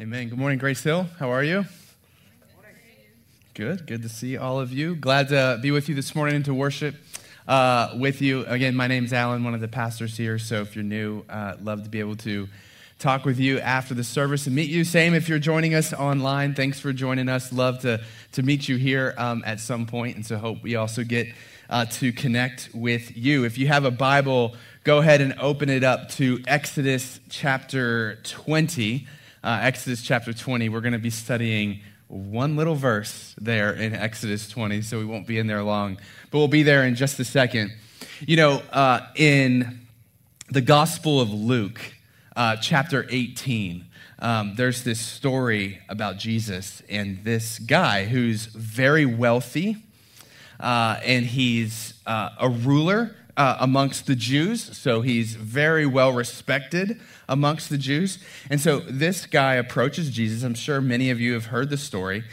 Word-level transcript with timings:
Amen. 0.00 0.30
Good 0.30 0.38
morning, 0.38 0.58
Grace 0.58 0.82
Hill. 0.82 1.06
How 1.18 1.30
are 1.30 1.44
you? 1.44 1.66
Good. 3.52 3.86
Good 3.86 4.02
to 4.02 4.08
see 4.08 4.38
all 4.38 4.58
of 4.58 4.72
you. 4.72 4.96
Glad 4.96 5.28
to 5.28 5.58
be 5.60 5.70
with 5.70 5.90
you 5.90 5.94
this 5.94 6.14
morning 6.14 6.34
and 6.34 6.44
to 6.46 6.54
worship 6.54 6.94
uh, 7.46 7.90
with 7.98 8.22
you. 8.22 8.46
Again, 8.46 8.74
my 8.74 8.86
name's 8.86 9.12
Alan, 9.12 9.44
one 9.44 9.52
of 9.52 9.60
the 9.60 9.68
pastors 9.68 10.16
here. 10.16 10.38
So 10.38 10.62
if 10.62 10.74
you're 10.74 10.82
new, 10.82 11.24
uh, 11.28 11.56
love 11.62 11.84
to 11.84 11.90
be 11.90 12.00
able 12.00 12.16
to 12.16 12.48
talk 12.98 13.26
with 13.26 13.38
you 13.38 13.60
after 13.60 13.92
the 13.92 14.02
service 14.02 14.46
and 14.46 14.56
meet 14.56 14.70
you. 14.70 14.82
Same 14.82 15.12
if 15.12 15.28
you're 15.28 15.38
joining 15.38 15.74
us 15.74 15.92
online. 15.92 16.54
Thanks 16.54 16.80
for 16.80 16.94
joining 16.94 17.28
us. 17.28 17.52
Love 17.52 17.80
to, 17.80 18.02
to 18.32 18.42
meet 18.42 18.68
you 18.68 18.76
here 18.76 19.14
um, 19.18 19.42
at 19.44 19.60
some 19.60 19.84
point, 19.84 20.16
and 20.16 20.24
so 20.24 20.38
hope 20.38 20.62
we 20.62 20.74
also 20.74 21.04
get 21.04 21.28
uh, 21.68 21.84
to 21.84 22.12
connect 22.12 22.70
with 22.72 23.14
you. 23.14 23.44
If 23.44 23.58
you 23.58 23.66
have 23.68 23.84
a 23.84 23.90
Bible, 23.90 24.56
go 24.84 24.98
ahead 24.98 25.20
and 25.20 25.34
open 25.38 25.68
it 25.68 25.84
up 25.84 26.08
to 26.12 26.42
Exodus 26.46 27.20
chapter 27.28 28.18
20. 28.24 29.06
Uh, 29.44 29.58
Exodus 29.62 30.02
chapter 30.02 30.32
20. 30.32 30.68
We're 30.68 30.80
going 30.80 30.92
to 30.92 31.00
be 31.00 31.10
studying 31.10 31.80
one 32.06 32.54
little 32.54 32.76
verse 32.76 33.34
there 33.40 33.72
in 33.72 33.92
Exodus 33.92 34.48
20, 34.48 34.82
so 34.82 35.00
we 35.00 35.04
won't 35.04 35.26
be 35.26 35.36
in 35.36 35.48
there 35.48 35.64
long, 35.64 35.98
but 36.30 36.38
we'll 36.38 36.46
be 36.46 36.62
there 36.62 36.84
in 36.84 36.94
just 36.94 37.18
a 37.18 37.24
second. 37.24 37.72
You 38.20 38.36
know, 38.36 38.62
uh, 38.70 39.00
in 39.16 39.80
the 40.48 40.60
Gospel 40.60 41.20
of 41.20 41.32
Luke, 41.32 41.80
uh, 42.36 42.54
chapter 42.54 43.04
18, 43.10 43.84
um, 44.20 44.54
there's 44.54 44.84
this 44.84 45.00
story 45.00 45.80
about 45.88 46.18
Jesus 46.18 46.80
and 46.88 47.24
this 47.24 47.58
guy 47.58 48.04
who's 48.04 48.46
very 48.46 49.06
wealthy, 49.06 49.76
uh, 50.60 51.00
and 51.04 51.26
he's 51.26 51.94
uh, 52.06 52.28
a 52.38 52.48
ruler 52.48 53.16
uh, 53.36 53.56
amongst 53.60 54.06
the 54.06 54.14
Jews, 54.14 54.76
so 54.76 55.00
he's 55.00 55.34
very 55.34 55.86
well 55.86 56.12
respected 56.12 57.00
amongst 57.28 57.70
the 57.70 57.78
Jews. 57.78 58.18
And 58.50 58.60
so 58.60 58.80
this 58.80 59.26
guy 59.26 59.54
approaches 59.54 60.10
Jesus. 60.10 60.42
I'm 60.42 60.54
sure 60.54 60.80
many 60.80 61.10
of 61.10 61.20
you 61.20 61.32
have 61.32 61.46
heard 61.46 61.70
the 61.70 61.78
story. 61.78 62.24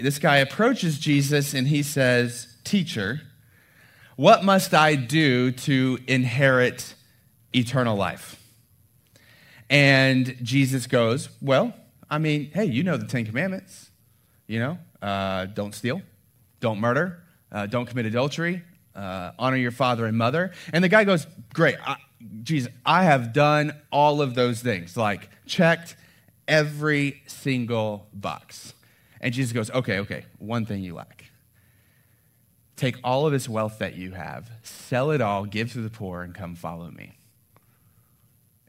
This 0.00 0.18
guy 0.18 0.36
approaches 0.36 0.98
Jesus 0.98 1.54
and 1.54 1.68
he 1.68 1.82
says, 1.82 2.48
Teacher, 2.62 3.20
what 4.16 4.44
must 4.44 4.74
I 4.74 4.94
do 4.94 5.50
to 5.50 5.98
inherit 6.06 6.94
eternal 7.54 7.96
life? 7.96 8.40
And 9.68 10.36
Jesus 10.42 10.86
goes, 10.86 11.28
Well, 11.40 11.74
I 12.08 12.18
mean, 12.18 12.50
hey, 12.54 12.66
you 12.66 12.84
know 12.84 12.96
the 12.96 13.06
Ten 13.06 13.26
Commandments. 13.26 13.90
You 14.46 14.60
know, 14.60 14.78
uh, 15.02 15.46
don't 15.46 15.74
steal, 15.74 16.02
don't 16.60 16.78
murder, 16.78 17.22
uh, 17.50 17.66
don't 17.66 17.86
commit 17.86 18.06
adultery, 18.06 18.62
uh, 18.94 19.32
honor 19.38 19.56
your 19.56 19.70
father 19.70 20.06
and 20.06 20.16
mother. 20.16 20.52
And 20.72 20.82
the 20.82 20.88
guy 20.88 21.04
goes, 21.04 21.26
Great, 21.52 21.76
I, 21.84 21.96
Jesus, 22.42 22.72
I 22.84 23.04
have 23.04 23.32
done 23.32 23.72
all 23.90 24.22
of 24.22 24.34
those 24.34 24.60
things, 24.60 24.96
like 24.96 25.28
checked 25.46 25.96
every 26.46 27.22
single 27.26 28.06
box. 28.12 28.74
And 29.20 29.32
Jesus 29.32 29.52
goes, 29.52 29.70
Okay, 29.70 30.00
okay, 30.00 30.24
one 30.38 30.66
thing 30.66 30.82
you 30.82 30.94
lack. 30.94 31.24
Take 32.76 32.96
all 33.04 33.26
of 33.26 33.32
this 33.32 33.48
wealth 33.48 33.78
that 33.78 33.94
you 33.94 34.12
have, 34.12 34.50
sell 34.62 35.10
it 35.12 35.20
all, 35.20 35.44
give 35.44 35.72
to 35.72 35.80
the 35.80 35.90
poor, 35.90 36.22
and 36.22 36.34
come 36.34 36.56
follow 36.56 36.90
me. 36.90 37.16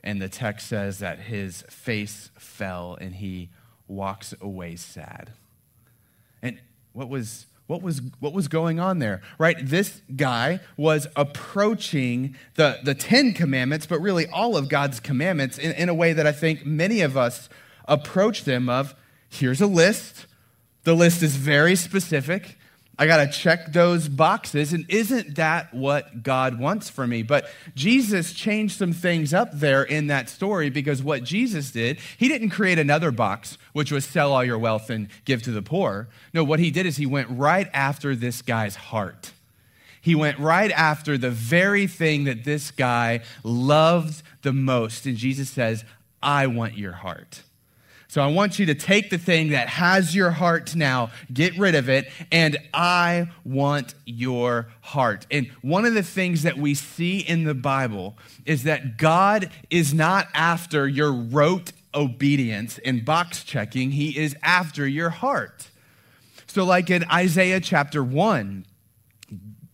And 0.03 0.21
the 0.21 0.29
text 0.29 0.67
says 0.67 0.99
that 0.99 1.19
his 1.19 1.63
face 1.63 2.29
fell 2.37 2.95
and 3.01 3.15
he 3.15 3.49
walks 3.87 4.33
away 4.39 4.75
sad. 4.75 5.31
And 6.43 6.59
what 6.93 7.09
was 7.09 7.47
what 7.67 7.81
was, 7.81 8.01
what 8.19 8.33
was 8.33 8.47
going 8.47 8.79
on 8.79 8.99
there, 8.99 9.21
right? 9.39 9.57
This 9.59 10.01
guy 10.15 10.59
was 10.77 11.07
approaching 11.15 12.35
the, 12.55 12.79
the 12.83 12.93
Ten 12.93 13.33
Commandments, 13.33 13.85
but 13.87 13.99
really 13.99 14.27
all 14.27 14.55
of 14.55 14.69
God's 14.69 14.99
commandments 14.99 15.57
in, 15.57 15.71
in 15.71 15.89
a 15.89 15.93
way 15.93 16.13
that 16.13 16.27
I 16.27 16.31
think 16.31 16.65
many 16.65 17.01
of 17.01 17.17
us 17.17 17.49
approach 17.87 18.43
them 18.43 18.69
of 18.69 18.93
here's 19.29 19.61
a 19.61 19.67
list. 19.67 20.27
The 20.83 20.93
list 20.93 21.23
is 21.23 21.35
very 21.35 21.75
specific. 21.75 22.57
I 22.97 23.07
got 23.07 23.17
to 23.17 23.27
check 23.27 23.73
those 23.73 24.07
boxes. 24.07 24.71
And 24.71 24.85
isn't 24.89 25.35
that 25.35 25.73
what 25.73 26.23
God 26.23 26.57
wants 26.59 26.89
for 26.89 27.05
me? 27.05 27.23
But 27.23 27.49
Jesus 27.75 28.31
changed 28.31 28.77
some 28.77 28.93
things 28.93 29.33
up 29.33 29.49
there 29.53 29.83
in 29.83 30.07
that 30.07 30.29
story 30.29 30.69
because 30.69 31.03
what 31.03 31.23
Jesus 31.23 31.71
did, 31.71 31.99
he 32.17 32.27
didn't 32.27 32.51
create 32.51 32.79
another 32.79 33.11
box, 33.11 33.57
which 33.73 33.91
was 33.91 34.05
sell 34.05 34.31
all 34.31 34.45
your 34.45 34.57
wealth 34.57 34.89
and 34.89 35.09
give 35.25 35.43
to 35.43 35.51
the 35.51 35.61
poor. 35.61 36.07
No, 36.33 36.43
what 36.43 36.59
he 36.59 36.71
did 36.71 36.85
is 36.85 36.95
he 36.95 37.05
went 37.05 37.29
right 37.29 37.69
after 37.73 38.15
this 38.15 38.41
guy's 38.41 38.75
heart. 38.75 39.33
He 39.99 40.15
went 40.15 40.39
right 40.39 40.71
after 40.71 41.17
the 41.17 41.31
very 41.31 41.87
thing 41.87 42.25
that 42.25 42.43
this 42.43 42.71
guy 42.71 43.21
loved 43.43 44.21
the 44.43 44.53
most. 44.53 45.05
And 45.05 45.17
Jesus 45.17 45.49
says, 45.49 45.83
I 46.21 46.47
want 46.47 46.77
your 46.77 46.93
heart. 46.93 47.41
So 48.15 48.21
I 48.21 48.27
want 48.27 48.59
you 48.59 48.65
to 48.67 48.75
take 48.75 49.09
the 49.09 49.17
thing 49.17 49.49
that 49.49 49.67
has 49.67 50.15
your 50.15 50.31
heart 50.31 50.73
now, 50.73 51.09
get 51.33 51.57
rid 51.57 51.75
of 51.75 51.89
it, 51.89 52.09
and 52.31 52.57
I 52.73 53.27
want 53.43 53.93
your 54.05 54.69
heart. 54.79 55.27
And 55.29 55.47
one 55.61 55.83
of 55.83 55.95
the 55.95 56.01
things 56.01 56.43
that 56.43 56.57
we 56.57 56.75
see 56.75 57.19
in 57.19 57.43
the 57.43 57.53
Bible 57.53 58.17
is 58.45 58.63
that 58.63 58.97
God 58.97 59.49
is 59.69 59.93
not 59.93 60.29
after 60.33 60.87
your 60.87 61.11
rote 61.11 61.73
obedience 61.93 62.79
and 62.85 63.03
box 63.03 63.43
checking, 63.43 63.91
He 63.91 64.17
is 64.17 64.33
after 64.41 64.87
your 64.87 65.09
heart. 65.09 65.69
So, 66.47 66.63
like 66.63 66.89
in 66.89 67.03
Isaiah 67.11 67.59
chapter 67.59 68.01
1, 68.01 68.65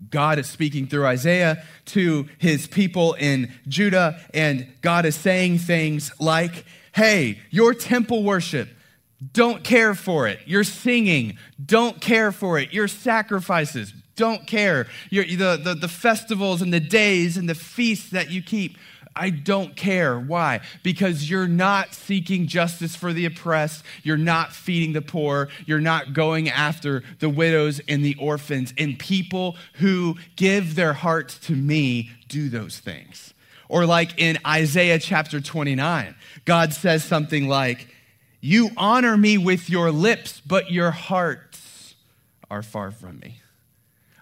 God 0.09 0.39
is 0.39 0.47
speaking 0.47 0.87
through 0.87 1.05
Isaiah 1.05 1.63
to 1.85 2.27
his 2.39 2.65
people 2.65 3.13
in 3.13 3.53
Judah, 3.67 4.19
and 4.33 4.67
God 4.81 5.05
is 5.05 5.15
saying 5.15 5.59
things 5.59 6.11
like, 6.19 6.65
hey, 6.93 7.39
your 7.49 7.73
temple 7.73 8.23
worship, 8.23 8.69
don't 9.33 9.63
care 9.63 9.93
for 9.93 10.27
it. 10.27 10.39
Your 10.45 10.63
singing, 10.63 11.37
don't 11.63 12.01
care 12.01 12.31
for 12.31 12.57
it. 12.57 12.73
Your 12.73 12.87
sacrifices, 12.87 13.93
don't 14.15 14.47
care. 14.47 14.87
Your, 15.09 15.25
the, 15.25 15.59
the, 15.63 15.75
the 15.75 15.87
festivals 15.87 16.61
and 16.61 16.73
the 16.73 16.79
days 16.79 17.37
and 17.37 17.47
the 17.47 17.55
feasts 17.55 18.09
that 18.11 18.31
you 18.31 18.41
keep, 18.41 18.77
I 19.15 19.29
don't 19.29 19.75
care. 19.75 20.19
Why? 20.19 20.61
Because 20.83 21.29
you're 21.29 21.47
not 21.47 21.93
seeking 21.93 22.47
justice 22.47 22.95
for 22.95 23.13
the 23.13 23.25
oppressed. 23.25 23.83
You're 24.03 24.17
not 24.17 24.53
feeding 24.53 24.93
the 24.93 25.01
poor. 25.01 25.49
You're 25.65 25.79
not 25.79 26.13
going 26.13 26.49
after 26.49 27.03
the 27.19 27.29
widows 27.29 27.81
and 27.87 28.05
the 28.05 28.15
orphans. 28.19 28.73
And 28.77 28.97
people 28.97 29.57
who 29.73 30.15
give 30.35 30.75
their 30.75 30.93
hearts 30.93 31.37
to 31.39 31.55
me 31.55 32.11
do 32.27 32.49
those 32.49 32.79
things. 32.79 33.33
Or, 33.71 33.85
like 33.85 34.19
in 34.19 34.37
Isaiah 34.45 34.99
chapter 34.99 35.39
29, 35.39 36.13
God 36.43 36.73
says 36.73 37.05
something 37.05 37.47
like, 37.47 37.87
You 38.41 38.69
honor 38.75 39.15
me 39.15 39.37
with 39.37 39.69
your 39.69 39.91
lips, 39.91 40.41
but 40.45 40.71
your 40.71 40.91
hearts 40.91 41.95
are 42.49 42.63
far 42.63 42.91
from 42.91 43.19
me. 43.19 43.39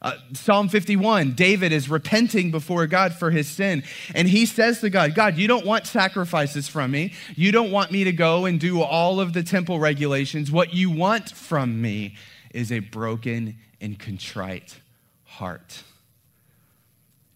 Uh, 0.03 0.13
Psalm 0.33 0.69
51, 0.69 1.31
David 1.31 1.71
is 1.71 1.89
repenting 1.89 2.51
before 2.51 2.85
God 2.85 3.15
for 3.15 3.31
his 3.31 3.47
sin. 3.47 3.81
And 4.13 4.29
he 4.29 4.45
says 4.45 4.81
to 4.81 4.91
God, 4.91 5.15
God, 5.15 5.35
you 5.35 5.47
don't 5.47 5.65
want 5.65 5.87
sacrifices 5.87 6.67
from 6.67 6.91
me. 6.91 7.13
You 7.35 7.51
don't 7.51 7.71
want 7.71 7.91
me 7.91 8.03
to 8.03 8.11
go 8.11 8.45
and 8.45 8.59
do 8.59 8.83
all 8.83 9.19
of 9.19 9.33
the 9.33 9.41
temple 9.41 9.79
regulations. 9.79 10.51
What 10.51 10.75
you 10.75 10.91
want 10.91 11.31
from 11.31 11.81
me 11.81 12.15
is 12.53 12.71
a 12.71 12.79
broken 12.81 13.57
and 13.81 13.97
contrite 13.97 14.79
heart. 15.23 15.81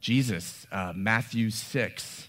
Jesus, 0.03 0.67
uh, 0.69 0.91
Matthew 0.93 1.49
6, 1.49 2.27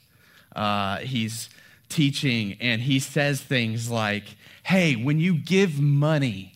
uh, 0.55 0.99
he's 0.99 1.51
teaching 1.89 2.57
and 2.61 2.81
he 2.81 3.01
says 3.01 3.41
things 3.41 3.91
like, 3.91 4.37
hey, 4.63 4.95
when 4.95 5.19
you 5.19 5.35
give 5.35 5.81
money, 5.81 6.53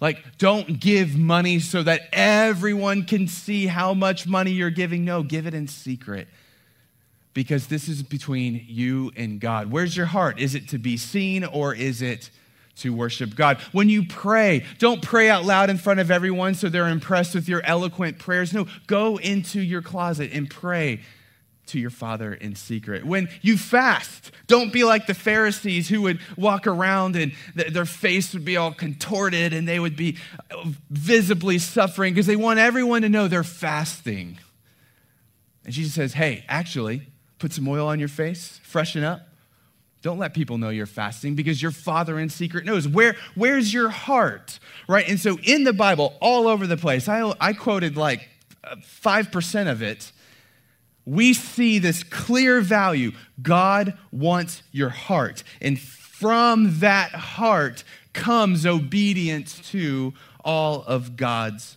like, 0.00 0.38
don't 0.38 0.80
give 0.80 1.16
money 1.16 1.60
so 1.60 1.84
that 1.84 2.08
everyone 2.12 3.04
can 3.04 3.28
see 3.28 3.68
how 3.68 3.94
much 3.94 4.26
money 4.26 4.50
you're 4.50 4.70
giving. 4.70 5.04
No, 5.04 5.22
give 5.22 5.46
it 5.46 5.54
in 5.54 5.68
secret 5.68 6.26
because 7.34 7.68
this 7.68 7.88
is 7.88 8.02
between 8.02 8.66
you 8.66 9.12
and 9.16 9.40
God. 9.40 9.70
Where's 9.70 9.96
your 9.96 10.06
heart? 10.06 10.40
Is 10.40 10.56
it 10.56 10.68
to 10.70 10.78
be 10.78 10.96
seen 10.96 11.44
or 11.44 11.72
is 11.72 12.02
it 12.02 12.30
to 12.76 12.92
worship 12.92 13.34
God. 13.34 13.58
When 13.72 13.88
you 13.88 14.06
pray, 14.06 14.64
don't 14.78 15.02
pray 15.02 15.28
out 15.28 15.44
loud 15.44 15.70
in 15.70 15.78
front 15.78 16.00
of 16.00 16.10
everyone 16.10 16.54
so 16.54 16.68
they're 16.68 16.88
impressed 16.88 17.34
with 17.34 17.48
your 17.48 17.62
eloquent 17.64 18.18
prayers. 18.18 18.52
No, 18.52 18.66
go 18.86 19.18
into 19.18 19.60
your 19.60 19.82
closet 19.82 20.30
and 20.32 20.48
pray 20.48 21.00
to 21.66 21.78
your 21.78 21.90
Father 21.90 22.34
in 22.34 22.54
secret. 22.54 23.04
When 23.04 23.28
you 23.40 23.56
fast, 23.56 24.30
don't 24.46 24.72
be 24.72 24.84
like 24.84 25.06
the 25.06 25.14
Pharisees 25.14 25.88
who 25.88 26.02
would 26.02 26.20
walk 26.36 26.66
around 26.66 27.16
and 27.16 27.32
th- 27.56 27.72
their 27.72 27.84
face 27.84 28.34
would 28.34 28.44
be 28.44 28.56
all 28.56 28.72
contorted 28.72 29.52
and 29.52 29.66
they 29.68 29.78
would 29.78 29.96
be 29.96 30.18
uh, 30.50 30.64
visibly 30.90 31.58
suffering 31.58 32.14
because 32.14 32.26
they 32.26 32.36
want 32.36 32.58
everyone 32.58 33.02
to 33.02 33.08
know 33.08 33.28
they're 33.28 33.44
fasting. 33.44 34.38
And 35.64 35.72
Jesus 35.72 35.94
says, 35.94 36.14
hey, 36.14 36.44
actually, 36.48 37.06
put 37.38 37.52
some 37.52 37.68
oil 37.68 37.86
on 37.86 37.98
your 37.98 38.08
face, 38.08 38.60
freshen 38.64 39.04
up. 39.04 39.28
Don't 40.02 40.18
let 40.18 40.34
people 40.34 40.58
know 40.58 40.70
you're 40.70 40.86
fasting 40.86 41.36
because 41.36 41.62
your 41.62 41.70
father 41.70 42.18
in 42.18 42.28
secret 42.28 42.64
knows. 42.64 42.88
Where, 42.88 43.16
where's 43.36 43.72
your 43.72 43.88
heart? 43.88 44.58
Right? 44.88 45.08
And 45.08 45.18
so 45.18 45.38
in 45.44 45.62
the 45.62 45.72
Bible, 45.72 46.16
all 46.20 46.48
over 46.48 46.66
the 46.66 46.76
place, 46.76 47.08
I, 47.08 47.32
I 47.40 47.52
quoted 47.52 47.96
like 47.96 48.28
5% 48.64 49.70
of 49.70 49.80
it. 49.80 50.10
We 51.04 51.34
see 51.34 51.78
this 51.78 52.02
clear 52.02 52.60
value. 52.60 53.12
God 53.40 53.96
wants 54.10 54.62
your 54.72 54.88
heart. 54.88 55.44
And 55.60 55.78
from 55.78 56.80
that 56.80 57.12
heart 57.12 57.84
comes 58.12 58.66
obedience 58.66 59.58
to 59.70 60.14
all 60.44 60.82
of 60.82 61.16
God's 61.16 61.76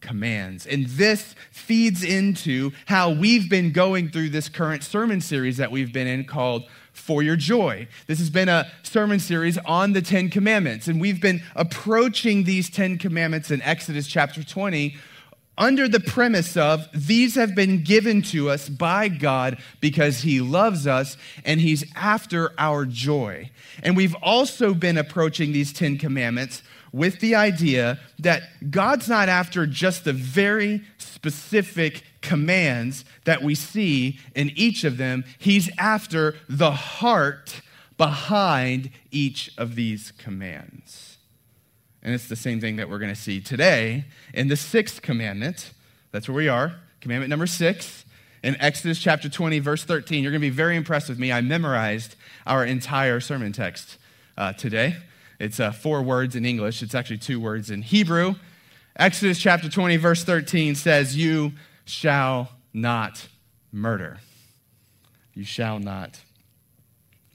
commands. 0.00 0.66
And 0.66 0.86
this 0.86 1.34
feeds 1.50 2.02
into 2.02 2.72
how 2.86 3.10
we've 3.10 3.48
been 3.48 3.72
going 3.72 4.10
through 4.10 4.30
this 4.30 4.48
current 4.48 4.82
sermon 4.82 5.20
series 5.20 5.58
that 5.58 5.70
we've 5.70 5.92
been 5.92 6.06
in 6.06 6.24
called 6.24 6.64
For 7.00 7.22
Your 7.22 7.36
Joy. 7.36 7.88
This 8.06 8.18
has 8.18 8.30
been 8.30 8.48
a 8.48 8.70
sermon 8.82 9.18
series 9.18 9.58
on 9.58 9.92
the 9.92 10.02
Ten 10.02 10.28
Commandments, 10.28 10.86
and 10.86 11.00
we've 11.00 11.20
been 11.20 11.42
approaching 11.56 12.44
these 12.44 12.70
Ten 12.70 12.98
Commandments 12.98 13.50
in 13.50 13.60
Exodus 13.62 14.06
chapter 14.06 14.44
20 14.44 14.96
under 15.60 15.88
the 15.88 16.00
premise 16.00 16.56
of 16.56 16.88
these 16.94 17.34
have 17.34 17.54
been 17.54 17.84
given 17.84 18.22
to 18.22 18.48
us 18.48 18.68
by 18.68 19.08
God 19.08 19.58
because 19.80 20.22
He 20.22 20.40
loves 20.40 20.86
us 20.86 21.18
and 21.44 21.60
He's 21.60 21.84
after 21.94 22.52
our 22.58 22.86
joy. 22.86 23.50
And 23.82 23.94
we've 23.94 24.16
also 24.22 24.72
been 24.72 24.96
approaching 24.96 25.52
these 25.52 25.72
Ten 25.72 25.98
Commandments 25.98 26.62
with 26.92 27.20
the 27.20 27.34
idea 27.34 28.00
that 28.18 28.70
God's 28.70 29.08
not 29.08 29.28
after 29.28 29.66
just 29.66 30.04
the 30.04 30.12
very 30.14 30.82
specific 30.98 32.04
commands 32.22 33.04
that 33.24 33.42
we 33.42 33.54
see 33.54 34.18
in 34.34 34.50
each 34.54 34.84
of 34.84 34.96
them, 34.96 35.24
He's 35.38 35.70
after 35.78 36.36
the 36.48 36.72
heart 36.72 37.62
behind 37.96 38.90
each 39.10 39.50
of 39.58 39.74
these 39.74 40.12
commands. 40.12 41.18
And 42.02 42.14
it's 42.14 42.28
the 42.28 42.36
same 42.36 42.60
thing 42.60 42.76
that 42.76 42.88
we're 42.88 42.98
going 42.98 43.14
to 43.14 43.20
see 43.20 43.40
today 43.40 44.06
in 44.32 44.48
the 44.48 44.56
sixth 44.56 45.02
commandment. 45.02 45.72
That's 46.12 46.28
where 46.28 46.36
we 46.36 46.48
are, 46.48 46.74
commandment 47.00 47.28
number 47.30 47.46
six. 47.46 48.04
In 48.42 48.56
Exodus 48.58 48.98
chapter 48.98 49.28
20, 49.28 49.58
verse 49.58 49.84
13, 49.84 50.22
you're 50.22 50.32
going 50.32 50.40
to 50.40 50.46
be 50.46 50.48
very 50.48 50.76
impressed 50.76 51.10
with 51.10 51.18
me. 51.18 51.30
I 51.30 51.42
memorized 51.42 52.16
our 52.46 52.64
entire 52.64 53.20
sermon 53.20 53.52
text 53.52 53.98
uh, 54.38 54.54
today. 54.54 54.96
It's 55.38 55.60
uh, 55.60 55.70
four 55.72 56.02
words 56.02 56.36
in 56.36 56.46
English, 56.46 56.82
it's 56.82 56.94
actually 56.94 57.18
two 57.18 57.38
words 57.38 57.70
in 57.70 57.82
Hebrew. 57.82 58.36
Exodus 58.96 59.38
chapter 59.38 59.68
20, 59.68 59.98
verse 59.98 60.24
13 60.24 60.74
says, 60.74 61.16
You 61.16 61.52
shall 61.90 62.50
not 62.72 63.28
murder. 63.72 64.18
You 65.34 65.44
shall 65.44 65.78
not 65.78 66.20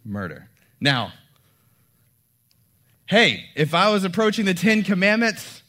murder. 0.04 0.50
Now, 0.80 1.14
hey, 3.08 3.46
if 3.56 3.74
I 3.74 3.90
was 3.90 4.04
approaching 4.04 4.46
the 4.46 4.54
Ten 4.54 4.84
Commandments 4.84 5.62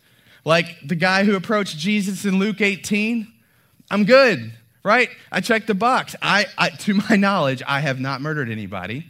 like 0.44 0.76
the 0.86 0.94
guy 0.94 1.24
who 1.24 1.36
approached 1.36 1.76
Jesus 1.76 2.24
in 2.24 2.38
Luke 2.38 2.60
18, 2.60 3.26
I'm 3.90 4.04
good, 4.04 4.52
right? 4.82 5.08
I 5.30 5.40
checked 5.40 5.66
the 5.66 5.74
box. 5.74 6.14
I, 6.22 6.46
I 6.56 6.70
to 6.70 6.94
my 6.94 7.16
knowledge, 7.16 7.62
I 7.66 7.80
have 7.80 8.00
not 8.00 8.20
murdered 8.20 8.50
anybody. 8.50 9.06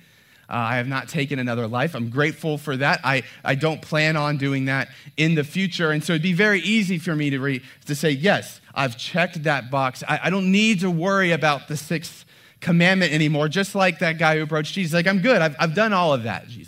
Uh, 0.48 0.54
I 0.54 0.76
have 0.76 0.86
not 0.86 1.08
taken 1.08 1.38
another 1.38 1.66
life. 1.66 1.94
I'm 1.94 2.08
grateful 2.08 2.58
for 2.58 2.76
that. 2.76 3.00
I, 3.02 3.22
I 3.44 3.54
don't 3.54 3.82
plan 3.82 4.16
on 4.16 4.36
doing 4.36 4.66
that 4.66 4.88
in 5.16 5.34
the 5.34 5.44
future. 5.44 5.90
And 5.90 6.02
so 6.02 6.12
it'd 6.12 6.22
be 6.22 6.32
very 6.32 6.60
easy 6.60 6.98
for 6.98 7.14
me 7.14 7.30
to, 7.30 7.38
re, 7.38 7.62
to 7.86 7.94
say, 7.94 8.10
yes, 8.10 8.60
I've 8.74 8.96
checked 8.96 9.42
that 9.44 9.70
box. 9.70 10.02
I, 10.06 10.20
I 10.24 10.30
don't 10.30 10.50
need 10.52 10.80
to 10.80 10.90
worry 10.90 11.32
about 11.32 11.68
the 11.68 11.76
sixth 11.76 12.24
commandment 12.60 13.12
anymore, 13.12 13.48
just 13.48 13.74
like 13.74 13.98
that 14.00 14.18
guy 14.18 14.36
who 14.36 14.42
approached 14.42 14.74
Jesus. 14.74 14.92
Like, 14.92 15.06
I'm 15.06 15.20
good. 15.20 15.40
I've, 15.42 15.56
I've 15.58 15.74
done 15.74 15.92
all 15.92 16.12
of 16.12 16.24
that, 16.24 16.48
Jesus. 16.48 16.65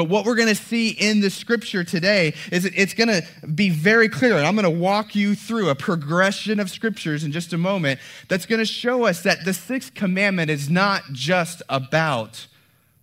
But 0.00 0.08
what 0.08 0.24
we're 0.24 0.34
going 0.34 0.48
to 0.48 0.54
see 0.54 0.88
in 0.88 1.20
the 1.20 1.28
scripture 1.28 1.84
today 1.84 2.32
is 2.50 2.64
it's 2.64 2.94
going 2.94 3.08
to 3.08 3.22
be 3.46 3.68
very 3.68 4.08
clear. 4.08 4.38
And 4.38 4.46
I'm 4.46 4.56
going 4.56 4.64
to 4.64 4.70
walk 4.70 5.14
you 5.14 5.34
through 5.34 5.68
a 5.68 5.74
progression 5.74 6.58
of 6.58 6.70
scriptures 6.70 7.22
in 7.22 7.32
just 7.32 7.52
a 7.52 7.58
moment 7.58 8.00
that's 8.26 8.46
going 8.46 8.60
to 8.60 8.64
show 8.64 9.04
us 9.04 9.22
that 9.24 9.44
the 9.44 9.52
sixth 9.52 9.92
commandment 9.92 10.50
is 10.50 10.70
not 10.70 11.02
just 11.12 11.62
about 11.68 12.46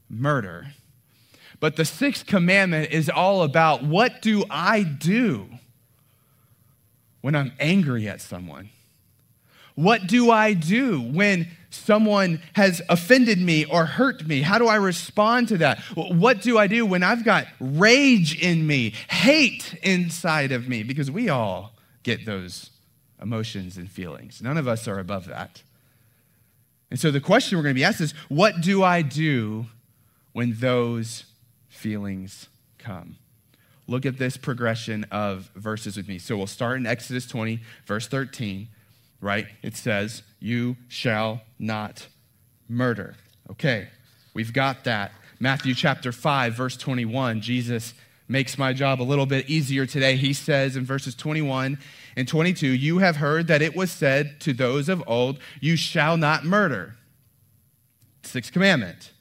murder, 0.10 0.70
but 1.60 1.76
the 1.76 1.86
sixth 1.86 2.26
commandment 2.26 2.90
is 2.90 3.10
all 3.10 3.44
about 3.44 3.84
what 3.84 4.24
do 4.24 4.44
I 4.50 4.82
do 4.82 5.50
when 7.22 7.36
I'm 7.36 7.52
angry 7.60 8.08
at 8.08 8.22
someone? 8.22 8.70
What 9.78 10.08
do 10.08 10.32
I 10.32 10.54
do 10.54 11.00
when 11.00 11.50
someone 11.70 12.42
has 12.54 12.82
offended 12.90 13.40
me 13.40 13.64
or 13.64 13.86
hurt 13.86 14.26
me? 14.26 14.42
How 14.42 14.58
do 14.58 14.66
I 14.66 14.78
respond 14.78 15.50
to 15.50 15.60
that? 15.60 15.78
What 15.94 16.42
do 16.42 16.58
I 16.58 16.66
do 16.66 16.84
when 16.84 17.04
I've 17.04 17.24
got 17.24 17.46
rage 17.60 18.42
in 18.42 18.66
me, 18.66 18.96
hate 19.08 19.78
inside 19.84 20.52
of 20.52 20.68
me? 20.68 20.82
Because 20.82 21.12
we 21.12 21.30
all 21.30 21.74
get 22.02 22.26
those 22.26 22.72
emotions 23.22 23.78
and 23.78 23.88
feelings. 23.88 24.42
None 24.42 24.58
of 24.58 24.68
us 24.68 24.88
are 24.88 24.98
above 24.98 25.28
that. 25.28 25.62
And 26.90 27.00
so 27.00 27.12
the 27.12 27.22
question 27.22 27.56
we're 27.56 27.64
going 27.64 27.76
to 27.76 27.80
be 27.80 27.86
asked 27.86 28.02
is 28.02 28.16
what 28.30 28.62
do 28.62 28.84
I 28.84 29.04
do 29.04 29.68
when 30.34 30.56
those 30.58 31.26
feelings 31.70 32.48
come? 32.80 33.18
Look 33.86 34.08
at 34.08 34.18
this 34.18 34.38
progression 34.38 35.04
of 35.12 35.52
verses 35.54 35.98
with 35.98 36.08
me. 36.08 36.18
So 36.18 36.36
we'll 36.36 36.48
start 36.48 36.78
in 36.78 36.88
Exodus 36.88 37.28
20, 37.28 37.60
verse 37.86 38.08
13 38.08 38.70
right? 39.22 39.48
It 39.62 39.76
says, 39.76 40.24
You 40.40 40.78
shall 40.88 41.42
not 41.60 42.08
murder. 42.70 43.16
Okay, 43.52 43.90
we've 44.34 44.54
got 44.54 44.84
that. 44.84 45.12
Matthew 45.40 45.76
chapter 45.76 46.12
5, 46.12 46.54
verse 46.56 46.78
21, 46.78 47.42
Jesus 47.42 47.94
makes 48.28 48.58
my 48.58 48.74
job 48.74 49.02
a 49.02 49.04
little 49.04 49.26
bit 49.26 49.50
easier 49.50 49.86
today. 49.86 50.16
He 50.16 50.34
says 50.34 50.76
in 50.76 50.86
verses 50.86 51.16
21 51.16 51.78
and 52.16 52.28
22, 52.28 52.68
You 52.68 52.98
have 53.00 53.18
heard 53.18 53.48
that 53.48 53.62
it 53.62 53.76
was 53.76 53.92
said 53.92 54.40
to 54.42 54.54
those 54.54 54.90
of 54.90 55.04
old, 55.08 55.40
You 55.62 55.76
shall 55.76 56.18
not 56.18 56.44
murder. 56.44 56.96
Sixth 58.24 58.52
commandment. 58.52 59.12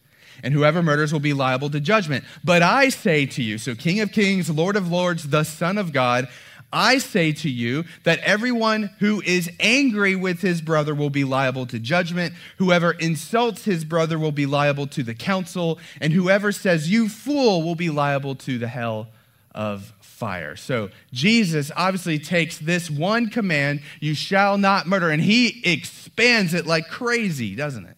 And 0.43 0.53
whoever 0.53 0.83
murders 0.83 1.13
will 1.13 1.21
be 1.21 1.33
liable 1.33 1.71
to 1.71 1.81
judgment. 1.81 2.25
But 2.45 2.63
I 2.63 2.91
say 2.91 3.25
to 3.27 3.43
you, 3.43 3.57
so 3.59 3.75
King 3.75 4.01
of 4.01 4.13
Kings, 4.13 4.51
Lord 4.51 4.77
of 4.77 4.91
Lords, 4.91 5.29
the 5.29 5.45
Son 5.45 5.79
of 5.79 5.93
God, 5.93 6.29
I 6.73 6.99
say 6.99 7.33
to 7.33 7.51
you 7.51 7.85
that 8.05 8.19
everyone 8.21 8.91
who 8.99 9.23
is 9.23 9.51
angry 9.61 10.17
with 10.17 10.41
his 10.41 10.61
brother 10.61 10.95
will 10.95 11.11
be 11.11 11.25
liable 11.25 11.67
to 11.67 11.79
judgment. 11.79 12.35
Whoever 12.59 12.93
insults 12.93 13.65
his 13.65 13.85
brother 13.85 14.19
will 14.19 14.33
be 14.33 14.47
liable 14.47 14.87
to 14.89 15.03
the 15.03 15.15
council. 15.15 15.79
And 16.01 16.13
whoever 16.13 16.53
says, 16.53 16.91
You 16.91 17.09
fool, 17.09 17.63
will 17.63 17.77
be 17.77 17.91
liable 17.91 18.35
to 18.37 18.59
the 18.59 18.69
hell 18.69 19.09
of 19.55 19.93
fire. 20.01 20.57
So 20.57 20.91
Jesus 21.13 21.71
obviously 21.77 22.19
takes 22.19 22.59
this 22.59 22.91
one 22.91 23.29
command, 23.29 23.83
You 24.01 24.15
shall 24.15 24.59
not 24.59 24.87
murder, 24.87 25.11
and 25.11 25.23
he 25.23 25.63
expands 25.65 26.55
it 26.55 26.67
like 26.67 26.89
crazy, 26.89 27.55
doesn't 27.55 27.87
it? 27.87 27.97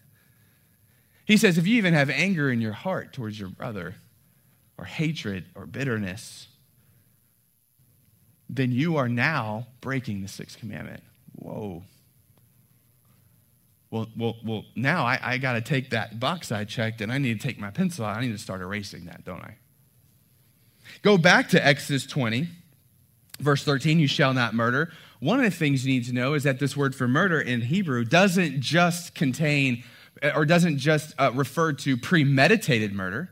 He 1.25 1.37
says, 1.37 1.59
If 1.59 1.67
you 1.67 1.77
even 1.77 1.95
have 1.95 2.11
anger 2.11 2.51
in 2.51 2.61
your 2.61 2.73
heart 2.73 3.13
towards 3.13 3.39
your 3.39 3.49
brother, 3.49 3.95
or 4.77 4.85
hatred, 4.85 5.45
or 5.55 5.67
bitterness, 5.67 6.48
then 8.49 8.73
you 8.73 8.97
are 8.97 9.09
now 9.09 9.67
breaking 9.81 10.23
the 10.23 10.29
sixth 10.29 10.59
commandment. 10.59 11.03
Whoa. 11.37 11.83
Well, 13.91 14.09
well, 14.17 14.37
well 14.45 14.65
now 14.77 15.05
I, 15.05 15.19
I 15.23 15.39
got 15.39 15.55
to 15.55 15.61
take 15.61 15.91
that 15.91 16.21
box 16.21 16.53
I 16.53 16.65
checked 16.65 17.01
and 17.01 17.11
I 17.11 17.19
need 17.19 17.41
to 17.41 17.47
take 17.47 17.59
my 17.59 17.71
pencil 17.71 18.05
out. 18.05 18.17
I 18.17 18.21
need 18.21 18.33
to 18.33 18.39
start 18.39 18.61
erasing 18.61 19.07
that, 19.07 19.25
don't 19.25 19.43
I? 19.43 19.57
Go 21.03 21.19
back 21.19 21.51
to 21.51 21.65
Exodus 21.65 22.07
20, 22.07 22.49
verse 23.41 23.65
13 23.65 23.99
you 23.99 24.09
shall 24.09 24.35
not 24.35 24.55
murder. 24.55 24.91
One 25.21 25.39
of 25.39 25.45
the 25.45 25.57
things 25.57 25.85
you 25.85 25.93
need 25.93 26.07
to 26.07 26.13
know 26.13 26.35
is 26.35 26.45
that 26.45 26.59
this 26.59 26.77
word 26.77 26.95
for 26.95 27.09
murder 27.09 27.41
in 27.41 27.63
Hebrew 27.63 28.05
doesn't 28.05 28.61
just 28.61 29.15
contain 29.15 29.85
or 30.35 30.45
doesn't 30.45 30.79
just 30.79 31.15
uh, 31.19 31.31
refer 31.35 31.73
to 31.73 31.97
premeditated 31.97 32.93
murder. 32.93 33.31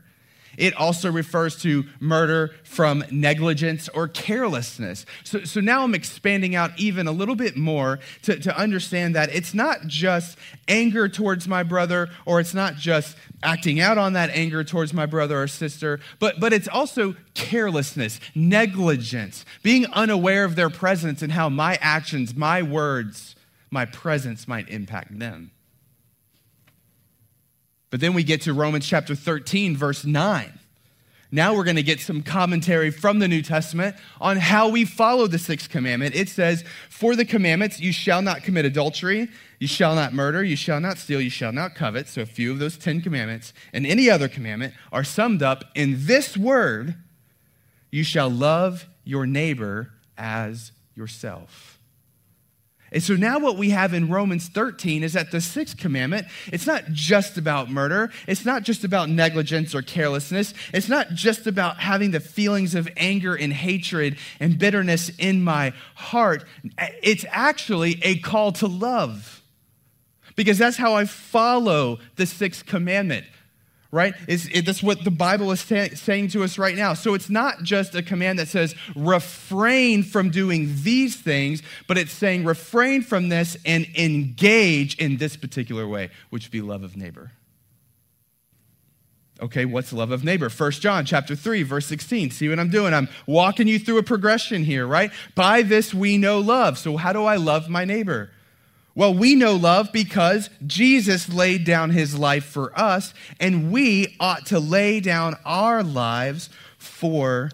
It 0.57 0.75
also 0.75 1.11
refers 1.11 1.61
to 1.61 1.85
murder 1.99 2.55
from 2.63 3.03
negligence 3.11 3.87
or 3.89 4.07
carelessness. 4.07 5.05
So, 5.23 5.43
so 5.43 5.61
now 5.61 5.83
I'm 5.83 5.93
expanding 5.93 6.55
out 6.55 6.71
even 6.77 7.07
a 7.07 7.11
little 7.11 7.35
bit 7.35 7.55
more 7.55 7.99
to, 8.23 8.39
to 8.39 8.57
understand 8.57 9.15
that 9.15 9.33
it's 9.33 9.53
not 9.53 9.85
just 9.85 10.37
anger 10.67 11.07
towards 11.07 11.47
my 11.47 11.61
brother 11.61 12.09
or 12.25 12.39
it's 12.39 12.55
not 12.55 12.75
just 12.75 13.15
acting 13.43 13.79
out 13.79 13.99
on 13.99 14.13
that 14.13 14.31
anger 14.31 14.63
towards 14.63 14.93
my 14.93 15.05
brother 15.05 15.41
or 15.41 15.47
sister, 15.47 15.99
but, 16.19 16.39
but 16.39 16.51
it's 16.51 16.67
also 16.67 17.15
carelessness, 17.35 18.19
negligence, 18.33 19.45
being 19.61 19.85
unaware 19.93 20.43
of 20.43 20.55
their 20.55 20.71
presence 20.71 21.21
and 21.21 21.31
how 21.31 21.49
my 21.49 21.77
actions, 21.81 22.35
my 22.35 22.63
words, 22.63 23.35
my 23.69 23.85
presence 23.85 24.47
might 24.47 24.67
impact 24.69 25.19
them. 25.19 25.51
But 27.89 27.99
then 27.99 28.13
we 28.13 28.23
get 28.23 28.41
to 28.41 28.53
Romans 28.53 28.85
chapter 28.85 29.15
13, 29.15 29.75
verse 29.75 30.05
9. 30.05 30.59
Now 31.29 31.53
we're 31.53 31.65
going 31.65 31.75
to 31.75 31.83
get 31.83 31.99
some 31.99 32.23
commentary 32.23 32.89
from 32.89 33.19
the 33.19 33.27
New 33.27 33.41
Testament 33.41 33.97
on 34.21 34.37
how 34.37 34.69
we 34.69 34.85
follow 34.85 35.27
the 35.27 35.37
sixth 35.37 35.69
commandment. 35.69 36.15
It 36.15 36.29
says, 36.29 36.63
For 36.89 37.17
the 37.17 37.25
commandments, 37.25 37.81
you 37.81 37.91
shall 37.91 38.21
not 38.21 38.43
commit 38.43 38.63
adultery, 38.63 39.27
you 39.59 39.67
shall 39.67 39.93
not 39.93 40.13
murder, 40.13 40.41
you 40.41 40.55
shall 40.55 40.79
not 40.79 40.97
steal, 40.97 41.19
you 41.19 41.29
shall 41.29 41.51
not 41.51 41.75
covet. 41.75 42.07
So 42.07 42.21
a 42.21 42.25
few 42.25 42.51
of 42.51 42.59
those 42.59 42.77
10 42.77 43.01
commandments 43.01 43.53
and 43.73 43.85
any 43.85 44.09
other 44.09 44.29
commandment 44.29 44.73
are 44.93 45.03
summed 45.03 45.43
up 45.43 45.65
in 45.75 45.95
this 46.05 46.37
word 46.37 46.95
you 47.91 48.03
shall 48.03 48.29
love 48.29 48.85
your 49.03 49.25
neighbor 49.25 49.91
as 50.17 50.71
yourself. 50.95 51.76
And 52.91 53.03
so 53.03 53.15
now 53.15 53.39
what 53.39 53.57
we 53.57 53.71
have 53.71 53.93
in 53.93 54.09
Romans 54.09 54.47
13 54.47 55.03
is 55.03 55.13
that 55.13 55.31
the 55.31 55.41
sixth 55.41 55.77
commandment, 55.77 56.27
it's 56.47 56.65
not 56.65 56.85
just 56.91 57.37
about 57.37 57.69
murder. 57.69 58.11
It's 58.27 58.45
not 58.45 58.63
just 58.63 58.83
about 58.83 59.09
negligence 59.09 59.75
or 59.75 59.81
carelessness. 59.81 60.53
It's 60.73 60.87
not 60.87 61.09
just 61.09 61.47
about 61.47 61.77
having 61.77 62.11
the 62.11 62.19
feelings 62.19 62.75
of 62.75 62.87
anger 62.95 63.35
and 63.35 63.51
hatred 63.51 64.17
and 64.39 64.57
bitterness 64.57 65.09
in 65.17 65.43
my 65.43 65.73
heart. 65.95 66.45
It's 67.03 67.25
actually 67.29 67.99
a 68.03 68.19
call 68.19 68.53
to 68.53 68.67
love. 68.67 69.41
Because 70.35 70.57
that's 70.57 70.77
how 70.77 70.93
I 70.93 71.05
follow 71.05 71.97
the 72.15 72.27
sixth 72.27 72.65
commandment 72.65 73.25
right? 73.91 74.13
It, 74.27 74.65
that's 74.65 74.83
what 74.83 75.03
the 75.03 75.11
Bible 75.11 75.51
is 75.51 75.61
say, 75.61 75.89
saying 75.89 76.29
to 76.29 76.43
us 76.43 76.57
right 76.57 76.75
now. 76.75 76.93
So 76.93 77.13
it's 77.13 77.29
not 77.29 77.63
just 77.63 77.95
a 77.95 78.03
command 78.03 78.39
that 78.39 78.47
says 78.47 78.75
refrain 78.95 80.03
from 80.03 80.29
doing 80.29 80.69
these 80.83 81.15
things, 81.15 81.61
but 81.87 81.97
it's 81.97 82.11
saying 82.11 82.43
refrain 82.45 83.01
from 83.01 83.29
this 83.29 83.57
and 83.65 83.87
engage 83.95 84.97
in 84.97 85.17
this 85.17 85.37
particular 85.37 85.87
way, 85.87 86.09
which 86.29 86.45
would 86.45 86.51
be 86.51 86.61
love 86.61 86.83
of 86.83 86.97
neighbor. 86.97 87.31
Okay, 89.39 89.65
what's 89.65 89.93
love 89.93 90.11
of 90.11 90.23
neighbor? 90.23 90.49
First 90.49 90.81
John 90.81 91.05
chapter 91.05 91.35
3 91.35 91.63
verse 91.63 91.85
16. 91.85 92.31
See 92.31 92.49
what 92.49 92.59
I'm 92.59 92.69
doing? 92.69 92.93
I'm 92.93 93.07
walking 93.27 93.67
you 93.67 93.77
through 93.77 93.99
a 93.99 94.03
progression 94.03 94.63
here, 94.63 94.87
right? 94.87 95.11
By 95.35 95.61
this 95.61 95.93
we 95.93 96.17
know 96.17 96.39
love. 96.39 96.77
So 96.77 96.97
how 96.97 97.13
do 97.13 97.23
I 97.25 97.35
love 97.35 97.69
my 97.69 97.85
neighbor? 97.85 98.31
Well, 98.97 99.13
we 99.13 99.35
know 99.35 99.53
love 99.55 99.91
because 99.93 100.49
Jesus 100.65 101.31
laid 101.31 101.65
down 101.65 101.91
his 101.91 102.17
life 102.17 102.45
for 102.45 102.71
us, 102.75 103.13
and 103.39 103.71
we 103.71 104.15
ought 104.19 104.47
to 104.47 104.59
lay 104.59 104.99
down 105.01 105.35
our 105.45 105.83
lives 105.83 106.49
for 106.79 107.51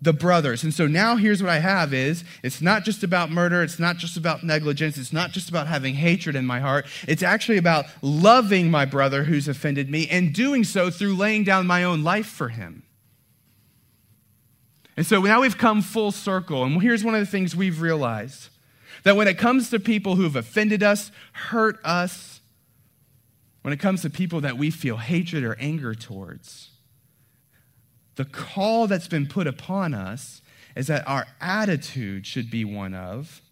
the 0.00 0.12
brothers. 0.12 0.62
And 0.62 0.72
so 0.72 0.86
now 0.86 1.16
here's 1.16 1.42
what 1.42 1.50
I 1.50 1.58
have 1.58 1.92
is 1.92 2.22
it's 2.44 2.62
not 2.62 2.84
just 2.84 3.02
about 3.02 3.28
murder, 3.28 3.64
it's 3.64 3.80
not 3.80 3.96
just 3.96 4.16
about 4.16 4.44
negligence, 4.44 4.98
it's 4.98 5.12
not 5.12 5.32
just 5.32 5.48
about 5.48 5.66
having 5.66 5.94
hatred 5.94 6.36
in 6.36 6.46
my 6.46 6.60
heart. 6.60 6.86
It's 7.08 7.24
actually 7.24 7.58
about 7.58 7.86
loving 8.00 8.70
my 8.70 8.84
brother 8.84 9.24
who's 9.24 9.48
offended 9.48 9.90
me 9.90 10.06
and 10.08 10.32
doing 10.32 10.62
so 10.62 10.90
through 10.90 11.16
laying 11.16 11.42
down 11.42 11.66
my 11.66 11.82
own 11.82 12.04
life 12.04 12.28
for 12.28 12.50
him. 12.50 12.84
And 14.96 15.04
so 15.04 15.20
now 15.22 15.40
we've 15.40 15.58
come 15.58 15.82
full 15.82 16.12
circle, 16.12 16.62
and 16.62 16.80
here's 16.80 17.02
one 17.02 17.16
of 17.16 17.20
the 17.20 17.26
things 17.26 17.56
we've 17.56 17.80
realized 17.80 18.50
that 19.04 19.16
when 19.16 19.28
it 19.28 19.38
comes 19.38 19.70
to 19.70 19.80
people 19.80 20.16
who've 20.16 20.36
offended 20.36 20.82
us, 20.82 21.10
hurt 21.32 21.78
us, 21.84 22.40
when 23.62 23.72
it 23.72 23.80
comes 23.80 24.02
to 24.02 24.10
people 24.10 24.40
that 24.40 24.56
we 24.56 24.70
feel 24.70 24.96
hatred 24.96 25.44
or 25.44 25.56
anger 25.58 25.94
towards, 25.94 26.70
the 28.16 28.24
call 28.24 28.86
that's 28.86 29.08
been 29.08 29.26
put 29.26 29.46
upon 29.46 29.94
us 29.94 30.42
is 30.74 30.86
that 30.88 31.06
our 31.06 31.26
attitude 31.40 32.26
should 32.26 32.50
be 32.50 32.64
one 32.64 32.94
of 32.94 33.42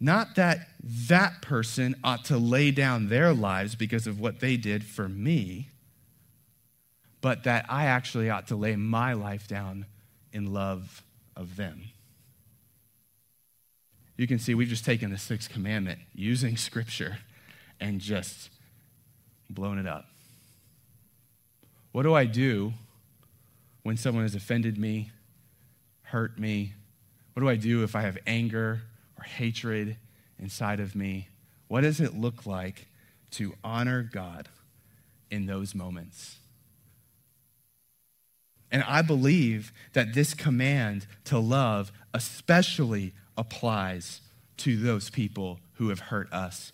not 0.00 0.34
that 0.34 0.68
that 0.82 1.40
person 1.40 1.94
ought 2.04 2.26
to 2.26 2.36
lay 2.36 2.70
down 2.70 3.08
their 3.08 3.32
lives 3.32 3.74
because 3.74 4.06
of 4.06 4.20
what 4.20 4.40
they 4.40 4.56
did 4.56 4.84
for 4.84 5.08
me, 5.08 5.70
but 7.20 7.44
that 7.44 7.64
I 7.70 7.86
actually 7.86 8.28
ought 8.28 8.48
to 8.48 8.56
lay 8.56 8.76
my 8.76 9.14
life 9.14 9.48
down 9.48 9.86
in 10.32 10.52
love 10.52 11.02
of 11.36 11.56
them 11.56 11.84
you 14.16 14.26
can 14.26 14.38
see 14.38 14.54
we've 14.54 14.68
just 14.68 14.84
taken 14.84 15.10
the 15.10 15.18
sixth 15.18 15.50
commandment 15.50 15.98
using 16.14 16.56
scripture 16.56 17.18
and 17.80 18.00
just 18.00 18.50
blown 19.50 19.78
it 19.78 19.86
up. 19.86 20.06
What 21.92 22.02
do 22.02 22.14
I 22.14 22.24
do 22.24 22.72
when 23.82 23.96
someone 23.96 24.24
has 24.24 24.34
offended 24.34 24.78
me, 24.78 25.10
hurt 26.02 26.38
me? 26.38 26.74
What 27.32 27.40
do 27.40 27.48
I 27.48 27.56
do 27.56 27.82
if 27.82 27.96
I 27.96 28.02
have 28.02 28.18
anger 28.26 28.82
or 29.18 29.24
hatred 29.24 29.96
inside 30.38 30.80
of 30.80 30.94
me? 30.94 31.28
What 31.68 31.82
does 31.82 32.00
it 32.00 32.14
look 32.14 32.46
like 32.46 32.86
to 33.32 33.54
honor 33.64 34.02
God 34.02 34.48
in 35.30 35.46
those 35.46 35.74
moments? 35.74 36.36
And 38.70 38.82
I 38.84 39.02
believe 39.02 39.72
that 39.92 40.14
this 40.14 40.34
command 40.34 41.06
to 41.24 41.38
love, 41.38 41.92
especially 42.12 43.12
applies 43.36 44.20
to 44.58 44.76
those 44.76 45.10
people 45.10 45.58
who 45.74 45.88
have 45.88 45.98
hurt 45.98 46.32
us, 46.32 46.72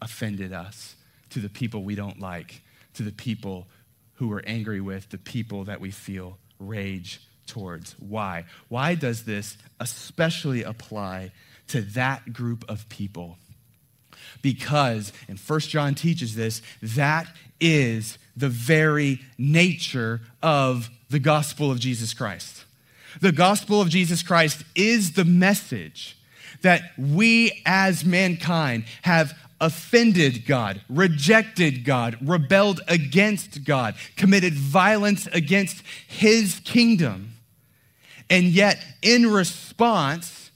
offended 0.00 0.52
us, 0.52 0.96
to 1.30 1.40
the 1.40 1.48
people 1.48 1.82
we 1.82 1.94
don't 1.94 2.20
like, 2.20 2.62
to 2.94 3.02
the 3.02 3.12
people 3.12 3.66
who 4.14 4.28
we're 4.28 4.42
angry 4.46 4.80
with, 4.80 5.08
the 5.10 5.18
people 5.18 5.64
that 5.64 5.80
we 5.80 5.90
feel 5.90 6.38
rage 6.58 7.20
towards. 7.46 7.96
Why? 7.98 8.44
Why 8.68 8.94
does 8.94 9.24
this 9.24 9.56
especially 9.80 10.62
apply 10.62 11.32
to 11.68 11.80
that 11.82 12.32
group 12.32 12.64
of 12.68 12.88
people? 12.88 13.38
Because, 14.42 15.12
and 15.28 15.40
First 15.40 15.70
John 15.70 15.94
teaches 15.94 16.34
this, 16.34 16.62
that 16.82 17.26
is 17.60 18.18
the 18.36 18.48
very 18.48 19.20
nature 19.38 20.20
of 20.42 20.90
the 21.10 21.18
gospel 21.18 21.70
of 21.70 21.80
Jesus 21.80 22.14
Christ. 22.14 22.64
The 23.20 23.32
gospel 23.32 23.80
of 23.80 23.88
Jesus 23.88 24.22
Christ 24.22 24.64
is 24.74 25.12
the 25.12 25.24
message 25.24 26.16
that 26.62 26.92
we 26.96 27.62
as 27.66 28.04
mankind 28.04 28.84
have 29.02 29.36
offended 29.60 30.44
God, 30.44 30.80
rejected 30.88 31.84
God, 31.84 32.16
rebelled 32.20 32.80
against 32.88 33.64
God, 33.64 33.94
committed 34.16 34.54
violence 34.54 35.28
against 35.28 35.82
his 36.08 36.60
kingdom. 36.64 37.34
And 38.28 38.46
yet, 38.46 38.84
in 39.02 39.30
response, 39.30 40.50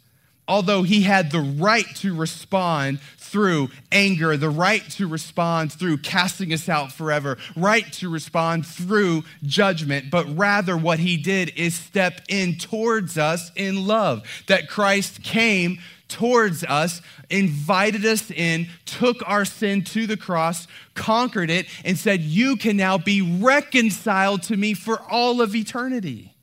although 0.49 0.83
he 0.83 1.03
had 1.03 1.31
the 1.31 1.41
right 1.41 1.87
to 1.97 2.15
respond 2.15 3.01
through 3.27 3.71
anger, 3.93 4.37
the 4.37 4.51
right 4.51 4.89
to 4.91 5.09
respond 5.09 5.73
through 5.73 5.99
casting 5.99 6.53
us 6.53 6.69
out 6.69 6.93
forever, 6.93 7.39
right 7.57 7.91
to 7.95 8.09
respond 8.09 8.67
through 8.67 9.25
judgment, 9.43 10.11
but 10.11 10.27
rather 10.37 10.77
what 10.77 10.99
he 10.99 11.17
did 11.17 11.53
is 11.57 11.75
step 11.75 12.21
in 12.29 12.57
towards 12.57 13.19
us 13.19 13.51
in 13.57 13.87
love. 13.87 14.23
That 14.47 14.69
Christ 14.69 15.23
came 15.23 15.79
towards 16.09 16.63
us, 16.65 17.03
invited 17.31 18.05
us 18.05 18.31
in, 18.31 18.69
took 18.85 19.17
our 19.29 19.45
sin 19.45 19.83
to 19.83 20.07
the 20.07 20.17
cross, 20.17 20.67
conquered 20.95 21.51
it, 21.51 21.67
and 21.85 21.99
said, 21.99 22.21
You 22.21 22.57
can 22.57 22.77
now 22.77 22.99
be 22.99 23.23
reconciled 23.23 24.43
to 24.45 24.57
me 24.57 24.75
for 24.75 25.01
all 25.11 25.41
of 25.41 25.55
eternity. 25.55 26.36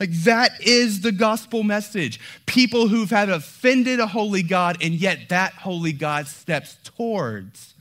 Like 0.00 0.12
that 0.24 0.60
is 0.60 1.00
the 1.00 1.12
gospel 1.12 1.62
message. 1.62 2.20
People 2.46 2.88
who've 2.88 3.10
had 3.10 3.30
offended 3.30 4.00
a 4.00 4.06
holy 4.06 4.42
God, 4.42 4.78
and 4.82 4.94
yet 4.94 5.28
that 5.28 5.52
holy 5.52 5.92
God 5.92 6.26
steps 6.26 6.76
towards, 6.84 7.74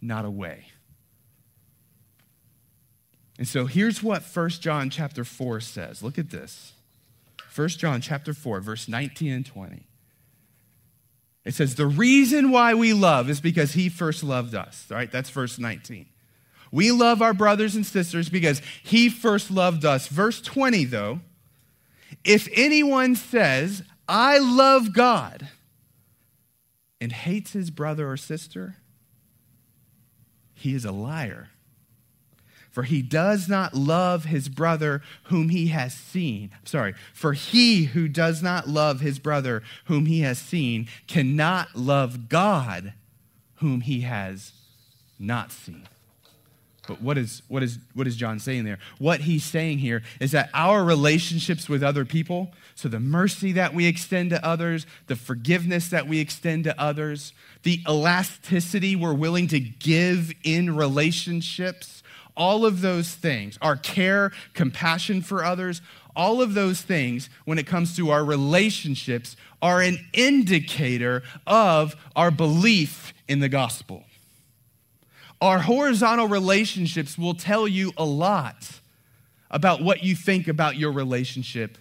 not 0.00 0.24
away. 0.24 0.66
And 3.38 3.48
so 3.48 3.66
here's 3.66 4.02
what 4.02 4.22
1 4.22 4.48
John 4.50 4.90
chapter 4.90 5.24
4 5.24 5.60
says. 5.60 6.02
Look 6.02 6.18
at 6.18 6.30
this. 6.30 6.72
1 7.54 7.68
John 7.70 8.00
chapter 8.00 8.34
4, 8.34 8.60
verse 8.60 8.88
19 8.88 9.32
and 9.32 9.46
20. 9.46 9.86
It 11.44 11.54
says, 11.54 11.74
The 11.74 11.86
reason 11.86 12.50
why 12.50 12.74
we 12.74 12.92
love 12.92 13.28
is 13.28 13.40
because 13.40 13.72
he 13.72 13.88
first 13.88 14.22
loved 14.22 14.54
us. 14.54 14.86
All 14.90 14.96
right, 14.96 15.10
that's 15.10 15.30
verse 15.30 15.58
19. 15.58 16.06
We 16.72 16.90
love 16.90 17.22
our 17.22 17.34
brothers 17.34 17.76
and 17.76 17.86
sisters 17.86 18.28
because 18.28 18.60
he 18.82 19.08
first 19.08 19.50
loved 19.50 19.84
us. 19.84 20.08
Verse 20.08 20.40
20, 20.40 20.84
though, 20.86 21.20
if 22.24 22.48
anyone 22.52 23.14
says, 23.16 23.82
I 24.08 24.38
love 24.38 24.92
God, 24.92 25.48
and 27.00 27.12
hates 27.12 27.52
his 27.52 27.70
brother 27.70 28.10
or 28.10 28.16
sister, 28.16 28.76
he 30.54 30.74
is 30.74 30.84
a 30.84 30.92
liar. 30.92 31.48
For 32.70 32.82
he 32.82 33.02
does 33.02 33.48
not 33.48 33.74
love 33.74 34.24
his 34.24 34.48
brother 34.48 35.00
whom 35.24 35.50
he 35.50 35.68
has 35.68 35.94
seen. 35.94 36.50
Sorry, 36.64 36.94
for 37.12 37.32
he 37.32 37.84
who 37.84 38.08
does 38.08 38.42
not 38.42 38.68
love 38.68 39.00
his 39.00 39.20
brother 39.20 39.62
whom 39.84 40.06
he 40.06 40.22
has 40.22 40.38
seen 40.38 40.88
cannot 41.06 41.76
love 41.76 42.28
God 42.28 42.94
whom 43.56 43.82
he 43.82 44.00
has 44.00 44.52
not 45.20 45.52
seen. 45.52 45.86
But 46.86 47.00
what 47.00 47.16
is, 47.16 47.42
what, 47.48 47.62
is, 47.62 47.78
what 47.94 48.06
is 48.06 48.16
John 48.16 48.38
saying 48.38 48.64
there? 48.64 48.78
What 48.98 49.20
he's 49.20 49.44
saying 49.44 49.78
here 49.78 50.02
is 50.20 50.32
that 50.32 50.50
our 50.52 50.84
relationships 50.84 51.68
with 51.68 51.82
other 51.82 52.04
people, 52.04 52.52
so 52.74 52.88
the 52.88 53.00
mercy 53.00 53.52
that 53.52 53.72
we 53.72 53.86
extend 53.86 54.30
to 54.30 54.44
others, 54.44 54.86
the 55.06 55.16
forgiveness 55.16 55.88
that 55.88 56.06
we 56.06 56.18
extend 56.18 56.64
to 56.64 56.78
others, 56.80 57.32
the 57.62 57.80
elasticity 57.88 58.96
we're 58.96 59.14
willing 59.14 59.48
to 59.48 59.60
give 59.60 60.32
in 60.42 60.76
relationships, 60.76 62.02
all 62.36 62.66
of 62.66 62.80
those 62.80 63.14
things, 63.14 63.58
our 63.62 63.76
care, 63.76 64.32
compassion 64.52 65.22
for 65.22 65.44
others, 65.44 65.80
all 66.16 66.42
of 66.42 66.54
those 66.54 66.82
things, 66.82 67.30
when 67.44 67.58
it 67.58 67.66
comes 67.66 67.96
to 67.96 68.10
our 68.10 68.24
relationships, 68.24 69.36
are 69.62 69.80
an 69.80 69.98
indicator 70.12 71.22
of 71.46 71.96
our 72.14 72.30
belief 72.30 73.14
in 73.26 73.40
the 73.40 73.48
gospel. 73.48 74.04
Our 75.44 75.58
horizontal 75.58 76.26
relationships 76.26 77.18
will 77.18 77.34
tell 77.34 77.68
you 77.68 77.92
a 77.98 78.04
lot 78.06 78.80
about 79.50 79.82
what 79.82 80.02
you 80.02 80.16
think 80.16 80.48
about 80.48 80.76
your 80.76 80.90
relationship 80.90 81.76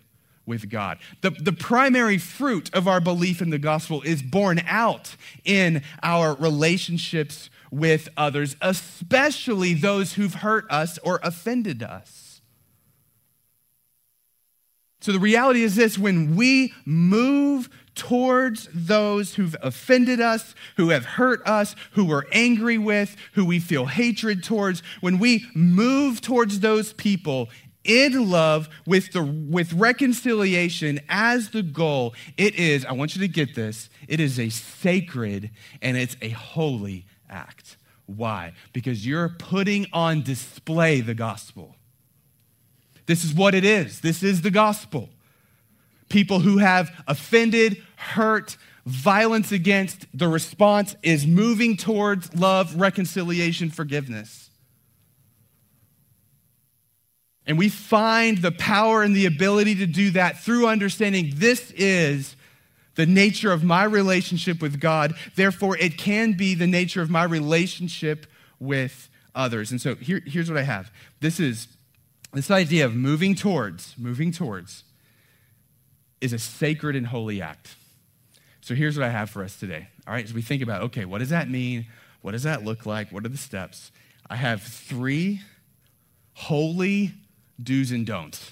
with 0.46 0.70
God. 0.70 0.98
The, 1.22 1.29
the 1.29 1.53
primary 1.53 2.17
fruit 2.17 2.70
of 2.75 2.89
our 2.89 3.00
belief 3.00 3.41
in 3.41 3.51
the 3.51 3.58
gospel 3.58 4.01
is 4.01 4.22
born 4.22 4.62
out 4.67 5.15
in 5.46 5.82
our 6.03 6.36
relationships 6.36 7.50
with 7.72 8.10
others, 8.17 8.58
especially 8.60 9.74
those 9.74 10.15
who've 10.15 10.34
hurt 10.34 10.70
us 10.70 10.98
or 10.98 11.22
offended 11.24 11.82
us. 11.82 12.41
So 15.00 15.13
the 15.13 15.20
reality 15.20 15.63
is 15.63 15.77
this 15.77 15.98
when 15.98 16.36
we 16.36 16.74
move 16.84 17.70
towards 17.96 18.68
those 18.74 19.36
who've 19.36 19.56
offended 19.62 20.20
us, 20.20 20.56
who 20.78 20.90
have 20.90 21.06
hurt 21.06 21.46
us, 21.48 21.76
who 21.92 22.06
we're 22.06 22.24
angry 22.32 22.78
with, 22.78 23.16
who 23.34 23.46
we 23.46 23.60
feel 23.60 23.86
hatred 23.86 24.44
towards, 24.44 24.82
when 25.02 25.20
we 25.20 25.46
move 25.54 26.22
towards 26.22 26.60
those 26.60 26.94
people 26.94 27.50
in 27.84 28.30
love 28.30 28.70
with, 28.86 29.12
the, 29.12 29.24
with 29.24 29.74
reconciliation 29.74 31.00
as 31.10 31.50
the 31.50 31.64
goal, 31.64 32.14
it 32.38 32.56
is, 32.56 32.86
I 32.86 32.94
want 32.94 33.16
you 33.16 33.22
to 33.22 33.28
get 33.28 33.56
this, 33.56 33.90
it 34.08 34.20
is 34.20 34.40
a 34.40 34.50
sacred 34.50 35.52
and 35.82 35.98
it's 35.98 36.16
a 36.22 36.30
holy 36.30 37.06
act. 37.30 37.78
Why? 38.06 38.54
Because 38.74 39.06
you're 39.06 39.30
putting 39.30 39.88
on 39.94 40.22
display 40.24 41.02
the 41.02 41.14
gospel. 41.14 41.76
This 43.06 43.24
is 43.24 43.34
what 43.34 43.54
it 43.54 43.66
is. 43.66 44.02
This 44.02 44.24
is 44.24 44.42
the 44.42 44.52
gospel. 44.52 45.10
People 46.13 46.41
who 46.41 46.60
have 46.60 46.91
offended, 47.08 47.82
hurt, 47.96 48.55
violence 48.86 49.51
against, 49.51 50.05
the 50.13 50.27
response 50.27 50.96
is 51.01 51.25
moving 51.25 51.75
towards 51.75 52.36
love, 52.36 52.75
reconciliation, 52.79 53.72
forgiveness. 53.72 54.51
And 57.48 57.58
we 57.58 57.67
find 57.67 58.38
the 58.38 58.51
power 58.51 59.01
and 59.01 59.15
the 59.15 59.25
ability 59.25 59.74
to 59.77 59.88
do 59.88 60.12
that 60.12 60.38
through 60.38 60.67
understanding 60.67 61.32
this 61.34 61.72
is 61.72 62.36
the 62.93 63.08
nature 63.08 63.51
of 63.51 63.63
my 63.63 63.84
relationship 63.84 64.62
with 64.62 64.79
God. 64.79 65.15
Therefore, 65.36 65.75
it 65.79 65.98
can 65.98 66.34
be 66.34 66.53
the 66.53 66.67
nature 66.67 67.01
of 67.01 67.10
my 67.10 67.24
relationship 67.24 68.27
with 68.60 69.10
others. 69.34 69.72
And 69.72 69.82
so 69.82 69.96
here, 69.96 70.22
here's 70.27 70.48
what 70.48 70.60
I 70.60 70.63
have 70.63 70.91
this 71.22 71.39
is 71.39 71.70
this 72.34 72.51
idea 72.51 72.86
of 72.86 72.93
moving 72.93 73.34
towards, 73.34 73.96
moving 73.98 74.32
towards, 74.32 74.84
is 76.24 76.32
a 76.32 76.39
sacred 76.39 76.96
and 76.96 77.08
holy 77.08 77.42
act. 77.42 77.75
So 78.62 78.75
here's 78.75 78.98
what 78.98 79.06
I 79.06 79.10
have 79.10 79.30
for 79.30 79.44
us 79.44 79.60
today. 79.60 79.89
All 80.08 80.13
right, 80.13 80.24
as 80.24 80.34
we 80.34 80.42
think 80.42 80.63
about, 80.63 80.84
okay, 80.84 81.03
what 81.03 81.20
does 81.20 81.30
that 81.30 81.50
mean? 81.50 81.86
What 82.22 82.32
does 82.32 82.44
that 82.44 82.63
look 82.63 82.86
like? 82.86 83.12
What 83.12 83.25
are 83.25 83.30
the 83.30 83.38
steps? 83.38 83.92
I 84.30 84.38
have 84.38 84.63
three 84.63 85.42
holy 86.34 87.12
do's 87.62 87.92
and 87.92 88.06
don'ts. 88.06 88.51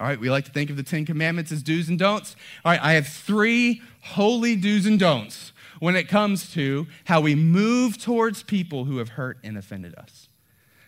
All 0.00 0.08
right, 0.08 0.18
we 0.18 0.30
like 0.30 0.46
to 0.46 0.50
think 0.50 0.68
of 0.68 0.76
the 0.76 0.82
Ten 0.82 1.06
Commandments 1.06 1.52
as 1.52 1.62
do's 1.62 1.88
and 1.88 1.96
don'ts. 1.96 2.34
All 2.64 2.72
right, 2.72 2.82
I 2.82 2.94
have 2.94 3.06
three 3.06 3.80
holy 4.02 4.56
do's 4.56 4.84
and 4.84 4.98
don'ts 4.98 5.52
when 5.78 5.94
it 5.94 6.08
comes 6.08 6.52
to 6.54 6.88
how 7.04 7.20
we 7.20 7.36
move 7.36 7.98
towards 7.98 8.42
people 8.42 8.86
who 8.86 8.96
have 8.98 9.10
hurt 9.10 9.38
and 9.44 9.56
offended 9.56 9.94
us. 9.94 10.28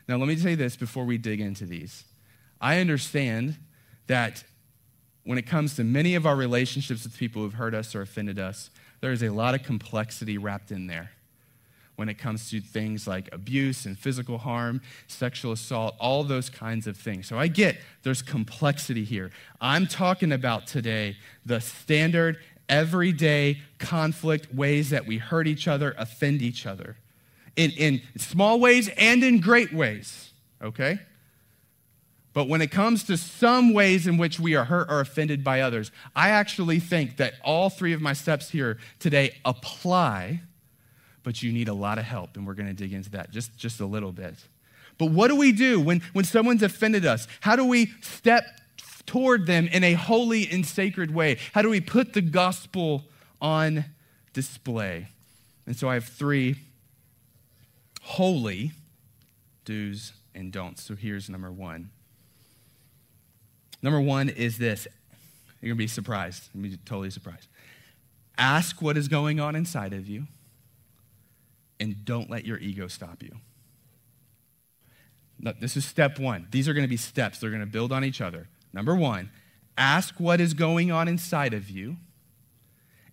Now, 0.09 0.17
let 0.17 0.27
me 0.27 0.35
say 0.35 0.57
this 0.57 0.75
before 0.75 1.05
we 1.05 1.17
dig 1.17 1.41
into 1.41 1.65
these. 1.65 2.05
I 2.61 2.81
understand 2.81 3.57
that 4.09 4.43
when 5.25 5.39
it 5.39 5.47
comes 5.47 5.75
to 5.77 5.85
many 5.85 6.15
of 6.15 6.27
our 6.27 6.37
relationships 6.37 7.05
with 7.05 7.17
people 7.17 7.43
who've 7.43 7.55
hurt 7.55 7.75
us 7.75 7.95
or 7.95 8.03
offended 8.03 8.39
us, 8.39 8.71
there 9.01 9.13
is 9.13 9.23
a 9.23 9.31
lot 9.31 9.55
of 9.55 9.63
complexity 9.63 10.39
wrapped 10.39 10.71
in 10.71 10.87
there 10.87 11.11
when 11.97 12.09
it 12.09 12.15
comes 12.15 12.51
to 12.51 12.61
things 12.61 13.07
like 13.07 13.33
abuse 13.33 13.87
and 13.87 13.99
physical 13.99 14.39
harm, 14.39 14.81
sexual 15.07 15.53
assault, 15.53 15.95
all 16.01 16.25
those 16.25 16.51
kinds 16.51 16.87
of 16.87 16.97
things. 16.97 17.27
So 17.27 17.39
I 17.39 17.47
get 17.47 17.77
there's 18.03 18.23
complexity 18.23 19.05
here. 19.05 19.31
I'm 19.61 19.87
talking 19.87 20.33
about 20.33 20.67
today 20.67 21.17
the 21.47 21.61
standard, 21.61 22.39
everyday 22.69 23.61
conflict 23.79 24.53
ways 24.53 24.91
that 24.91 25.07
we 25.07 25.19
hurt 25.19 25.47
each 25.47 25.69
other, 25.69 25.95
offend 25.97 26.43
each 26.43 26.67
other, 26.67 26.97
in, 27.57 27.71
in 27.73 28.03
small 28.17 28.59
ways 28.59 28.91
and 28.97 29.23
in 29.23 29.41
great 29.41 29.73
ways, 29.73 30.33
okay? 30.61 30.99
But 32.35 32.49
when 32.49 32.61
it 32.61 32.71
comes 32.71 33.05
to 33.05 33.17
some 33.17 33.73
ways 33.73 34.07
in 34.07 34.19
which 34.19 34.39
we 34.39 34.55
are 34.55 34.65
hurt 34.65 34.91
or 34.91 35.01
offended 35.01 35.43
by 35.43 35.61
others, 35.63 35.91
I 36.15 36.31
actually 36.31 36.81
think 36.81 37.17
that 37.17 37.35
all 37.43 37.71
three 37.71 37.93
of 37.93 38.03
my 38.03 38.13
steps 38.13 38.51
here 38.51 38.79
today 38.99 39.37
apply 39.45 40.41
but 41.25 41.43
you 41.43 41.51
need 41.51 41.69
a 41.69 41.75
lot 41.75 41.99
of 41.99 42.05
help, 42.05 42.37
and 42.37 42.47
we're 42.47 42.55
going 42.55 42.69
to 42.69 42.75
dig 42.75 42.93
into 42.93 43.11
that 43.11 43.33
just, 43.33 43.57
just 43.57 43.81
a 43.81 43.87
little 43.87 44.13
bit. 44.13 44.35
But 44.99 45.07
what 45.07 45.29
do 45.29 45.37
we 45.37 45.51
do 45.51 45.81
when, 45.81 46.03
when 46.13 46.25
someone's 46.25 46.63
offended 46.63 47.05
us? 47.05 47.27
How 47.41 47.57
do 47.57 47.65
we 47.65 47.93
step 48.03 48.45
toward 49.07 49.47
them 49.47 49.67
in 49.69 49.83
a 49.83 49.95
holy 49.95 50.49
and 50.49 50.65
sacred 50.65 51.13
way? 51.13 51.39
How 51.53 51.63
do 51.63 51.71
we 51.71 51.81
put 51.81 52.13
the 52.13 52.21
gospel 52.21 53.07
on 53.41 53.87
display? 54.33 55.09
And 55.67 55.77
so 55.77 55.89
I 55.89 55.95
have 55.95 56.05
three 56.05 56.57
holy 58.03 58.73
do's 59.65 60.13
and 60.35 60.53
don'ts. 60.53 60.83
So 60.83 60.95
here's 60.95 61.31
number 61.31 61.51
one. 61.51 61.91
Number 63.85 64.01
one 64.01 64.31
is 64.31 64.57
this. 64.57 64.89
You're 65.61 65.69
going 65.69 65.77
to 65.77 65.85
be 65.85 65.87
surprised. 65.87 66.49
You're 66.55 66.71
be 66.71 66.77
totally 66.87 67.11
surprised. 67.11 67.49
Ask 68.39 68.81
what 68.81 68.97
is 68.97 69.09
going 69.09 69.41
on 69.41 69.55
inside 69.55 69.93
of 69.93 70.09
you 70.09 70.27
and 71.79 72.03
don't 72.03 72.31
let 72.31 72.47
your 72.47 72.57
ego 72.57 72.89
stop 72.89 73.23
you. 73.23 73.37
No, 75.39 75.53
this 75.61 75.77
is 75.77 75.85
step 75.85 76.19
one. 76.19 76.49
These 76.51 76.67
are 76.67 76.73
going 76.73 76.85
to 76.85 76.89
be 76.89 76.97
steps, 76.97 77.41
they're 77.41 77.51
going 77.51 77.61
to 77.61 77.67
build 77.67 77.93
on 77.93 78.05
each 78.05 78.23
other. 78.23 78.49
Number 78.73 78.97
one, 78.97 79.31
ask 79.77 80.15
what 80.19 80.41
is 80.41 80.55
going 80.55 80.91
on 80.91 81.07
inside 81.07 81.53
of 81.53 81.69
you 81.69 81.99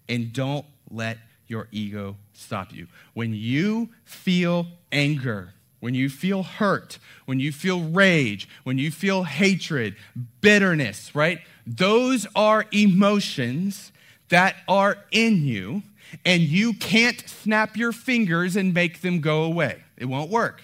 and 0.08 0.32
don't 0.32 0.66
let 0.90 1.18
your 1.48 1.68
ego 1.74 2.16
stop 2.32 2.72
you. 2.72 2.88
When 3.14 3.34
you 3.34 3.90
feel 4.06 4.68
anger, 4.90 5.54
when 5.82 5.94
you 5.94 6.10
feel 6.10 6.44
hurt, 6.44 6.98
when 7.26 7.42
you 7.42 7.52
feel 7.52 7.82
rage, 7.82 8.48
when 8.64 8.78
you 8.78 8.90
feel 8.90 9.24
hatred, 9.24 9.96
bitterness, 10.40 11.14
right? 11.14 11.42
Those 11.68 12.26
are 12.36 12.66
emotions 12.72 13.92
that 14.30 14.56
are 14.68 14.98
in 15.12 15.46
you 15.46 15.84
and 16.26 16.42
you 16.42 16.74
can't 16.74 17.28
snap 17.28 17.76
your 17.76 17.92
fingers 17.92 18.56
and 18.56 18.74
make 18.74 19.02
them 19.02 19.20
go 19.20 19.44
away. 19.44 19.84
It 19.98 20.06
won't 20.06 20.30
work. 20.30 20.62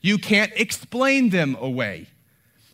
You 0.00 0.18
can't 0.18 0.52
explain 0.56 1.30
them 1.30 1.56
away. 1.60 2.06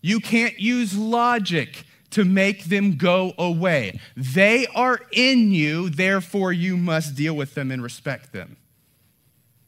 You 0.02 0.20
can't 0.20 0.58
use 0.58 0.96
logic 0.96 1.84
to 2.10 2.24
make 2.24 2.64
them 2.64 2.96
go 2.96 3.32
away. 3.38 4.00
They 4.16 4.66
are 4.74 5.00
in 5.12 5.52
you, 5.52 5.90
therefore, 5.90 6.52
you 6.52 6.76
must 6.76 7.14
deal 7.14 7.34
with 7.34 7.54
them 7.54 7.70
and 7.70 7.82
respect 7.82 8.32
them. 8.32 8.56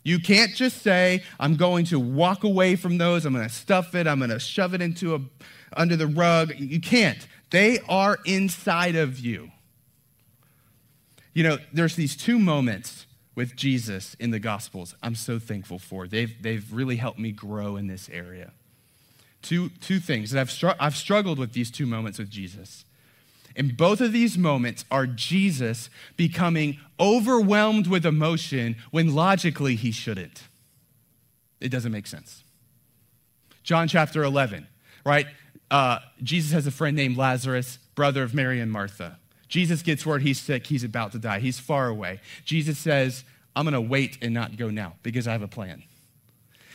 You 0.05 0.19
can't 0.19 0.55
just 0.55 0.83
say, 0.83 1.23
I'm 1.39 1.57
going 1.57 1.85
to 1.87 2.01
walk 2.01 2.45
away 2.45 2.77
from 2.77 2.99
those, 2.99 3.25
I'm 3.25 3.33
going 3.33 3.47
to 3.47 3.55
stuff 3.55 3.95
it, 3.95 4.07
I'm 4.07 4.19
going 4.19 4.31
to 4.31 4.41
shove 4.41 4.75
it 4.75 4.83
into 4.83 5.15
a, 5.15 5.21
under 5.77 5.97
the 5.97 6.07
rug. 6.07 6.53
You 6.59 6.81
can't. 6.81 7.27
They 7.51 7.79
are 7.89 8.19
inside 8.25 8.97
of 8.97 9.19
you. 9.19 9.51
You 11.35 11.45
know, 11.45 11.59
there's 11.73 11.97
these 11.97 12.17
two 12.17 12.39
moments 12.39 13.07
with 13.35 13.57
Jesus 13.57 14.15
in 14.19 14.31
the 14.31 14.39
Gospels 14.39 14.95
I'm 15.03 15.15
so 15.15 15.39
thankful 15.39 15.79
for. 15.79 16.07
They've, 16.07 16.35
they've 16.43 16.73
really 16.73 16.97
helped 16.97 17.19
me 17.19 17.31
grow 17.31 17.77
in 17.77 17.87
this 17.87 18.09
area. 18.11 18.53
Two, 19.41 19.71
two 19.81 19.99
things 19.99 20.31
that 20.31 20.41
I've, 20.41 20.51
str- 20.51 20.79
I've 20.79 20.97
struggled 20.97 21.39
with 21.39 21.53
these 21.53 21.71
two 21.71 21.87
moments 21.87 22.19
with 22.19 22.31
Jesus. 22.31 22.85
And 23.57 23.77
both 23.77 24.01
of 24.01 24.13
these 24.13 24.39
moments 24.39 24.85
are 24.91 25.07
Jesus 25.07 25.91
becoming 26.17 26.79
overwhelmed 26.99 27.87
with 27.87 28.07
emotion 28.07 28.77
when 28.91 29.15
logically 29.15 29.77
he 29.77 29.91
shouldn't. 29.91 30.45
It 31.61 31.69
doesn't 31.69 31.93
make 31.93 32.07
sense. 32.07 32.43
John 33.63 33.89
chapter 33.89 34.23
11, 34.25 34.67
right? 35.05 35.27
Uh, 35.71 36.01
Jesus 36.23 36.53
has 36.53 36.67
a 36.67 36.71
friend 36.71 36.97
named 36.97 37.17
Lazarus, 37.17 37.79
brother 37.95 38.23
of 38.23 38.35
Mary 38.35 38.61
and 38.61 38.71
Martha. 38.71 39.19
Jesus 39.49 39.83
gets 39.83 40.05
word 40.07 40.23
he's 40.23 40.41
sick, 40.41 40.67
he's 40.67 40.83
about 40.83 41.13
to 41.13 41.19
die, 41.19 41.39
he's 41.39 41.61
far 41.61 41.89
away. 41.89 42.21
Jesus 42.45 42.79
says, 42.79 43.25
I'm 43.55 43.65
going 43.65 43.75
to 43.75 43.81
wait 43.81 44.19
and 44.23 44.33
not 44.33 44.57
go 44.57 44.71
now 44.71 44.95
because 45.03 45.29
I 45.29 45.33
have 45.33 45.43
a 45.43 45.49
plan. 45.49 45.83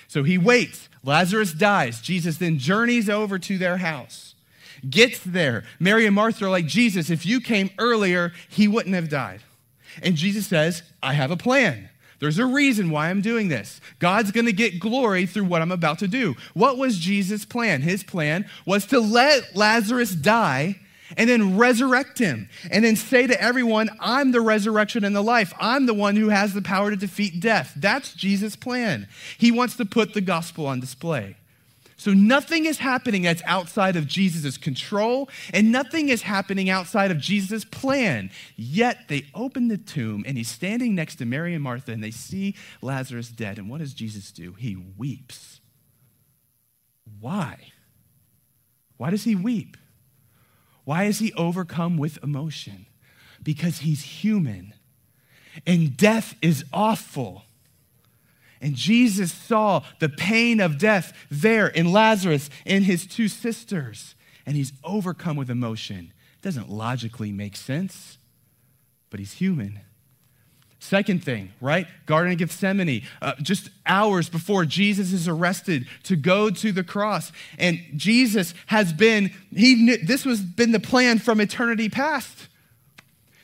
So 0.07 0.23
he 0.23 0.37
waits. 0.37 0.87
Lazarus 1.03 1.53
dies. 1.53 2.01
Jesus 2.01 2.37
then 2.37 2.59
journeys 2.59 3.09
over 3.09 3.37
to 3.39 3.57
their 3.57 3.77
house, 3.77 4.35
gets 4.89 5.19
there. 5.19 5.63
Mary 5.79 6.05
and 6.05 6.15
Martha 6.15 6.45
are 6.45 6.49
like, 6.49 6.65
Jesus, 6.65 7.09
if 7.09 7.25
you 7.25 7.39
came 7.39 7.69
earlier, 7.77 8.33
he 8.49 8.67
wouldn't 8.67 8.95
have 8.95 9.09
died. 9.09 9.41
And 10.01 10.15
Jesus 10.15 10.47
says, 10.47 10.83
I 11.01 11.13
have 11.13 11.31
a 11.31 11.37
plan. 11.37 11.89
There's 12.19 12.39
a 12.39 12.45
reason 12.45 12.89
why 12.89 13.09
I'm 13.09 13.21
doing 13.21 13.47
this. 13.47 13.79
God's 13.99 14.31
going 14.31 14.47
to 14.47 14.53
get 14.53 14.79
glory 14.79 15.25
through 15.25 15.45
what 15.45 15.61
I'm 15.61 15.71
about 15.71 15.99
to 15.99 16.07
do. 16.07 16.35
What 16.53 16.77
was 16.77 16.97
Jesus' 16.97 17.45
plan? 17.45 17.81
His 17.81 18.03
plan 18.03 18.49
was 18.65 18.85
to 18.87 18.99
let 18.99 19.55
Lazarus 19.55 20.15
die 20.15 20.77
and 21.15 21.29
then 21.29 21.57
resurrect 21.57 22.17
him 22.17 22.49
and 22.71 22.83
then 22.83 22.95
say 22.95 23.27
to 23.27 23.41
everyone, 23.41 23.89
I'm 23.99 24.31
the 24.31 24.41
resurrection 24.41 25.03
and 25.03 25.15
the 25.15 25.21
life. 25.21 25.53
I'm 25.59 25.85
the 25.85 25.93
one 25.93 26.15
who 26.15 26.29
has 26.29 26.53
the 26.53 26.61
power 26.61 26.89
to 26.89 26.97
defeat 26.97 27.39
death. 27.39 27.73
That's 27.75 28.13
Jesus' 28.13 28.55
plan. 28.55 29.07
He 29.37 29.51
wants 29.51 29.77
to 29.77 29.85
put 29.85 30.13
the 30.13 30.21
gospel 30.21 30.65
on 30.65 30.79
display. 30.79 31.37
So 31.99 32.13
nothing 32.13 32.65
is 32.65 32.77
happening 32.77 33.23
that's 33.23 33.41
outside 33.45 33.95
of 33.95 34.05
Jesus' 34.05 34.55
control, 34.55 35.29
and 35.51 35.71
nothing 35.71 36.09
is 36.09 36.21
happening 36.21 36.69
outside 36.69 37.09
of 37.09 37.17
Jesus' 37.17 37.65
plan. 37.65 38.29
Yet 38.55 39.07
they 39.07 39.25
open 39.33 39.67
the 39.67 39.79
tomb, 39.79 40.23
and 40.27 40.37
he's 40.37 40.47
standing 40.49 40.93
next 40.93 41.15
to 41.15 41.25
Mary 41.25 41.55
and 41.55 41.63
Martha, 41.63 41.91
and 41.91 42.03
they 42.03 42.11
see 42.11 42.55
Lazarus 42.83 43.29
dead. 43.29 43.57
And 43.57 43.67
what 43.67 43.79
does 43.79 43.95
Jesus 43.95 44.31
do? 44.31 44.53
He 44.53 44.75
weeps. 44.75 45.59
Why? 47.19 47.71
Why 48.97 49.09
does 49.09 49.23
he 49.23 49.33
weep? 49.33 49.75
Why 50.83 51.05
is 51.05 51.17
he 51.17 51.33
overcome 51.33 51.97
with 51.97 52.23
emotion? 52.23 52.85
Because 53.41 53.79
he's 53.79 54.03
human, 54.03 54.75
and 55.65 55.97
death 55.97 56.35
is 56.43 56.63
awful. 56.71 57.46
And 58.61 58.75
Jesus 58.75 59.31
saw 59.31 59.83
the 59.99 60.09
pain 60.09 60.59
of 60.59 60.77
death 60.77 61.13
there 61.29 61.67
in 61.67 61.91
Lazarus 61.91 62.49
and 62.65 62.83
his 62.85 63.05
two 63.05 63.27
sisters, 63.27 64.15
and 64.45 64.55
he's 64.55 64.73
overcome 64.83 65.37
with 65.37 65.49
emotion. 65.49 66.13
It 66.35 66.41
doesn't 66.41 66.69
logically 66.69 67.31
make 67.31 67.55
sense, 67.55 68.17
but 69.09 69.19
he's 69.19 69.33
human. 69.33 69.81
Second 70.79 71.23
thing, 71.23 71.51
right? 71.59 71.87
Garden 72.05 72.33
of 72.33 72.37
Gethsemane, 72.37 73.03
uh, 73.21 73.33
just 73.41 73.69
hours 73.85 74.29
before 74.29 74.63
Jesus 74.63 75.11
is 75.11 75.27
arrested 75.27 75.87
to 76.03 76.15
go 76.15 76.49
to 76.51 76.71
the 76.71 76.83
cross. 76.83 77.31
And 77.57 77.79
Jesus 77.95 78.53
has 78.67 78.93
been, 78.93 79.31
he 79.51 79.75
knew, 79.75 79.97
this 79.97 80.23
was 80.23 80.39
been 80.39 80.71
the 80.71 80.79
plan 80.79 81.19
from 81.19 81.41
eternity 81.41 81.89
past 81.89 82.47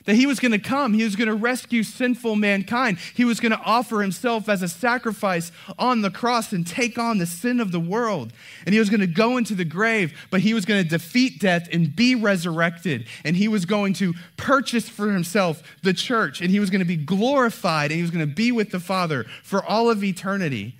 that 0.04 0.16
he 0.16 0.26
was 0.26 0.38
going 0.38 0.52
to 0.52 0.58
come, 0.58 0.92
he 0.92 1.04
was 1.04 1.16
going 1.16 1.28
to 1.28 1.34
rescue 1.34 1.82
sinful 1.82 2.36
mankind. 2.36 2.98
He 3.14 3.24
was 3.24 3.40
going 3.40 3.52
to 3.52 3.60
offer 3.60 4.02
himself 4.02 4.48
as 4.48 4.62
a 4.62 4.68
sacrifice 4.68 5.50
on 5.78 6.02
the 6.02 6.10
cross 6.10 6.52
and 6.52 6.66
take 6.66 6.98
on 6.98 7.18
the 7.18 7.26
sin 7.26 7.60
of 7.60 7.72
the 7.72 7.80
world. 7.80 8.32
And 8.66 8.72
he 8.72 8.78
was 8.78 8.90
going 8.90 9.00
to 9.00 9.06
go 9.06 9.36
into 9.36 9.54
the 9.54 9.64
grave, 9.64 10.12
but 10.30 10.40
he 10.40 10.54
was 10.54 10.64
going 10.64 10.82
to 10.82 10.88
defeat 10.88 11.40
death 11.40 11.68
and 11.72 11.94
be 11.94 12.14
resurrected. 12.14 13.06
And 13.24 13.36
he 13.36 13.48
was 13.48 13.64
going 13.64 13.94
to 13.94 14.14
purchase 14.36 14.88
for 14.88 15.10
himself 15.10 15.62
the 15.82 15.94
church, 15.94 16.40
and 16.40 16.50
he 16.50 16.60
was 16.60 16.70
going 16.70 16.80
to 16.80 16.84
be 16.84 16.96
glorified, 16.96 17.90
and 17.90 17.96
he 17.96 18.02
was 18.02 18.10
going 18.10 18.28
to 18.28 18.34
be 18.34 18.52
with 18.52 18.70
the 18.70 18.80
Father 18.80 19.24
for 19.42 19.64
all 19.64 19.90
of 19.90 20.04
eternity. 20.04 20.76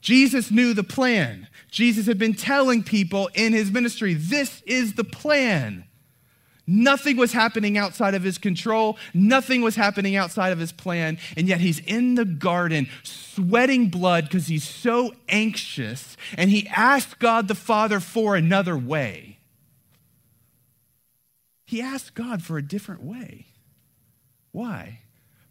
Jesus 0.00 0.50
knew 0.50 0.74
the 0.74 0.82
plan. 0.82 1.46
Jesus 1.70 2.06
had 2.06 2.18
been 2.18 2.34
telling 2.34 2.82
people 2.82 3.30
in 3.34 3.52
his 3.52 3.70
ministry, 3.70 4.14
this 4.14 4.62
is 4.66 4.94
the 4.94 5.04
plan. 5.04 5.84
Nothing 6.66 7.16
was 7.16 7.32
happening 7.32 7.76
outside 7.76 8.14
of 8.14 8.22
his 8.22 8.38
control. 8.38 8.96
Nothing 9.12 9.62
was 9.62 9.74
happening 9.74 10.14
outside 10.14 10.52
of 10.52 10.58
his 10.58 10.72
plan. 10.72 11.18
And 11.36 11.48
yet 11.48 11.60
he's 11.60 11.80
in 11.80 12.14
the 12.14 12.24
garden 12.24 12.88
sweating 13.02 13.88
blood 13.88 14.24
because 14.24 14.46
he's 14.46 14.66
so 14.66 15.12
anxious. 15.28 16.16
And 16.36 16.50
he 16.50 16.68
asked 16.68 17.18
God 17.18 17.48
the 17.48 17.54
Father 17.54 17.98
for 17.98 18.36
another 18.36 18.76
way. 18.78 19.38
He 21.66 21.80
asked 21.80 22.14
God 22.14 22.42
for 22.42 22.58
a 22.58 22.62
different 22.62 23.02
way. 23.02 23.46
Why? 24.52 25.00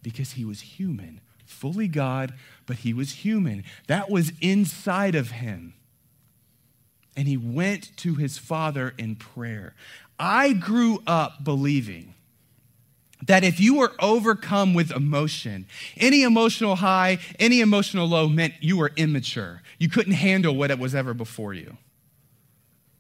Because 0.04 0.34
he 0.34 0.46
was 0.46 0.62
human, 0.62 1.20
fully 1.46 1.88
God, 1.88 2.34
but 2.66 2.78
he 2.78 2.94
was 2.94 3.12
human. 3.12 3.64
That 3.88 4.10
was 4.10 4.32
inside 4.40 5.16
of 5.16 5.32
him. 5.32 5.74
And 7.18 7.28
he 7.28 7.38
went 7.38 7.98
to 7.98 8.16
his 8.16 8.38
Father 8.38 8.94
in 8.98 9.16
prayer. 9.16 9.74
I 10.22 10.54
grew 10.54 11.02
up 11.08 11.44
believing 11.44 12.14
that 13.26 13.44
if 13.44 13.60
you 13.60 13.76
were 13.76 13.92
overcome 14.00 14.76
with 14.76 14.92
emotion, 14.92 15.66
any 15.98 16.22
emotional 16.22 16.76
high, 16.76 17.18
any 17.40 17.60
emotional 17.60 18.08
low 18.08 18.30
meant 18.30 18.54
you 18.62 18.78
were 18.78 18.92
immature. 18.96 19.64
You 19.80 19.90
couldn't 19.90 20.14
handle 20.14 20.56
what 20.56 20.70
it 20.70 20.78
was 20.78 20.94
ever 20.94 21.16
before 21.16 21.56
you. 21.56 21.76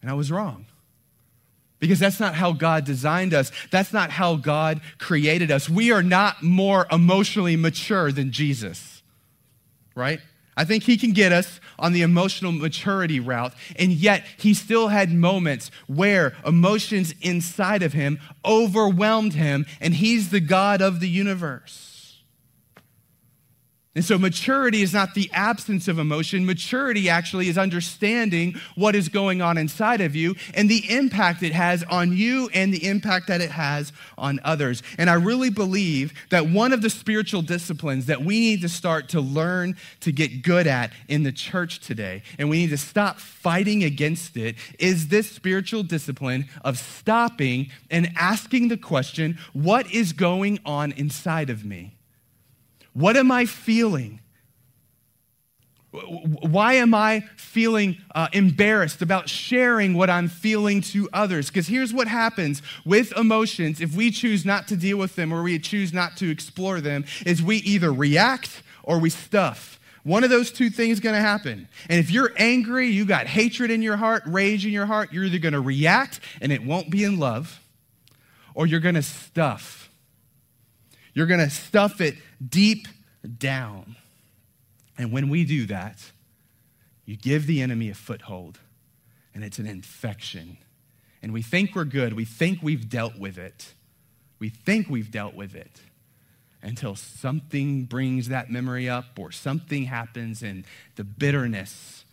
And 0.01 0.09
I 0.09 0.15
was 0.15 0.31
wrong. 0.31 0.65
Because 1.79 1.99
that's 1.99 2.19
not 2.19 2.35
how 2.35 2.53
God 2.53 2.85
designed 2.85 3.33
us. 3.33 3.51
That's 3.69 3.93
not 3.93 4.11
how 4.11 4.35
God 4.35 4.81
created 4.97 5.51
us. 5.51 5.69
We 5.69 5.91
are 5.91 6.03
not 6.03 6.41
more 6.41 6.87
emotionally 6.91 7.55
mature 7.55 8.11
than 8.11 8.31
Jesus, 8.31 9.03
right? 9.95 10.21
I 10.57 10.65
think 10.65 10.83
he 10.83 10.97
can 10.97 11.11
get 11.11 11.31
us 11.31 11.59
on 11.79 11.93
the 11.93 12.01
emotional 12.01 12.51
maturity 12.51 13.19
route, 13.19 13.53
and 13.77 13.91
yet 13.91 14.25
he 14.37 14.53
still 14.53 14.89
had 14.89 15.11
moments 15.11 15.71
where 15.87 16.35
emotions 16.45 17.13
inside 17.21 17.83
of 17.83 17.93
him 17.93 18.19
overwhelmed 18.43 19.33
him, 19.33 19.65
and 19.79 19.93
he's 19.93 20.29
the 20.29 20.41
God 20.41 20.81
of 20.81 20.99
the 20.99 21.09
universe. 21.09 21.90
And 23.93 24.05
so, 24.05 24.17
maturity 24.17 24.83
is 24.83 24.93
not 24.93 25.15
the 25.15 25.29
absence 25.33 25.89
of 25.89 25.99
emotion. 25.99 26.45
Maturity 26.45 27.09
actually 27.09 27.49
is 27.49 27.57
understanding 27.57 28.55
what 28.75 28.95
is 28.95 29.09
going 29.09 29.41
on 29.41 29.57
inside 29.57 29.99
of 29.99 30.15
you 30.15 30.37
and 30.53 30.69
the 30.69 30.89
impact 30.89 31.43
it 31.43 31.51
has 31.51 31.83
on 31.83 32.15
you 32.15 32.49
and 32.53 32.73
the 32.73 32.87
impact 32.87 33.27
that 33.27 33.41
it 33.41 33.51
has 33.51 33.91
on 34.17 34.39
others. 34.45 34.81
And 34.97 35.09
I 35.09 35.15
really 35.15 35.49
believe 35.49 36.13
that 36.29 36.47
one 36.47 36.71
of 36.71 36.81
the 36.81 36.89
spiritual 36.89 37.41
disciplines 37.41 38.05
that 38.05 38.23
we 38.23 38.39
need 38.39 38.61
to 38.61 38.69
start 38.69 39.09
to 39.09 39.19
learn 39.19 39.75
to 39.99 40.13
get 40.13 40.41
good 40.41 40.67
at 40.67 40.93
in 41.09 41.23
the 41.23 41.33
church 41.33 41.81
today, 41.81 42.23
and 42.39 42.49
we 42.49 42.59
need 42.59 42.69
to 42.69 42.77
stop 42.77 43.19
fighting 43.19 43.83
against 43.83 44.37
it, 44.37 44.55
is 44.79 45.09
this 45.09 45.29
spiritual 45.29 45.83
discipline 45.83 46.47
of 46.63 46.77
stopping 46.77 47.69
and 47.89 48.09
asking 48.15 48.69
the 48.69 48.77
question 48.77 49.37
what 49.51 49.91
is 49.91 50.13
going 50.13 50.59
on 50.65 50.93
inside 50.93 51.49
of 51.49 51.65
me? 51.65 51.97
What 52.93 53.17
am 53.17 53.31
I 53.31 53.45
feeling? 53.45 54.19
Why 55.91 56.75
am 56.75 56.93
I 56.93 57.25
feeling 57.35 57.97
uh, 58.15 58.29
embarrassed 58.31 59.01
about 59.01 59.27
sharing 59.27 59.93
what 59.93 60.09
I'm 60.09 60.29
feeling 60.29 60.79
to 60.81 61.09
others? 61.11 61.47
Because 61.47 61.67
here's 61.67 61.93
what 61.93 62.07
happens 62.07 62.61
with 62.85 63.11
emotions 63.17 63.81
if 63.81 63.93
we 63.93 64.09
choose 64.09 64.45
not 64.45 64.69
to 64.69 64.77
deal 64.77 64.97
with 64.97 65.17
them 65.17 65.33
or 65.33 65.43
we 65.43 65.59
choose 65.59 65.91
not 65.91 66.15
to 66.17 66.29
explore 66.29 66.79
them 66.79 67.03
is 67.25 67.43
we 67.43 67.57
either 67.57 67.91
react 67.91 68.63
or 68.83 68.99
we 68.99 69.09
stuff. 69.09 69.79
One 70.03 70.23
of 70.23 70.29
those 70.29 70.49
two 70.49 70.69
things 70.69 70.93
is 70.93 70.99
going 71.01 71.15
to 71.15 71.21
happen. 71.21 71.67
And 71.89 71.99
if 71.99 72.09
you're 72.09 72.31
angry, 72.37 72.87
you 72.87 73.05
got 73.05 73.27
hatred 73.27 73.69
in 73.69 73.81
your 73.81 73.97
heart, 73.97 74.23
rage 74.25 74.65
in 74.65 74.71
your 74.71 74.85
heart, 74.85 75.11
you're 75.11 75.25
either 75.25 75.39
going 75.39 75.53
to 75.53 75.61
react 75.61 76.21
and 76.39 76.53
it 76.53 76.63
won't 76.63 76.89
be 76.89 77.03
in 77.03 77.19
love 77.19 77.59
or 78.53 78.65
you're 78.65 78.79
going 78.79 78.95
to 78.95 79.03
stuff. 79.03 79.90
You're 81.13 81.27
going 81.27 81.39
to 81.39 81.49
stuff 81.49 82.01
it 82.01 82.15
deep 82.47 82.87
down. 83.37 83.95
And 84.97 85.11
when 85.11 85.29
we 85.29 85.43
do 85.43 85.65
that, 85.67 86.11
you 87.05 87.17
give 87.17 87.47
the 87.47 87.61
enemy 87.61 87.89
a 87.89 87.93
foothold, 87.93 88.59
and 89.33 89.43
it's 89.43 89.59
an 89.59 89.65
infection. 89.65 90.57
And 91.21 91.33
we 91.33 91.41
think 91.41 91.75
we're 91.75 91.85
good. 91.85 92.13
We 92.13 92.25
think 92.25 92.59
we've 92.61 92.89
dealt 92.89 93.17
with 93.17 93.37
it. 93.37 93.73
We 94.39 94.49
think 94.49 94.89
we've 94.89 95.11
dealt 95.11 95.35
with 95.35 95.55
it 95.55 95.81
until 96.63 96.95
something 96.95 97.85
brings 97.85 98.29
that 98.29 98.49
memory 98.49 98.87
up 98.87 99.17
or 99.17 99.31
something 99.31 99.85
happens 99.85 100.43
and 100.43 100.63
the 100.95 101.03
bitterness 101.03 102.05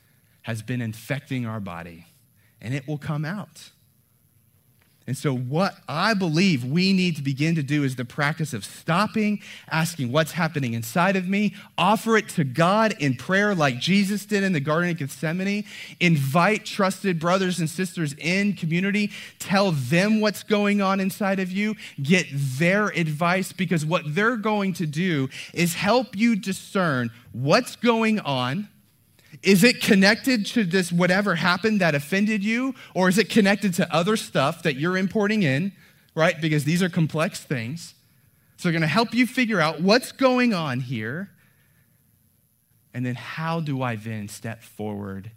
has 0.42 0.62
been 0.62 0.80
infecting 0.80 1.46
our 1.46 1.60
body, 1.60 2.06
and 2.60 2.72
it 2.74 2.88
will 2.88 2.98
come 2.98 3.24
out. 3.24 3.70
And 5.08 5.16
so, 5.16 5.34
what 5.34 5.74
I 5.88 6.12
believe 6.12 6.66
we 6.66 6.92
need 6.92 7.16
to 7.16 7.22
begin 7.22 7.54
to 7.54 7.62
do 7.62 7.82
is 7.82 7.96
the 7.96 8.04
practice 8.04 8.52
of 8.52 8.62
stopping, 8.62 9.40
asking 9.70 10.12
what's 10.12 10.32
happening 10.32 10.74
inside 10.74 11.16
of 11.16 11.26
me, 11.26 11.54
offer 11.78 12.18
it 12.18 12.28
to 12.30 12.44
God 12.44 12.94
in 12.98 13.14
prayer, 13.14 13.54
like 13.54 13.78
Jesus 13.78 14.26
did 14.26 14.44
in 14.44 14.52
the 14.52 14.60
Garden 14.60 14.90
of 14.90 14.98
Gethsemane, 14.98 15.64
invite 15.98 16.66
trusted 16.66 17.18
brothers 17.18 17.58
and 17.58 17.70
sisters 17.70 18.14
in 18.18 18.52
community, 18.52 19.10
tell 19.38 19.72
them 19.72 20.20
what's 20.20 20.42
going 20.42 20.82
on 20.82 21.00
inside 21.00 21.40
of 21.40 21.50
you, 21.50 21.74
get 22.02 22.26
their 22.30 22.88
advice, 22.88 23.50
because 23.50 23.86
what 23.86 24.14
they're 24.14 24.36
going 24.36 24.74
to 24.74 24.86
do 24.86 25.30
is 25.54 25.72
help 25.72 26.18
you 26.18 26.36
discern 26.36 27.10
what's 27.32 27.76
going 27.76 28.20
on 28.20 28.68
is 29.42 29.62
it 29.62 29.80
connected 29.80 30.46
to 30.46 30.64
this 30.64 30.90
whatever 30.90 31.36
happened 31.36 31.80
that 31.80 31.94
offended 31.94 32.42
you? 32.42 32.74
Or 32.94 33.08
is 33.08 33.18
it 33.18 33.30
connected 33.30 33.74
to 33.74 33.94
other 33.94 34.16
stuff 34.16 34.62
that 34.64 34.76
you're 34.76 34.96
importing 34.96 35.42
in, 35.42 35.72
right? 36.14 36.40
Because 36.40 36.64
these 36.64 36.82
are 36.82 36.88
complex 36.88 37.40
things. 37.40 37.94
So 38.56 38.64
they're 38.64 38.72
going 38.72 38.82
to 38.82 38.88
help 38.88 39.14
you 39.14 39.26
figure 39.26 39.60
out 39.60 39.80
what's 39.80 40.10
going 40.10 40.52
on 40.52 40.80
here. 40.80 41.30
And 42.92 43.06
then 43.06 43.14
how 43.14 43.60
do 43.60 43.82
I 43.82 43.94
then 43.94 44.26
step 44.26 44.62
forward 44.62 45.30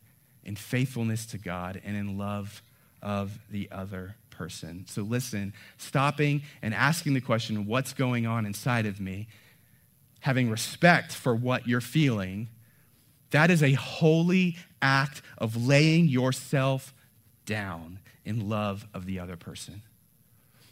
in 0.44 0.56
faithfulness 0.56 1.28
to 1.28 1.38
God 1.38 1.80
and 1.84 1.96
in 1.96 2.18
love 2.18 2.64
of 3.04 3.38
the 3.52 3.70
other 3.72 4.16
person? 4.32 4.86
So 4.88 5.04
listen, 5.04 5.54
stopping 5.78 6.42
and 6.64 6.74
asking 6.74 7.14
the 7.14 7.22
question, 7.22 7.68
what's 7.68 7.94
going 7.94 8.26
on 8.26 8.48
inside 8.48 8.88
of 8.88 9.00
me? 9.00 9.28
Having 10.22 10.50
respect 10.50 11.12
for 11.12 11.36
what 11.36 11.68
you're 11.68 11.82
feeling 11.82 12.48
that 13.32 13.50
is 13.50 13.64
a 13.64 13.74
holy 13.74 14.58
act 14.82 15.22
of 15.38 15.66
laying 15.68 16.08
yourself 16.08 16.94
down 17.46 18.00
in 18.24 18.48
love 18.48 18.88
of 18.94 19.06
the 19.06 19.20
other 19.20 19.36
person. 19.36 19.82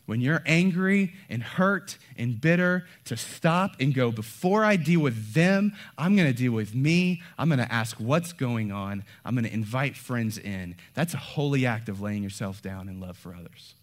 when 0.10 0.22
you're 0.22 0.42
angry 0.48 1.14
and 1.30 1.44
hurt 1.44 2.00
and 2.18 2.42
bitter, 2.42 2.84
to 3.06 3.16
stop 3.16 3.76
and 3.80 3.94
go, 3.94 4.12
before 4.12 4.66
I 4.66 4.76
deal 4.76 5.02
with 5.02 5.36
them, 5.36 5.72
I'm 6.00 6.16
to 6.18 6.34
deal 6.34 6.52
with 6.52 6.74
me. 6.74 7.22
I'm 7.38 7.48
to 7.60 7.72
ask 7.72 7.96
what's 7.98 8.34
going 8.34 8.72
on. 8.72 9.04
I'm 9.24 9.36
to 9.46 9.54
invite 9.54 9.96
friends 9.96 10.40
in. 10.40 10.76
That's 10.96 11.14
a 11.14 11.18
holy 11.18 11.68
act 11.68 11.90
of 11.90 12.02
laying 12.02 12.24
yourself 12.24 12.60
down 12.60 12.90
in 12.90 13.00
love 13.00 13.18
for 13.18 13.36
others. 13.36 13.76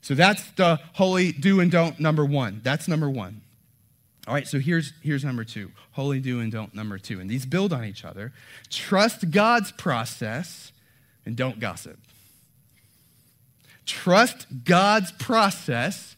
So 0.00 0.14
that's 0.14 0.42
the 0.52 0.80
holy 0.94 1.32
do 1.32 1.60
and 1.60 1.70
don't 1.70 2.00
number 2.00 2.24
one. 2.24 2.62
That's 2.64 2.88
number 2.88 3.10
one. 3.10 3.42
All 4.26 4.34
right, 4.34 4.46
so 4.46 4.58
here's, 4.58 4.92
here's 5.02 5.24
number 5.24 5.44
two 5.44 5.70
holy 5.92 6.20
do 6.20 6.40
and 6.40 6.50
don't 6.50 6.74
number 6.74 6.98
two. 6.98 7.20
And 7.20 7.30
these 7.30 7.46
build 7.46 7.72
on 7.72 7.84
each 7.84 8.04
other. 8.04 8.32
Trust 8.70 9.30
God's 9.30 9.72
process 9.72 10.72
and 11.24 11.36
don't 11.36 11.60
gossip. 11.60 11.98
Trust 13.86 14.46
God's 14.64 15.12
process 15.12 16.16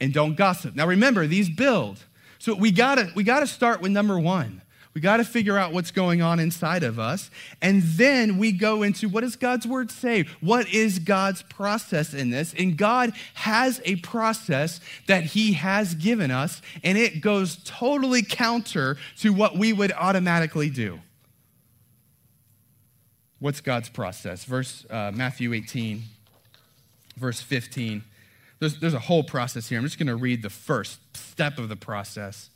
and 0.00 0.12
don't 0.12 0.36
gossip. 0.36 0.74
Now 0.74 0.86
remember, 0.86 1.26
these 1.26 1.50
build. 1.50 2.02
So 2.38 2.54
we 2.54 2.72
gotta, 2.72 3.10
we 3.14 3.22
gotta 3.22 3.46
start 3.46 3.82
with 3.82 3.92
number 3.92 4.18
one. 4.18 4.59
We 4.92 5.00
got 5.00 5.18
to 5.18 5.24
figure 5.24 5.56
out 5.56 5.72
what's 5.72 5.92
going 5.92 6.20
on 6.20 6.40
inside 6.40 6.82
of 6.82 6.98
us. 6.98 7.30
And 7.62 7.82
then 7.82 8.38
we 8.38 8.50
go 8.50 8.82
into 8.82 9.08
what 9.08 9.20
does 9.20 9.36
God's 9.36 9.66
word 9.66 9.90
say? 9.90 10.26
What 10.40 10.68
is 10.72 10.98
God's 10.98 11.42
process 11.42 12.12
in 12.12 12.30
this? 12.30 12.52
And 12.58 12.76
God 12.76 13.12
has 13.34 13.80
a 13.84 13.96
process 13.96 14.80
that 15.06 15.24
He 15.24 15.52
has 15.52 15.94
given 15.94 16.32
us, 16.32 16.60
and 16.82 16.98
it 16.98 17.20
goes 17.20 17.58
totally 17.64 18.22
counter 18.22 18.96
to 19.18 19.32
what 19.32 19.56
we 19.56 19.72
would 19.72 19.92
automatically 19.92 20.70
do. 20.70 20.98
What's 23.38 23.60
God's 23.60 23.88
process? 23.88 24.44
Verse 24.44 24.84
uh, 24.90 25.12
Matthew 25.14 25.54
18, 25.54 26.02
verse 27.16 27.40
15. 27.40 28.02
There's, 28.58 28.78
there's 28.78 28.94
a 28.94 28.98
whole 28.98 29.22
process 29.22 29.68
here. 29.68 29.78
I'm 29.78 29.84
just 29.84 29.98
going 29.98 30.08
to 30.08 30.16
read 30.16 30.42
the 30.42 30.50
first 30.50 30.98
step 31.16 31.58
of 31.58 31.68
the 31.68 31.76
process. 31.76 32.50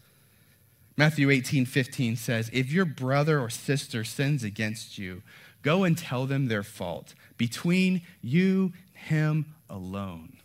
Matthew 0.96 1.30
18, 1.30 1.66
15 1.66 2.16
says, 2.16 2.50
If 2.52 2.70
your 2.72 2.84
brother 2.84 3.40
or 3.40 3.50
sister 3.50 4.04
sins 4.04 4.44
against 4.44 4.96
you, 4.96 5.22
go 5.62 5.84
and 5.84 5.98
tell 5.98 6.26
them 6.26 6.46
their 6.46 6.62
fault 6.62 7.14
between 7.36 8.02
you 8.22 8.64
and 8.64 8.72
him 8.94 9.54
alone. 9.68 10.36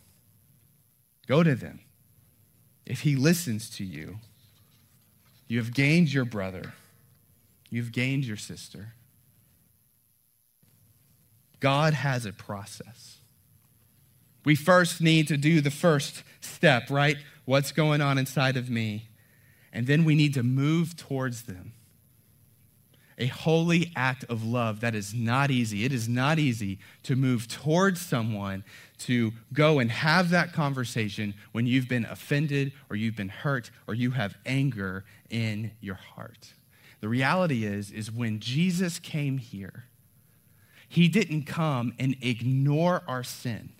Go 1.26 1.42
to 1.42 1.54
them. 1.54 1.80
If 2.86 3.02
he 3.02 3.16
listens 3.16 3.70
to 3.70 3.84
you, 3.84 4.18
you 5.48 5.58
have 5.58 5.74
gained 5.74 6.12
your 6.12 6.24
brother, 6.24 6.74
you've 7.68 7.92
gained 7.92 8.24
your 8.24 8.36
sister. 8.36 8.94
God 11.58 11.92
has 11.92 12.24
a 12.24 12.32
process. 12.32 13.18
We 14.44 14.54
first 14.56 15.00
need 15.00 15.28
to 15.28 15.36
do 15.36 15.60
the 15.60 15.70
first 15.70 16.22
step, 16.40 16.88
right? 16.88 17.18
What's 17.44 17.70
going 17.70 18.00
on 18.00 18.16
inside 18.16 18.56
of 18.56 18.70
me? 18.70 19.09
And 19.72 19.86
then 19.86 20.04
we 20.04 20.14
need 20.14 20.34
to 20.34 20.42
move 20.42 20.96
towards 20.96 21.42
them. 21.42 21.72
A 23.18 23.26
holy 23.26 23.92
act 23.94 24.24
of 24.24 24.42
love 24.42 24.80
that 24.80 24.94
is 24.94 25.12
not 25.12 25.50
easy. 25.50 25.84
It 25.84 25.92
is 25.92 26.08
not 26.08 26.38
easy 26.38 26.78
to 27.02 27.16
move 27.16 27.48
towards 27.48 28.00
someone 28.00 28.64
to 29.00 29.32
go 29.52 29.78
and 29.78 29.90
have 29.90 30.30
that 30.30 30.54
conversation 30.54 31.34
when 31.52 31.66
you've 31.66 31.88
been 31.88 32.06
offended 32.06 32.72
or 32.88 32.96
you've 32.96 33.16
been 33.16 33.28
hurt 33.28 33.70
or 33.86 33.94
you 33.94 34.12
have 34.12 34.36
anger 34.46 35.04
in 35.28 35.72
your 35.80 35.96
heart. 35.96 36.54
The 37.00 37.08
reality 37.08 37.64
is 37.64 37.90
is 37.90 38.10
when 38.10 38.40
Jesus 38.40 38.98
came 38.98 39.38
here, 39.38 39.84
he 40.88 41.06
didn't 41.06 41.44
come 41.44 41.92
and 41.98 42.16
ignore 42.20 43.02
our 43.06 43.22
sin. 43.22 43.70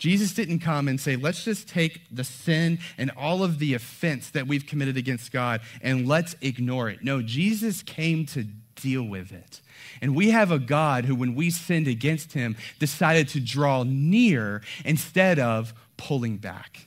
Jesus 0.00 0.32
didn't 0.32 0.60
come 0.60 0.88
and 0.88 0.98
say, 0.98 1.14
let's 1.14 1.44
just 1.44 1.68
take 1.68 2.00
the 2.10 2.24
sin 2.24 2.78
and 2.96 3.10
all 3.18 3.44
of 3.44 3.58
the 3.58 3.74
offense 3.74 4.30
that 4.30 4.46
we've 4.46 4.66
committed 4.66 4.96
against 4.96 5.30
God 5.30 5.60
and 5.82 6.08
let's 6.08 6.34
ignore 6.40 6.88
it. 6.88 7.04
No, 7.04 7.20
Jesus 7.20 7.82
came 7.82 8.24
to 8.26 8.44
deal 8.76 9.02
with 9.02 9.30
it. 9.30 9.60
And 10.00 10.16
we 10.16 10.30
have 10.30 10.50
a 10.50 10.58
God 10.58 11.04
who, 11.04 11.14
when 11.14 11.34
we 11.34 11.50
sinned 11.50 11.86
against 11.86 12.32
him, 12.32 12.56
decided 12.78 13.28
to 13.28 13.40
draw 13.40 13.82
near 13.82 14.62
instead 14.86 15.38
of 15.38 15.74
pulling 15.98 16.38
back. 16.38 16.86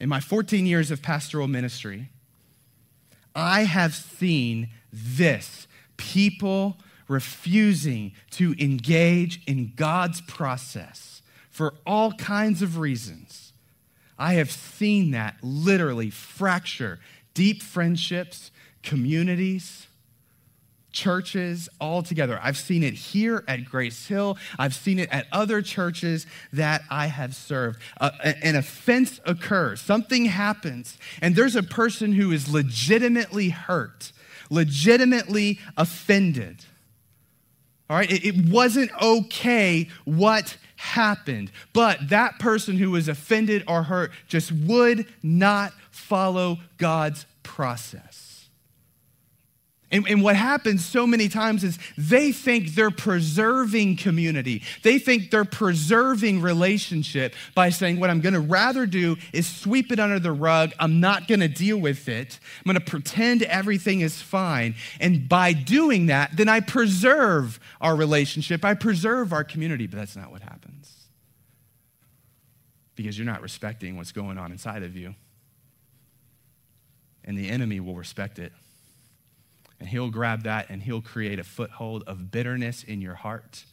In 0.00 0.08
my 0.08 0.20
14 0.20 0.64
years 0.64 0.90
of 0.90 1.02
pastoral 1.02 1.48
ministry, 1.48 2.08
I 3.34 3.64
have 3.64 3.94
seen 3.94 4.70
this 4.90 5.66
people 5.98 6.78
refusing 7.08 8.12
to 8.30 8.54
engage 8.58 9.44
in 9.46 9.74
God's 9.76 10.22
process 10.22 11.17
for 11.58 11.74
all 11.84 12.12
kinds 12.12 12.62
of 12.62 12.78
reasons. 12.78 13.52
I 14.16 14.34
have 14.34 14.48
seen 14.48 15.10
that 15.10 15.38
literally 15.42 16.08
fracture 16.08 17.00
deep 17.34 17.64
friendships, 17.64 18.52
communities, 18.84 19.88
churches 20.92 21.68
all 21.80 22.04
together. 22.04 22.38
I've 22.40 22.56
seen 22.56 22.84
it 22.84 22.94
here 22.94 23.42
at 23.48 23.64
Grace 23.64 24.06
Hill. 24.06 24.38
I've 24.56 24.72
seen 24.72 25.00
it 25.00 25.08
at 25.10 25.26
other 25.32 25.60
churches 25.60 26.28
that 26.52 26.82
I 26.90 27.08
have 27.08 27.34
served. 27.34 27.80
Uh, 28.00 28.12
an 28.22 28.54
offense 28.54 29.18
occurs, 29.24 29.80
something 29.80 30.26
happens, 30.26 30.96
and 31.20 31.34
there's 31.34 31.56
a 31.56 31.64
person 31.64 32.12
who 32.12 32.30
is 32.30 32.48
legitimately 32.48 33.48
hurt, 33.48 34.12
legitimately 34.48 35.58
offended. 35.76 36.66
All 37.90 37.96
right, 37.96 38.12
it, 38.12 38.24
it 38.24 38.48
wasn't 38.48 38.92
okay 39.02 39.88
what 40.04 40.56
happened. 40.78 41.50
But 41.72 42.08
that 42.08 42.38
person 42.38 42.78
who 42.78 42.92
was 42.92 43.08
offended 43.08 43.64
or 43.66 43.82
hurt 43.82 44.12
just 44.28 44.52
would 44.52 45.06
not 45.22 45.72
follow 45.90 46.58
God's 46.78 47.26
process. 47.42 48.28
And, 49.90 50.06
and, 50.06 50.22
what 50.22 50.36
happens 50.36 50.84
so 50.84 51.06
many 51.06 51.30
times 51.30 51.64
is 51.64 51.78
they 51.96 52.30
think 52.30 52.74
they're 52.74 52.90
preserving 52.90 53.96
community. 53.96 54.62
They 54.82 54.98
think 54.98 55.30
they're 55.30 55.46
preserving 55.46 56.42
relationship 56.42 57.34
by 57.54 57.70
saying, 57.70 57.98
What 57.98 58.10
I'm 58.10 58.20
going 58.20 58.34
to 58.34 58.40
rather 58.40 58.84
do 58.84 59.16
is 59.32 59.46
sweep 59.46 59.90
it 59.90 59.98
under 59.98 60.18
the 60.18 60.32
rug. 60.32 60.72
I'm 60.78 61.00
not 61.00 61.26
going 61.26 61.40
to 61.40 61.48
deal 61.48 61.78
with 61.78 62.06
it. 62.06 62.38
I'm 62.58 62.70
going 62.70 62.84
to 62.84 62.90
pretend 62.90 63.44
everything 63.44 64.02
is 64.02 64.20
fine. 64.20 64.74
And 65.00 65.26
by 65.26 65.54
doing 65.54 66.06
that, 66.06 66.36
then 66.36 66.50
I 66.50 66.60
preserve 66.60 67.58
our 67.80 67.96
relationship. 67.96 68.66
I 68.66 68.74
preserve 68.74 69.32
our 69.32 69.44
community. 69.44 69.86
But 69.86 69.96
that's 69.96 70.16
not 70.16 70.30
what 70.30 70.42
happens 70.42 70.67
because 72.98 73.16
you're 73.16 73.24
not 73.24 73.40
respecting 73.40 73.96
what's 73.96 74.10
going 74.10 74.38
on 74.38 74.50
inside 74.50 74.82
of 74.82 74.96
you. 74.96 75.14
And 77.24 77.38
the 77.38 77.48
enemy 77.48 77.78
will 77.78 77.94
respect 77.94 78.40
it. 78.40 78.52
And 79.78 79.88
he'll 79.88 80.10
grab 80.10 80.42
that 80.42 80.68
and 80.68 80.82
he'll 80.82 81.00
create 81.00 81.38
a 81.38 81.44
foothold 81.44 82.02
of 82.08 82.32
bitterness 82.32 82.82
in 82.82 83.00
your 83.00 83.14
heart 83.14 83.64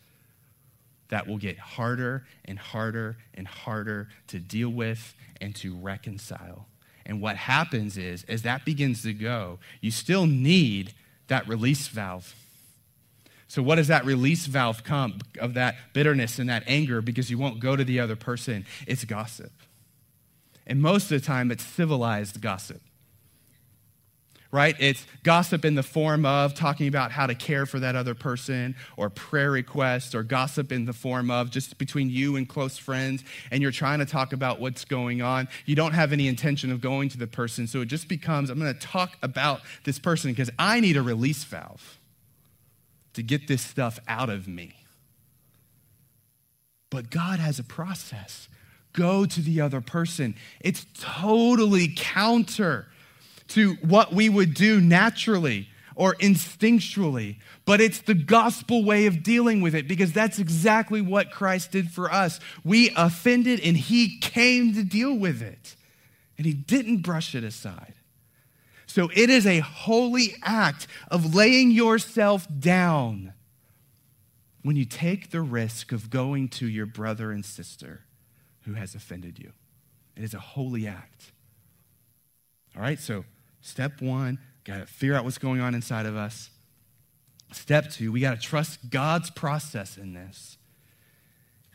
that 1.10 1.28
will 1.28 1.40
get 1.40 1.58
harder 1.58 2.28
and 2.46 2.60
harder 2.60 3.18
and 3.34 3.48
harder 3.48 4.10
to 4.28 4.40
deal 4.40 4.70
with 4.70 5.16
and 5.42 5.56
to 5.56 5.76
reconcile. 5.76 6.68
And 7.04 7.20
what 7.20 7.36
happens 7.36 7.98
is, 7.98 8.26
as 8.26 8.44
that 8.44 8.64
begins 8.64 9.02
to 9.02 9.14
go, 9.14 9.58
you 9.82 9.90
still 9.90 10.28
need 10.28 10.94
that 11.30 11.48
release 11.48 11.88
valve. 11.88 12.36
So, 13.48 13.62
what 13.62 13.76
does 13.76 13.88
that 13.88 14.06
release 14.06 14.46
valve 14.48 14.84
come 14.84 15.20
of 15.40 15.54
that 15.54 15.76
bitterness 15.94 16.40
and 16.40 16.50
that 16.50 16.64
anger 16.68 17.02
because 17.02 17.30
you 17.30 17.38
won't 17.38 17.60
go 17.60 17.76
to 17.76 17.84
the 17.84 18.00
other 18.00 18.16
person? 18.16 18.66
It's 18.88 19.04
gossip. 19.06 19.52
And 20.68 20.82
most 20.82 21.12
of 21.12 21.22
the 21.22 21.26
time, 21.26 21.52
it's 21.52 21.64
civilized 21.64 22.42
gossip 22.42 22.82
right? 24.56 24.78
It's 24.80 25.06
gossip 25.24 25.66
in 25.66 25.76
the 25.76 25.84
form 25.84 26.26
of 26.26 26.54
talking 26.54 26.88
about 26.88 27.12
how 27.12 27.28
to 27.28 27.36
care 27.36 27.66
for 27.66 27.78
that 27.80 27.98
other 27.98 28.16
person, 28.16 28.76
or 28.96 29.10
prayer 29.10 29.52
requests, 29.52 30.16
or 30.16 30.24
gossip 30.24 30.72
in 30.72 30.86
the 30.86 30.94
form 30.94 31.30
of 31.30 31.52
just 31.52 31.78
between 31.78 32.10
you 32.10 32.38
and 32.38 32.48
close 32.48 32.78
friends, 32.78 33.24
and 33.52 33.62
you're 33.62 33.72
trying 33.72 34.00
to 34.00 34.06
talk 34.06 34.32
about 34.32 34.62
what's 34.62 34.86
going 34.86 35.22
on. 35.22 35.50
You 35.66 35.76
don't 35.76 35.92
have 35.92 36.14
any 36.14 36.30
intention 36.30 36.72
of 36.72 36.80
going 36.80 37.10
to 37.10 37.18
the 37.18 37.28
person, 37.28 37.68
so 37.68 37.82
it 37.82 37.88
just 37.88 38.08
becomes 38.08 38.50
I'm 38.50 38.58
going 38.58 38.74
to 38.74 38.80
talk 38.80 39.18
about 39.22 39.60
this 39.84 40.00
person 40.00 40.32
because 40.32 40.50
I 40.58 40.80
need 40.80 40.96
a 40.96 41.02
release 41.02 41.44
valve 41.44 42.00
to 43.16 43.24
get 43.24 43.48
this 43.48 43.62
stuff 43.62 44.00
out 44.08 44.30
of 44.30 44.48
me. 44.48 44.76
But 46.90 47.10
God 47.10 47.40
has 47.40 47.60
a 47.60 47.64
process. 47.64 48.48
Go 48.94 49.26
to 49.26 49.42
the 49.42 49.60
other 49.60 49.82
person. 49.82 50.36
It's 50.62 50.86
totally 50.98 51.92
counter 51.94 52.88
to 53.50 53.74
what 53.82 54.14
we 54.14 54.30
would 54.30 54.54
do 54.54 54.80
naturally 54.80 55.68
or 55.96 56.16
instinctually, 56.16 57.38
but 57.66 57.80
it's 57.80 58.02
the 58.02 58.14
gospel 58.14 58.84
way 58.84 59.06
of 59.06 59.24
dealing 59.24 59.62
with 59.62 59.74
it 59.74 59.88
because 59.88 60.12
that's 60.12 60.40
exactly 60.40 61.02
what 61.02 61.32
Christ 61.32 61.72
did 61.72 61.90
for 61.90 62.12
us. 62.12 62.40
We 62.64 62.92
offended 62.96 63.62
and 63.62 63.78
he 63.78 64.20
came 64.20 64.74
to 64.74 64.84
deal 64.84 65.14
with 65.14 65.42
it, 65.42 65.76
and 66.38 66.46
he 66.46 66.54
didn't 66.54 66.98
brush 66.98 67.34
it 67.34 67.44
aside. 67.44 67.94
So 68.96 69.10
it 69.14 69.30
is 69.30 69.46
a 69.46 69.60
holy 69.60 70.36
act 70.42 70.88
of 71.12 71.36
laying 71.36 71.70
yourself 71.70 72.48
down 72.62 73.34
when 74.62 74.78
you 74.78 74.86
take 74.86 75.32
the 75.32 75.42
risk 75.42 75.92
of 75.92 76.10
going 76.10 76.48
to 76.48 76.66
your 76.66 76.86
brother 76.86 77.30
and 77.34 77.44
sister 77.44 78.06
who 78.62 78.76
has 78.76 78.96
offended 78.96 79.38
you. 79.38 79.52
It 80.16 80.24
is 80.24 80.34
a 80.34 80.40
holy 80.40 80.88
act. 80.88 81.34
All 82.74 82.82
right, 82.82 82.98
so 82.98 83.26
step 83.60 84.02
one, 84.02 84.40
got 84.64 84.78
to 84.78 84.86
figure 84.86 85.14
out 85.14 85.26
what's 85.26 85.40
going 85.40 85.60
on 85.60 85.76
inside 85.76 86.06
of 86.06 86.16
us. 86.16 86.50
Step 87.52 87.92
two, 87.92 88.14
we 88.14 88.22
got 88.22 88.40
to 88.40 88.42
trust 88.42 88.90
God's 88.90 89.30
process 89.30 89.98
in 89.98 90.14
this. 90.14 90.58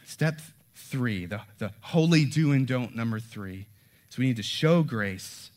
Step 0.06 0.40
three, 0.74 1.26
the, 1.26 1.42
the 1.58 1.70
holy 1.82 2.24
do 2.24 2.52
and 2.52 2.66
don't 2.66 2.96
number 2.96 3.20
three, 3.20 3.66
is 4.10 4.16
we 4.16 4.24
need 4.24 4.36
to 4.36 4.42
show 4.42 4.82
grace 4.82 5.49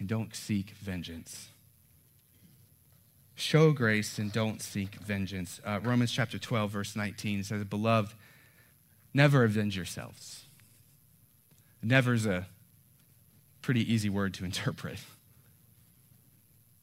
and 0.00 0.08
don't 0.08 0.34
seek 0.34 0.70
vengeance. 0.70 1.50
Show 3.34 3.72
grace 3.72 4.18
and 4.18 4.32
don't 4.32 4.60
seek 4.60 4.96
vengeance. 4.96 5.60
Uh, 5.64 5.78
Romans 5.82 6.10
chapter 6.10 6.38
12, 6.38 6.70
verse 6.70 6.96
19 6.96 7.44
says, 7.44 7.64
Beloved, 7.64 8.14
never 9.14 9.44
avenge 9.44 9.76
yourselves. 9.76 10.44
Never 11.82 12.14
is 12.14 12.26
a 12.26 12.46
pretty 13.62 13.90
easy 13.92 14.08
word 14.08 14.34
to 14.34 14.44
interpret. 14.46 14.98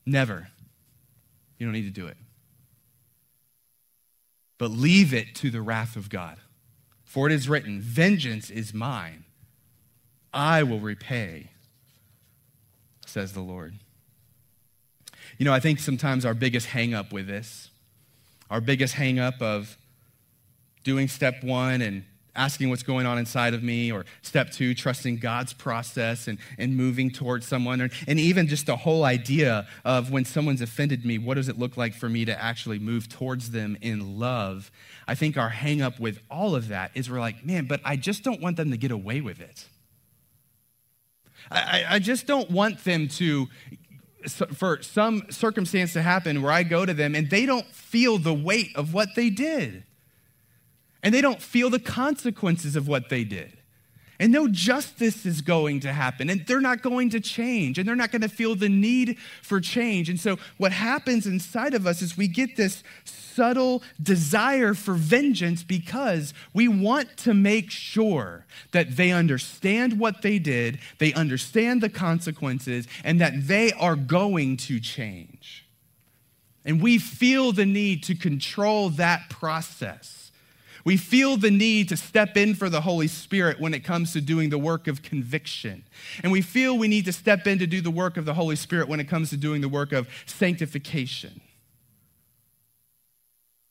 Never. 0.05 0.47
You 1.57 1.65
don't 1.65 1.73
need 1.73 1.83
to 1.83 1.89
do 1.89 2.07
it. 2.07 2.17
But 4.57 4.71
leave 4.71 5.13
it 5.13 5.35
to 5.35 5.51
the 5.51 5.61
wrath 5.61 5.95
of 5.95 6.09
God. 6.09 6.37
For 7.03 7.27
it 7.27 7.33
is 7.33 7.49
written, 7.49 7.81
Vengeance 7.81 8.49
is 8.49 8.73
mine. 8.73 9.25
I 10.33 10.63
will 10.63 10.79
repay, 10.79 11.51
says 13.07 13.33
the 13.33 13.41
Lord. 13.41 13.73
You 15.37 15.45
know, 15.45 15.53
I 15.53 15.59
think 15.59 15.79
sometimes 15.79 16.25
our 16.25 16.33
biggest 16.33 16.67
hangup 16.67 17.11
with 17.11 17.27
this, 17.27 17.69
our 18.49 18.61
biggest 18.61 18.95
hangup 18.95 19.41
of 19.41 19.77
doing 20.83 21.07
step 21.07 21.43
one 21.43 21.81
and 21.81 22.05
asking 22.37 22.69
what's 22.69 22.83
going 22.83 23.05
on 23.05 23.17
inside 23.17 23.53
of 23.53 23.63
me, 23.63 23.91
or 23.91 24.05
step 24.21 24.51
two, 24.51 24.75
trusting 24.75 25.17
God's 25.17 25.53
process 25.53 26.27
and, 26.27 26.37
and 26.57 26.77
moving 26.77 27.09
towards 27.09 27.47
someone, 27.47 27.81
or, 27.81 27.89
and 28.07 28.19
even 28.19 28.47
just 28.47 28.67
the 28.67 28.75
whole 28.75 29.03
idea 29.03 29.67
of 29.83 30.11
when 30.11 30.23
someone's 30.23 30.61
offended 30.61 31.03
me, 31.03 31.17
what 31.17 31.33
does 31.33 31.49
it 31.49 31.57
look 31.57 31.77
like 31.77 31.93
for 31.93 32.07
me 32.07 32.25
to 32.25 32.41
actually 32.41 32.77
move 32.77 33.09
towards 33.09 33.51
them 33.51 33.75
in 33.81 34.19
love? 34.19 34.71
I 35.07 35.15
think 35.15 35.35
our 35.35 35.49
hangup 35.49 35.99
with 35.99 36.19
all 36.29 36.55
of 36.55 36.67
that 36.67 36.91
is 36.93 37.09
we're 37.09 37.19
like, 37.19 37.43
man, 37.43 37.65
but 37.65 37.81
I 37.83 37.95
just 37.95 38.23
don't 38.23 38.39
want 38.39 38.55
them 38.55 38.69
to 38.69 38.77
get 38.77 38.91
away 38.91 39.19
with 39.19 39.41
it. 39.41 39.65
I, 41.49 41.85
I 41.89 41.99
just 41.99 42.27
don't 42.27 42.51
want 42.51 42.83
them 42.83 43.07
to 43.09 43.47
for 44.27 44.81
some 44.81 45.23
circumstance 45.29 45.93
to 45.93 46.01
happen 46.01 46.41
where 46.41 46.51
I 46.51 46.63
go 46.63 46.85
to 46.85 46.93
them 46.93 47.15
and 47.15 47.29
they 47.29 47.45
don't 47.45 47.67
feel 47.67 48.17
the 48.17 48.33
weight 48.33 48.75
of 48.75 48.93
what 48.93 49.09
they 49.15 49.29
did. 49.29 49.83
And 51.03 51.13
they 51.13 51.21
don't 51.21 51.41
feel 51.41 51.69
the 51.69 51.79
consequences 51.79 52.75
of 52.75 52.87
what 52.87 53.09
they 53.09 53.23
did. 53.23 53.56
And 54.19 54.31
no 54.31 54.47
justice 54.47 55.25
is 55.25 55.41
going 55.41 55.81
to 55.81 55.93
happen. 55.93 56.29
And 56.29 56.45
they're 56.47 56.59
not 56.59 56.81
going 56.81 57.11
to 57.11 57.19
change. 57.19 57.77
And 57.77 57.87
they're 57.87 57.95
not 57.95 58.11
going 58.11 58.23
to 58.23 58.29
feel 58.29 58.55
the 58.55 58.69
need 58.69 59.17
for 59.43 59.61
change. 59.61 60.09
And 60.09 60.19
so, 60.19 60.37
what 60.57 60.71
happens 60.71 61.27
inside 61.27 61.75
of 61.75 61.85
us 61.85 62.01
is 62.01 62.17
we 62.17 62.27
get 62.27 62.55
this 62.55 62.83
subtle 63.05 63.83
desire 64.01 64.73
for 64.73 64.95
vengeance 64.95 65.61
because 65.61 66.33
we 66.55 66.67
want 66.67 67.15
to 67.17 67.35
make 67.35 67.69
sure 67.69 68.45
that 68.71 68.97
they 68.97 69.11
understand 69.11 69.99
what 69.99 70.23
they 70.23 70.39
did, 70.39 70.79
they 70.97 71.13
understand 71.13 71.81
the 71.81 71.89
consequences, 71.89 72.87
and 73.03 73.21
that 73.21 73.47
they 73.47 73.71
are 73.73 73.95
going 73.95 74.57
to 74.57 74.79
change. 74.79 75.67
And 76.65 76.81
we 76.81 76.97
feel 76.97 77.51
the 77.51 77.65
need 77.65 78.03
to 78.03 78.15
control 78.15 78.89
that 78.89 79.29
process. 79.29 80.26
We 80.87 80.95
feel 80.95 81.35
the 81.35 81.51
need 81.51 81.89
to 81.89 81.97
step 81.97 82.37
in 82.37 82.55
for 82.55 82.69
the 82.69 82.79
Holy 82.79 83.09
Spirit 83.09 83.59
when 83.59 83.73
it 83.73 83.81
comes 83.81 84.13
to 84.13 84.21
doing 84.21 84.51
the 84.51 84.57
work 84.57 84.87
of 84.87 85.01
conviction. 85.01 85.83
And 86.23 86.31
we 86.31 86.41
feel 86.41 86.77
we 86.77 86.87
need 86.87 87.03
to 87.03 87.11
step 87.11 87.45
in 87.45 87.59
to 87.59 87.67
do 87.67 87.81
the 87.81 87.91
work 87.91 88.15
of 88.15 88.23
the 88.23 88.33
Holy 88.33 88.55
Spirit 88.55 88.87
when 88.87 89.01
it 89.01 89.03
comes 89.03 89.29
to 89.31 89.35
doing 89.35 89.59
the 89.59 89.67
work 89.67 89.91
of 89.91 90.07
sanctification 90.25 91.41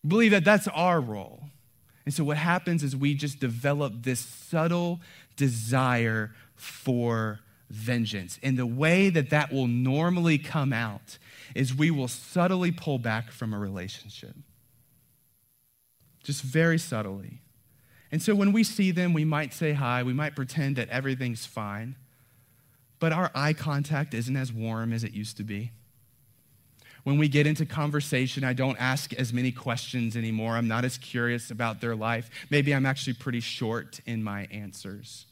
We 0.04 0.08
believe 0.10 0.30
that 0.32 0.44
that's 0.44 0.68
our 0.68 1.00
role. 1.00 1.44
And 2.04 2.12
so 2.12 2.22
what 2.22 2.36
happens 2.36 2.82
is 2.82 2.94
we 2.94 3.14
just 3.14 3.40
develop 3.40 4.02
this 4.02 4.20
subtle 4.20 5.00
desire 5.36 6.34
for 6.54 7.40
vengeance. 7.70 8.38
And 8.42 8.58
the 8.58 8.66
way 8.66 9.08
that 9.08 9.30
that 9.30 9.50
will 9.50 9.68
normally 9.68 10.36
come 10.36 10.70
out 10.70 11.16
is 11.54 11.74
we 11.74 11.90
will 11.90 12.08
subtly 12.08 12.72
pull 12.72 12.98
back 12.98 13.30
from 13.30 13.54
a 13.54 13.58
relationship. 13.58 14.36
Just 16.26 16.42
very 16.42 16.76
subtly. 16.76 17.40
And 18.10 18.20
so 18.20 18.34
when 18.34 18.52
we 18.52 18.64
see 18.64 18.90
them, 18.90 19.12
we 19.12 19.24
might 19.24 19.54
say 19.54 19.74
hi, 19.74 20.02
we 20.02 20.12
might 20.12 20.34
pretend 20.34 20.74
that 20.74 20.88
everything's 20.88 21.46
fine, 21.46 21.94
but 22.98 23.12
our 23.12 23.30
eye 23.32 23.52
contact 23.52 24.12
isn't 24.12 24.34
as 24.34 24.52
warm 24.52 24.92
as 24.92 25.04
it 25.04 25.12
used 25.12 25.36
to 25.36 25.44
be. 25.44 25.70
When 27.04 27.16
we 27.16 27.28
get 27.28 27.46
into 27.46 27.64
conversation, 27.64 28.42
I 28.42 28.54
don't 28.54 28.76
ask 28.80 29.12
as 29.12 29.32
many 29.32 29.52
questions 29.52 30.16
anymore. 30.16 30.56
I'm 30.56 30.66
not 30.66 30.84
as 30.84 30.98
curious 30.98 31.52
about 31.52 31.80
their 31.80 31.94
life. 31.94 32.28
Maybe 32.50 32.74
I'm 32.74 32.86
actually 32.86 33.14
pretty 33.14 33.38
short 33.38 34.00
in 34.04 34.24
my 34.24 34.48
answers. 34.50 35.26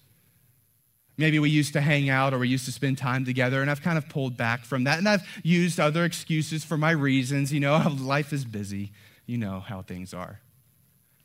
Maybe 1.16 1.40
we 1.40 1.50
used 1.50 1.72
to 1.72 1.80
hang 1.80 2.08
out 2.08 2.32
or 2.32 2.38
we 2.38 2.46
used 2.46 2.66
to 2.66 2.72
spend 2.72 2.98
time 2.98 3.24
together, 3.24 3.62
and 3.62 3.68
I've 3.68 3.82
kind 3.82 3.98
of 3.98 4.08
pulled 4.08 4.36
back 4.36 4.64
from 4.64 4.84
that. 4.84 4.98
And 4.98 5.08
I've 5.08 5.26
used 5.42 5.80
other 5.80 6.04
excuses 6.04 6.62
for 6.62 6.76
my 6.76 6.92
reasons. 6.92 7.52
You 7.52 7.58
know, 7.58 7.78
life 7.98 8.32
is 8.32 8.44
busy. 8.44 8.92
You 9.26 9.38
know 9.38 9.58
how 9.58 9.82
things 9.82 10.14
are. 10.14 10.38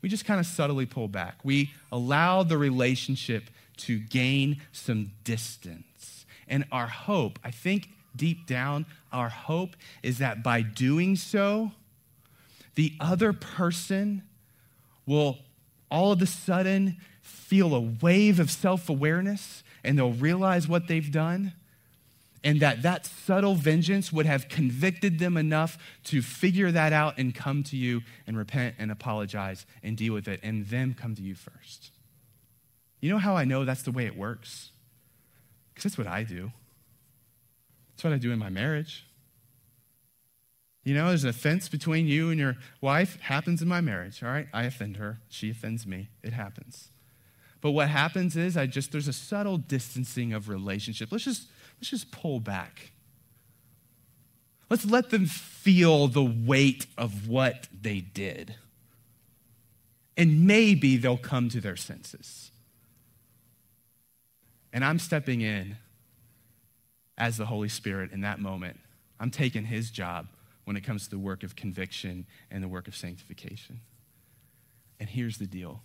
We 0.02 0.08
just 0.08 0.24
kind 0.24 0.40
of 0.40 0.46
subtly 0.46 0.86
pull 0.86 1.08
back. 1.08 1.40
We 1.44 1.72
allow 1.92 2.42
the 2.42 2.56
relationship 2.56 3.44
to 3.78 3.98
gain 3.98 4.60
some 4.72 5.12
distance. 5.24 6.26
And 6.48 6.64
our 6.72 6.86
hope, 6.86 7.38
I 7.44 7.50
think, 7.50 7.90
deep 8.16 8.46
down, 8.46 8.86
our 9.12 9.28
hope 9.28 9.76
is 10.02 10.18
that 10.18 10.42
by 10.42 10.62
doing 10.62 11.16
so, 11.16 11.72
the 12.74 12.94
other 13.00 13.32
person 13.32 14.22
will 15.06 15.38
all 15.90 16.12
of 16.12 16.22
a 16.22 16.26
sudden 16.26 16.96
feel 17.20 17.74
a 17.74 17.80
wave 17.80 18.38
of 18.40 18.50
self 18.50 18.88
awareness 18.88 19.62
and 19.82 19.98
they'll 19.98 20.12
realize 20.12 20.68
what 20.68 20.88
they've 20.88 21.10
done. 21.10 21.52
And 22.42 22.60
that 22.60 22.82
that 22.82 23.04
subtle 23.04 23.54
vengeance 23.54 24.12
would 24.12 24.24
have 24.24 24.48
convicted 24.48 25.18
them 25.18 25.36
enough 25.36 25.76
to 26.04 26.22
figure 26.22 26.72
that 26.72 26.92
out 26.92 27.18
and 27.18 27.34
come 27.34 27.62
to 27.64 27.76
you 27.76 28.00
and 28.26 28.36
repent 28.36 28.76
and 28.78 28.90
apologize 28.90 29.66
and 29.82 29.96
deal 29.96 30.14
with 30.14 30.26
it 30.26 30.40
and 30.42 30.66
then 30.66 30.94
come 30.94 31.14
to 31.14 31.22
you 31.22 31.34
first. 31.34 31.90
You 33.00 33.10
know 33.10 33.18
how 33.18 33.36
I 33.36 33.44
know 33.44 33.64
that's 33.64 33.82
the 33.82 33.92
way 33.92 34.06
it 34.06 34.16
works? 34.16 34.70
Because 35.74 35.84
that's 35.84 35.98
what 35.98 36.06
I 36.06 36.22
do. 36.22 36.52
That's 37.92 38.04
what 38.04 38.12
I 38.14 38.18
do 38.18 38.32
in 38.32 38.38
my 38.38 38.48
marriage. 38.48 39.06
You 40.82 40.94
know, 40.94 41.08
there's 41.08 41.24
an 41.24 41.30
offense 41.30 41.68
between 41.68 42.06
you 42.06 42.30
and 42.30 42.40
your 42.40 42.56
wife. 42.80 43.16
It 43.16 43.22
happens 43.22 43.60
in 43.60 43.68
my 43.68 43.82
marriage, 43.82 44.22
all 44.22 44.30
right? 44.30 44.48
I 44.52 44.64
offend 44.64 44.96
her. 44.96 45.20
She 45.28 45.50
offends 45.50 45.86
me. 45.86 46.08
It 46.22 46.32
happens. 46.32 46.88
But 47.60 47.72
what 47.72 47.88
happens 47.88 48.36
is 48.36 48.56
I 48.56 48.66
just 48.66 48.90
there's 48.90 49.08
a 49.08 49.12
subtle 49.12 49.58
distancing 49.58 50.32
of 50.32 50.48
relationship. 50.48 51.12
Let's 51.12 51.24
just 51.24 51.48
let's 51.80 51.90
just 51.90 52.12
pull 52.12 52.40
back. 52.40 52.92
Let's 54.68 54.84
let 54.84 55.10
them 55.10 55.26
feel 55.26 56.06
the 56.06 56.24
weight 56.24 56.86
of 56.96 57.26
what 57.26 57.68
they 57.72 58.00
did. 58.00 58.54
And 60.16 60.46
maybe 60.46 60.96
they'll 60.96 61.16
come 61.16 61.48
to 61.48 61.60
their 61.60 61.76
senses. 61.76 62.50
And 64.72 64.84
I'm 64.84 64.98
stepping 64.98 65.40
in 65.40 65.76
as 67.18 67.36
the 67.36 67.46
Holy 67.46 67.68
Spirit 67.68 68.12
in 68.12 68.20
that 68.20 68.38
moment. 68.38 68.78
I'm 69.18 69.30
taking 69.30 69.64
his 69.64 69.90
job 69.90 70.28
when 70.64 70.76
it 70.76 70.82
comes 70.82 71.04
to 71.04 71.10
the 71.10 71.18
work 71.18 71.42
of 71.42 71.56
conviction 71.56 72.26
and 72.50 72.62
the 72.62 72.68
work 72.68 72.86
of 72.86 72.94
sanctification. 72.94 73.80
And 75.00 75.08
here's 75.08 75.38
the 75.38 75.46
deal 75.46 75.82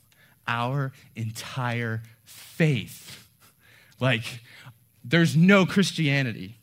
our 0.47 0.91
entire 1.15 2.03
faith, 2.23 3.27
like, 3.99 4.41
there's 5.07 5.35
no 5.35 5.65
Christianity 5.65 6.57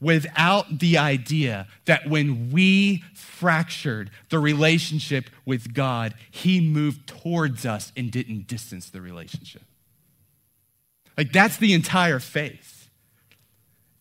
without 0.00 0.78
the 0.78 0.96
idea 0.96 1.66
that 1.84 2.08
when 2.08 2.50
we 2.50 3.02
fractured 3.14 4.10
the 4.30 4.38
relationship 4.38 5.28
with 5.44 5.74
God, 5.74 6.14
He 6.30 6.60
moved 6.60 7.06
towards 7.06 7.66
us 7.66 7.92
and 7.96 8.10
didn't 8.10 8.46
distance 8.46 8.90
the 8.90 9.00
relationship. 9.00 9.62
Like, 11.16 11.32
that's 11.32 11.56
the 11.56 11.74
entire 11.74 12.20
faith 12.20 12.78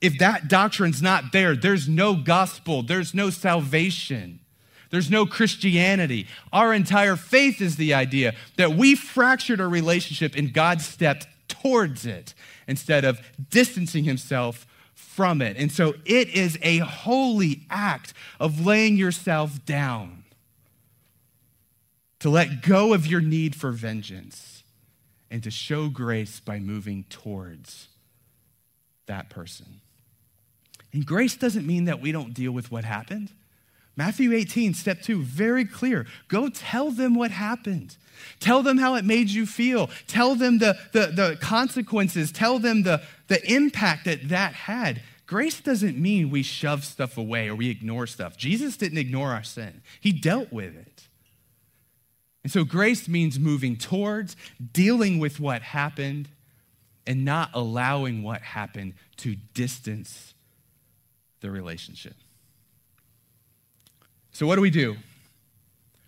if 0.02 0.20
that 0.20 0.48
doctrine's 0.48 1.02
not 1.02 1.32
there, 1.32 1.56
there's 1.56 1.88
no 1.88 2.16
gospel, 2.16 2.84
there's 2.84 3.14
no 3.14 3.30
salvation, 3.30 4.40
there's 4.92 5.10
no 5.10 5.26
Christianity. 5.26 6.28
Our 6.54 6.74
entire 6.74 7.16
faith 7.16 7.62
is 7.62 7.76
the 7.76 7.94
idea 7.94 8.36
that 8.58 8.72
we 8.72 8.96
fractured 8.96 9.60
a 9.60 9.68
relationship 9.68 10.36
and 10.36 10.54
God 10.54 10.82
stepped 10.82 11.28
towards 11.48 12.06
it 12.06 12.34
instead 12.68 13.06
of 13.06 13.20
distancing 13.50 14.04
himself 14.04 14.68
from 14.94 15.42
it. 15.42 15.58
And 15.58 15.72
so 15.72 15.96
it 16.06 16.30
is 16.30 16.58
a 16.62 16.80
holy 16.80 17.62
act 17.70 18.14
of 18.40 18.66
laying 18.66 18.98
yourself 18.98 19.66
down. 19.66 20.24
to 22.20 22.30
let 22.30 22.62
go 22.62 22.94
of 22.94 23.06
your 23.06 23.22
need 23.22 23.56
for 23.56 23.72
vengeance, 23.72 24.64
and 25.30 25.44
to 25.44 25.52
show 25.52 25.90
grace 25.90 26.40
by 26.40 26.58
moving 26.58 27.04
towards 27.10 27.90
that 29.08 29.30
person. 29.30 29.82
And 30.94 31.06
grace 31.06 31.36
doesn't 31.36 31.68
mean 31.68 31.86
that 31.86 32.02
we 32.02 32.12
don't 32.12 32.34
deal 32.34 32.52
with 32.52 32.72
what 32.72 32.86
happened. 32.86 33.32
Matthew 33.98 34.32
18, 34.32 34.76
step 34.76 35.02
two, 35.02 35.24
very 35.24 35.66
clear. 35.66 36.06
Go 36.28 36.50
tell 36.50 36.92
them 36.92 37.16
what 37.16 37.32
happened. 37.32 37.98
Tell 38.40 38.62
them 38.62 38.78
how 38.78 38.94
it 38.94 39.04
made 39.04 39.30
you 39.30 39.48
feel. 39.48 39.90
Tell 40.08 40.36
them 40.36 40.60
the, 40.60 40.78
the, 40.94 41.08
the 41.08 41.38
consequences. 41.42 42.32
Tell 42.32 42.60
them 42.60 42.84
the, 42.84 43.02
the 43.28 43.44
impact 43.52 44.06
that 44.06 44.30
that 44.30 44.54
had. 44.54 45.02
Grace 45.26 45.60
doesn't 45.60 45.98
mean 45.98 46.30
we 46.30 46.44
shove 46.44 46.86
stuff 46.86 47.18
away 47.18 47.50
or 47.50 47.56
we 47.56 47.70
ignore 47.70 48.06
stuff. 48.06 48.38
Jesus 48.38 48.78
didn't 48.78 49.00
ignore 49.00 49.32
our 49.32 49.44
sin, 49.44 49.82
He 50.00 50.12
dealt 50.12 50.54
with 50.54 50.76
it. 50.78 51.08
And 52.44 52.52
so 52.52 52.64
grace 52.64 53.10
means 53.10 53.38
moving 53.38 53.76
towards, 53.76 54.38
dealing 54.72 55.20
with 55.20 55.38
what 55.38 55.62
happened, 55.62 56.30
and 57.06 57.26
not 57.26 57.50
allowing 57.54 58.24
what 58.24 58.42
happened 58.42 58.94
to 59.18 59.36
distance 59.54 60.34
the 61.42 61.52
relationship. 61.52 62.14
So, 64.38 64.46
what 64.46 64.54
do 64.54 64.62
we 64.62 64.70
do 64.70 64.98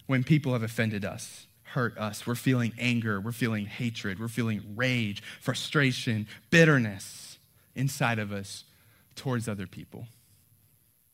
when 0.05 0.23
people 0.23 0.53
have 0.53 0.61
offended 0.61 1.03
us, 1.03 1.47
hurt 1.63 1.97
us? 1.97 2.27
We're 2.27 2.35
feeling 2.35 2.73
anger, 2.77 3.19
we're 3.19 3.31
feeling 3.31 3.65
hatred, 3.65 4.19
we're 4.19 4.27
feeling 4.27 4.61
rage, 4.75 5.23
frustration, 5.41 6.27
bitterness 6.51 7.39
inside 7.73 8.19
of 8.19 8.31
us 8.31 8.65
towards 9.15 9.49
other 9.49 9.65
people. 9.65 10.05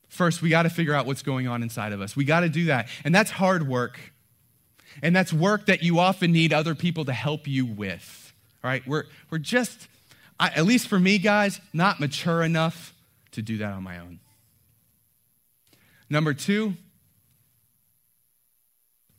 First, 0.09 0.41
we 0.41 0.49
got 0.49 0.63
to 0.63 0.69
figure 0.69 0.93
out 0.93 1.05
what's 1.05 1.21
going 1.21 1.47
on 1.47 1.63
inside 1.63 1.93
of 1.93 2.01
us. 2.01 2.17
We 2.17 2.25
got 2.25 2.41
to 2.41 2.49
do 2.49 2.65
that. 2.65 2.89
And 3.05 3.15
that's 3.15 3.31
hard 3.31 3.65
work. 3.65 3.97
And 5.01 5.15
that's 5.15 5.31
work 5.31 5.67
that 5.67 5.83
you 5.83 5.99
often 5.99 6.33
need 6.33 6.51
other 6.51 6.75
people 6.75 7.05
to 7.05 7.13
help 7.13 7.47
you 7.47 7.65
with. 7.65 8.33
All 8.61 8.69
right? 8.69 8.85
We're, 8.85 9.05
we're 9.29 9.37
just, 9.37 9.87
I, 10.37 10.49
at 10.49 10.65
least 10.65 10.89
for 10.89 10.99
me, 10.99 11.19
guys, 11.19 11.61
not 11.71 12.01
mature 12.01 12.43
enough 12.43 12.93
to 13.31 13.41
do 13.41 13.59
that 13.59 13.71
on 13.71 13.83
my 13.83 13.99
own. 13.99 14.19
Number 16.09 16.33
two, 16.33 16.75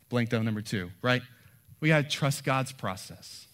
blanked 0.09 0.35
out 0.35 0.45
number 0.45 0.63
two, 0.63 0.91
right? 1.03 1.23
We 1.81 1.89
got 1.89 2.05
to 2.05 2.09
trust 2.09 2.45
God's 2.45 2.73
process. 2.73 3.47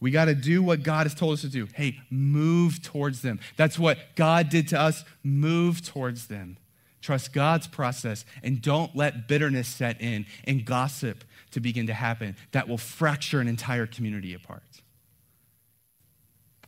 We 0.00 0.10
got 0.10 0.26
to 0.26 0.34
do 0.34 0.62
what 0.62 0.82
God 0.82 1.06
has 1.06 1.14
told 1.14 1.34
us 1.34 1.40
to 1.42 1.48
do. 1.48 1.66
Hey, 1.74 2.00
move 2.10 2.82
towards 2.82 3.22
them. 3.22 3.40
That's 3.56 3.78
what 3.78 3.98
God 4.16 4.50
did 4.50 4.68
to 4.68 4.80
us. 4.80 5.04
Move 5.22 5.82
towards 5.82 6.26
them. 6.26 6.58
Trust 7.00 7.32
God's 7.32 7.66
process 7.66 8.24
and 8.42 8.60
don't 8.60 8.94
let 8.94 9.28
bitterness 9.28 9.68
set 9.68 10.00
in 10.00 10.26
and 10.44 10.64
gossip 10.64 11.24
to 11.52 11.60
begin 11.60 11.86
to 11.86 11.94
happen 11.94 12.36
that 12.52 12.68
will 12.68 12.78
fracture 12.78 13.40
an 13.40 13.48
entire 13.48 13.86
community 13.86 14.34
apart. 14.34 14.62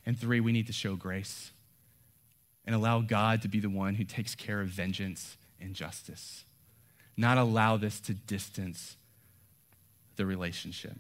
And 0.05 0.19
three, 0.19 0.41
we 0.41 0.53
need 0.53 0.69
to 0.69 0.73
show 0.73 0.95
grace 0.95 1.53
and 2.65 2.75
allow 2.75 3.01
God 3.01 3.43
to 3.43 3.49
be 3.49 3.61
the 3.61 3.69
one 3.69 3.97
who 3.97 4.05
takes 4.05 4.35
care 4.35 4.61
of 4.61 4.69
vengeance 4.69 5.37
and 5.61 5.75
justice 5.75 6.45
not 7.17 7.39
allow 7.39 7.77
this 7.77 8.01
to 8.01 8.15
distance 8.15 8.97
the 10.17 10.27
relationship. 10.27 10.97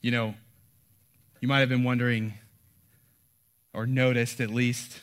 You 0.00 0.10
know, 0.10 0.34
you 1.40 1.48
might 1.48 1.60
have 1.60 1.68
been 1.68 1.84
wondering, 1.84 2.34
or 3.72 3.86
noticed 3.86 4.40
at 4.40 4.50
least, 4.50 5.00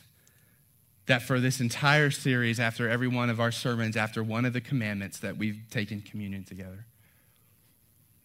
that 1.08 1.22
for 1.22 1.40
this 1.40 1.60
entire 1.60 2.12
series, 2.12 2.60
after 2.60 2.90
every 2.90 3.08
one 3.08 3.30
of 3.30 3.40
our 3.40 3.52
sermons, 3.52 3.98
after 3.98 4.24
one 4.24 4.46
of 4.46 4.54
the 4.54 4.62
commandments, 4.62 5.20
that 5.20 5.38
we've 5.38 5.60
taken 5.70 6.02
communion 6.02 6.44
together. 6.44 6.86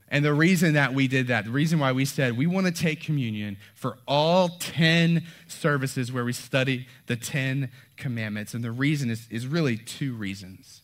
And 0.09 0.25
the 0.25 0.35
reason 0.35 0.75
that 0.75 0.95
we 0.95 1.09
did 1.09 1.27
that, 1.29 1.47
the 1.47 1.51
reason 1.51 1.81
why 1.81 1.93
we 1.93 2.05
said 2.05 2.37
we 2.37 2.47
want 2.47 2.67
to 2.67 2.73
take 2.73 3.03
communion 3.03 3.57
for 3.75 3.99
all 4.07 4.49
10 4.49 5.25
services 5.49 6.13
where 6.13 6.25
we 6.25 6.33
study 6.33 6.87
the 7.07 7.17
10 7.17 7.71
commandments. 7.97 8.55
And 8.55 8.63
the 8.63 8.71
reason 8.71 9.11
is, 9.11 9.27
is 9.31 9.47
really 9.47 9.77
two 9.77 10.15
reasons. 10.15 10.83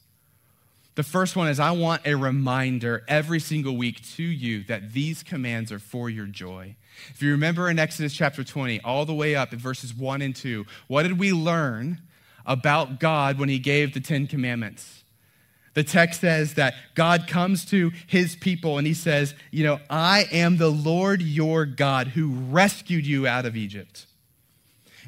The 0.95 1.03
first 1.03 1.37
one 1.37 1.49
is 1.49 1.59
I 1.59 1.71
want 1.71 2.07
a 2.07 2.17
reminder 2.17 3.05
every 3.09 3.41
single 3.41 3.77
week 3.77 4.05
to 4.17 4.23
you 4.23 4.65
that 4.65 4.93
these 4.93 5.23
commands 5.23 5.73
are 5.73 5.79
for 5.79 6.11
your 6.11 6.27
joy. 6.27 6.77
If 7.11 7.23
you 7.23 7.31
remember 7.31 7.71
in 7.71 7.79
Exodus 7.79 8.13
chapter 8.13 8.45
20, 8.45 8.81
all 8.81 9.07
the 9.07 9.15
way 9.15 9.35
up 9.35 9.53
in 9.53 9.59
verses 9.59 9.95
1 9.95 10.21
and 10.21 10.37
2, 10.37 10.67
what 10.89 11.05
did 11.05 11.19
we 11.19 11.33
learn 11.33 12.03
about 12.45 13.01
God 13.01 13.39
when 13.39 13.49
he 13.49 13.59
gave 13.59 13.95
the 13.95 14.01
10 14.01 14.27
commandments? 14.27 15.02
The 15.75 15.85
text 15.85 16.21
says 16.21 16.55
that 16.55 16.75
God 16.95 17.27
comes 17.27 17.65
to 17.67 17.93
his 18.07 18.37
people 18.37 18.79
and 18.79 18.87
he 18.87 18.95
says, 18.95 19.35
You 19.51 19.65
know, 19.65 19.81
I 19.89 20.27
am 20.31 20.59
the 20.59 20.71
Lord 20.71 21.23
your 21.23 21.65
God 21.65 22.09
who 22.09 22.31
rescued 22.51 23.07
you 23.07 23.27
out 23.27 23.47
of 23.47 23.57
Egypt. 23.57 24.07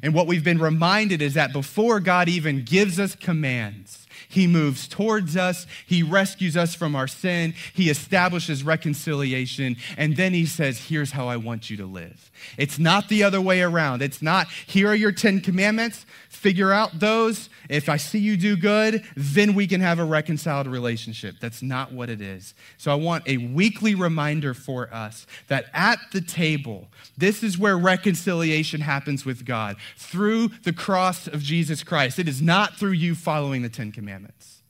And 0.01 0.13
what 0.13 0.27
we've 0.27 0.43
been 0.43 0.59
reminded 0.59 1.21
is 1.21 1.35
that 1.35 1.53
before 1.53 1.99
God 1.99 2.27
even 2.27 2.63
gives 2.63 2.99
us 2.99 3.15
commands, 3.15 4.05
he 4.27 4.47
moves 4.47 4.87
towards 4.87 5.37
us, 5.37 5.65
he 5.85 6.03
rescues 6.03 6.57
us 6.57 6.75
from 6.75 6.95
our 6.95 7.07
sin, 7.07 7.53
he 7.73 7.89
establishes 7.89 8.63
reconciliation, 8.63 9.77
and 9.97 10.15
then 10.15 10.33
he 10.33 10.45
says, 10.45 10.77
Here's 10.77 11.11
how 11.11 11.27
I 11.27 11.37
want 11.37 11.69
you 11.69 11.77
to 11.77 11.85
live. 11.85 12.31
It's 12.57 12.77
not 12.77 13.09
the 13.09 13.23
other 13.23 13.41
way 13.41 13.61
around. 13.61 14.01
It's 14.01 14.21
not, 14.21 14.47
Here 14.49 14.89
are 14.89 14.95
your 14.95 15.11
10 15.11 15.41
commandments, 15.41 16.05
figure 16.35 16.71
out 16.71 16.99
those. 16.99 17.49
If 17.69 17.89
I 17.89 17.97
see 17.97 18.19
you 18.19 18.37
do 18.37 18.55
good, 18.55 19.03
then 19.15 19.55
we 19.55 19.65
can 19.67 19.81
have 19.81 19.99
a 19.99 20.05
reconciled 20.05 20.67
relationship. 20.67 21.35
That's 21.39 21.61
not 21.61 21.91
what 21.91 22.09
it 22.09 22.21
is. 22.21 22.53
So 22.77 22.91
I 22.91 22.95
want 22.95 23.27
a 23.27 23.37
weekly 23.37 23.95
reminder 23.95 24.53
for 24.53 24.93
us 24.93 25.25
that 25.47 25.65
at 25.73 25.99
the 26.11 26.21
table, 26.21 26.89
this 27.17 27.41
is 27.41 27.57
where 27.57 27.77
reconciliation 27.77 28.81
happens 28.81 29.25
with 29.25 29.45
God 29.45 29.77
through 29.97 30.49
the 30.63 30.73
cross 30.73 31.27
of 31.27 31.41
Jesus 31.41 31.83
Christ. 31.83 32.19
It 32.19 32.27
is 32.27 32.41
not 32.41 32.75
through 32.75 32.91
you 32.91 33.15
following 33.15 33.61
the 33.61 33.69
Ten 33.69 33.91
Commandments. 33.91 34.61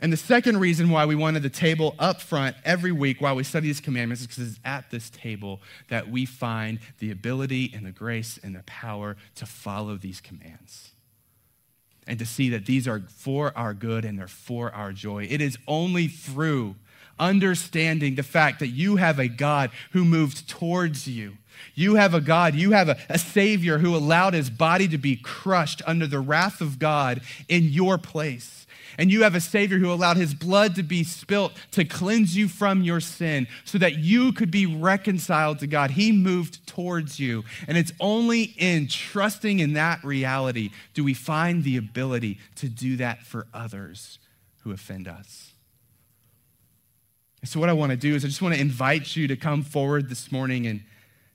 And 0.00 0.12
the 0.12 0.16
second 0.16 0.58
reason 0.58 0.90
why 0.90 1.06
we 1.06 1.14
wanted 1.14 1.42
the 1.42 1.50
table 1.50 1.94
up 1.98 2.20
front 2.20 2.56
every 2.64 2.92
week 2.92 3.20
while 3.20 3.36
we 3.36 3.44
study 3.44 3.68
these 3.68 3.80
commandments 3.80 4.22
is 4.22 4.26
because 4.26 4.48
it's 4.48 4.60
at 4.64 4.90
this 4.90 5.08
table 5.08 5.60
that 5.88 6.10
we 6.10 6.26
find 6.26 6.80
the 6.98 7.10
ability 7.10 7.72
and 7.74 7.86
the 7.86 7.92
grace 7.92 8.38
and 8.42 8.54
the 8.54 8.62
power 8.64 9.16
to 9.36 9.46
follow 9.46 9.96
these 9.96 10.20
commands 10.20 10.90
and 12.06 12.18
to 12.18 12.26
see 12.26 12.50
that 12.50 12.66
these 12.66 12.86
are 12.86 13.02
for 13.08 13.56
our 13.56 13.72
good 13.72 14.04
and 14.04 14.18
they're 14.18 14.28
for 14.28 14.72
our 14.74 14.92
joy. 14.92 15.26
It 15.30 15.40
is 15.40 15.56
only 15.66 16.08
through 16.08 16.76
understanding 17.18 18.16
the 18.16 18.22
fact 18.22 18.58
that 18.58 18.68
you 18.68 18.96
have 18.96 19.18
a 19.18 19.28
God 19.28 19.70
who 19.92 20.04
moved 20.04 20.48
towards 20.48 21.06
you. 21.06 21.34
You 21.74 21.94
have 21.94 22.14
a 22.14 22.20
God, 22.20 22.54
you 22.54 22.72
have 22.72 22.88
a, 22.88 22.98
a, 23.08 23.18
Savior 23.18 23.78
who 23.78 23.94
allowed 23.94 24.34
his 24.34 24.50
body 24.50 24.88
to 24.88 24.98
be 24.98 25.14
crushed 25.14 25.82
under 25.86 26.06
the 26.06 26.18
wrath 26.18 26.60
of 26.60 26.80
God 26.80 27.20
in 27.48 27.64
your 27.64 27.96
place. 27.96 28.63
And 28.98 29.10
you 29.10 29.22
have 29.22 29.34
a 29.34 29.40
Savior 29.40 29.78
who 29.78 29.92
allowed 29.92 30.16
his 30.16 30.34
blood 30.34 30.74
to 30.76 30.82
be 30.82 31.04
spilt 31.04 31.52
to 31.72 31.84
cleanse 31.84 32.36
you 32.36 32.48
from 32.48 32.82
your 32.82 33.00
sin 33.00 33.46
so 33.64 33.78
that 33.78 33.98
you 33.98 34.32
could 34.32 34.50
be 34.50 34.66
reconciled 34.66 35.58
to 35.60 35.66
God. 35.66 35.92
He 35.92 36.12
moved 36.12 36.66
towards 36.66 37.18
you. 37.18 37.44
And 37.66 37.76
it's 37.76 37.92
only 38.00 38.54
in 38.56 38.88
trusting 38.88 39.60
in 39.60 39.74
that 39.74 40.02
reality 40.04 40.70
do 40.94 41.04
we 41.04 41.14
find 41.14 41.64
the 41.64 41.76
ability 41.76 42.38
to 42.56 42.68
do 42.68 42.96
that 42.96 43.22
for 43.22 43.46
others 43.52 44.18
who 44.62 44.72
offend 44.72 45.06
us. 45.06 45.52
so, 47.44 47.60
what 47.60 47.68
I 47.68 47.74
want 47.74 47.90
to 47.90 47.96
do 47.96 48.14
is, 48.14 48.24
I 48.24 48.28
just 48.28 48.40
want 48.40 48.54
to 48.54 48.60
invite 48.60 49.14
you 49.14 49.28
to 49.28 49.36
come 49.36 49.62
forward 49.62 50.08
this 50.08 50.32
morning 50.32 50.66
and 50.66 50.82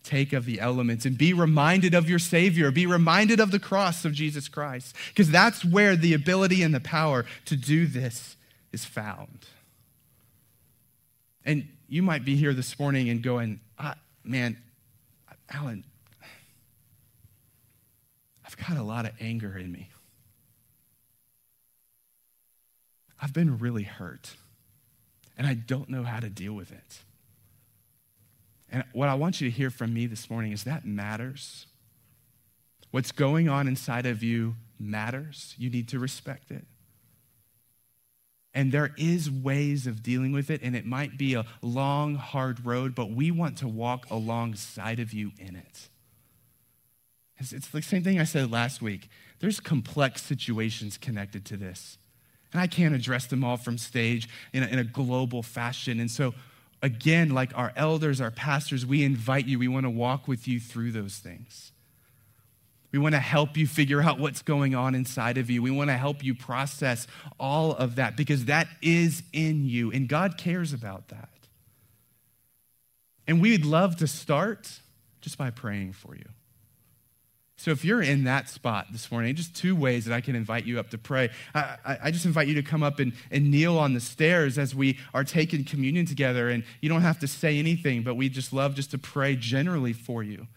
take 0.03 0.33
of 0.33 0.45
the 0.45 0.59
elements 0.59 1.05
and 1.05 1.17
be 1.17 1.33
reminded 1.33 1.93
of 1.93 2.09
your 2.09 2.19
Savior. 2.19 2.71
Be 2.71 2.85
reminded 2.85 3.39
of 3.39 3.51
the 3.51 3.59
cross 3.59 4.05
of 4.05 4.13
Jesus 4.13 4.47
Christ, 4.47 4.95
because 5.09 5.29
that's 5.29 5.63
where 5.65 5.95
the 5.95 6.13
ability 6.13 6.63
and 6.63 6.73
the 6.73 6.79
power 6.79 7.25
to 7.45 7.55
do 7.55 7.85
this 7.85 8.37
is 8.71 8.85
found. 8.85 9.45
And 11.45 11.67
you 11.87 12.03
might 12.03 12.23
be 12.23 12.35
here 12.35 12.53
this 12.53 12.77
morning 12.79 13.09
and 13.09 13.21
going, 13.21 13.59
ah, 13.77 13.95
man, 14.23 14.57
Alan, 15.49 15.83
I've 18.45 18.57
got 18.57 18.77
a 18.77 18.83
lot 18.83 19.05
of 19.05 19.11
anger 19.19 19.57
in 19.57 19.71
me. 19.71 19.89
I've 23.21 23.33
been 23.33 23.59
really 23.59 23.83
hurt, 23.83 24.35
and 25.37 25.45
I 25.45 25.53
don't 25.53 25.89
know 25.89 26.03
how 26.03 26.19
to 26.19 26.29
deal 26.29 26.53
with 26.53 26.71
it. 26.71 26.99
And 28.71 28.83
what 28.93 29.09
I 29.09 29.15
want 29.15 29.41
you 29.41 29.49
to 29.49 29.55
hear 29.55 29.69
from 29.69 29.93
me 29.93 30.05
this 30.05 30.29
morning 30.29 30.51
is 30.51 30.63
that 30.63 30.85
matters. 30.85 31.65
What's 32.91 33.11
going 33.11 33.49
on 33.49 33.67
inside 33.67 34.05
of 34.05 34.23
you 34.23 34.55
matters. 34.79 35.55
You 35.57 35.69
need 35.69 35.87
to 35.89 35.99
respect 35.99 36.51
it. 36.51 36.65
And 38.53 38.71
there 38.71 38.91
is 38.97 39.29
ways 39.29 39.85
of 39.85 40.01
dealing 40.01 40.31
with 40.31 40.49
it, 40.49 40.61
and 40.63 40.75
it 40.75 40.85
might 40.85 41.17
be 41.17 41.35
a 41.35 41.45
long, 41.61 42.15
hard 42.15 42.65
road, 42.65 42.95
but 42.95 43.11
we 43.11 43.29
want 43.29 43.57
to 43.59 43.67
walk 43.67 44.07
alongside 44.09 44.99
of 44.99 45.13
you 45.13 45.31
in 45.37 45.55
it. 45.55 45.89
It's, 47.37 47.53
it's 47.53 47.67
the 47.67 47.81
same 47.81 48.03
thing 48.03 48.19
I 48.19 48.23
said 48.23 48.51
last 48.51 48.81
week. 48.81 49.07
There's 49.39 49.59
complex 49.59 50.23
situations 50.23 50.97
connected 50.97 51.45
to 51.45 51.57
this. 51.57 51.97
And 52.51 52.59
I 52.59 52.65
can't 52.65 52.95
address 52.95 53.27
them 53.27 53.43
all 53.43 53.57
from 53.57 53.77
stage 53.77 54.27
in 54.51 54.63
a, 54.63 54.67
in 54.67 54.79
a 54.79 54.83
global 54.83 55.43
fashion. 55.43 55.99
And 55.99 56.09
so, 56.09 56.33
again, 56.81 57.29
like 57.29 57.57
our 57.57 57.73
elders, 57.75 58.21
our 58.21 58.31
pastors, 58.31 58.85
we 58.85 59.03
invite 59.03 59.45
you. 59.45 59.59
We 59.59 59.67
want 59.67 59.85
to 59.85 59.89
walk 59.89 60.27
with 60.27 60.47
you 60.47 60.59
through 60.59 60.91
those 60.91 61.17
things. 61.17 61.71
We 62.91 62.97
want 62.97 63.13
to 63.13 63.19
help 63.19 63.55
you 63.55 63.67
figure 63.67 64.01
out 64.01 64.19
what's 64.19 64.41
going 64.41 64.73
on 64.73 64.95
inside 64.95 65.37
of 65.37 65.49
you. 65.49 65.61
We 65.61 65.69
want 65.69 65.89
to 65.89 65.97
help 65.97 66.23
you 66.23 66.33
process 66.33 67.05
all 67.39 67.71
of 67.73 67.95
that 67.95 68.17
because 68.17 68.45
that 68.45 68.67
is 68.81 69.21
in 69.31 69.65
you, 69.65 69.91
and 69.91 70.07
God 70.07 70.37
cares 70.37 70.73
about 70.73 71.09
that. 71.09 71.29
And 73.27 73.41
we'd 73.41 73.63
love 73.63 73.97
to 73.97 74.07
start 74.07 74.79
just 75.21 75.37
by 75.37 75.51
praying 75.51 75.93
for 75.93 76.15
you. 76.15 76.25
So 77.59 77.71
if 77.71 77.83
you're 77.83 78.01
in 78.01 78.23
that 78.23 78.47
spot 78.47 78.87
this 78.89 79.11
morning, 79.11 79.35
just 79.35 79.53
two 79.53 79.75
ways 79.75 80.05
that 80.05 80.15
I 80.15 80.21
can 80.21 80.33
invite 80.33 80.63
you 80.63 80.79
up 80.79 80.91
to 80.91 80.97
pray. 80.97 81.29
I, 81.53 81.97
I, 82.03 82.09
just 82.09 82.25
invite 82.25 82.47
you 82.47 82.53
to 82.53 82.63
come 82.63 82.83
up 82.83 82.99
and, 82.99 83.11
and 83.31 83.51
kneel 83.51 83.77
on 83.77 83.93
the 83.93 83.99
stairs 83.99 84.57
as 84.57 84.73
we 84.73 84.97
are 85.13 85.25
taking 85.25 85.65
communion 85.65 86.05
together. 86.05 86.47
And 86.47 86.63
you 86.79 86.87
don't 86.87 87.01
have 87.01 87.19
to 87.19 87.27
say 87.27 87.59
anything, 87.59 88.01
but 88.01 88.15
we 88.15 88.29
just 88.29 88.53
love 88.53 88.75
just 88.75 88.91
to 88.91 88.97
pray 88.97 89.35
generally 89.35 89.91
for 89.91 90.23
you. 90.23 90.47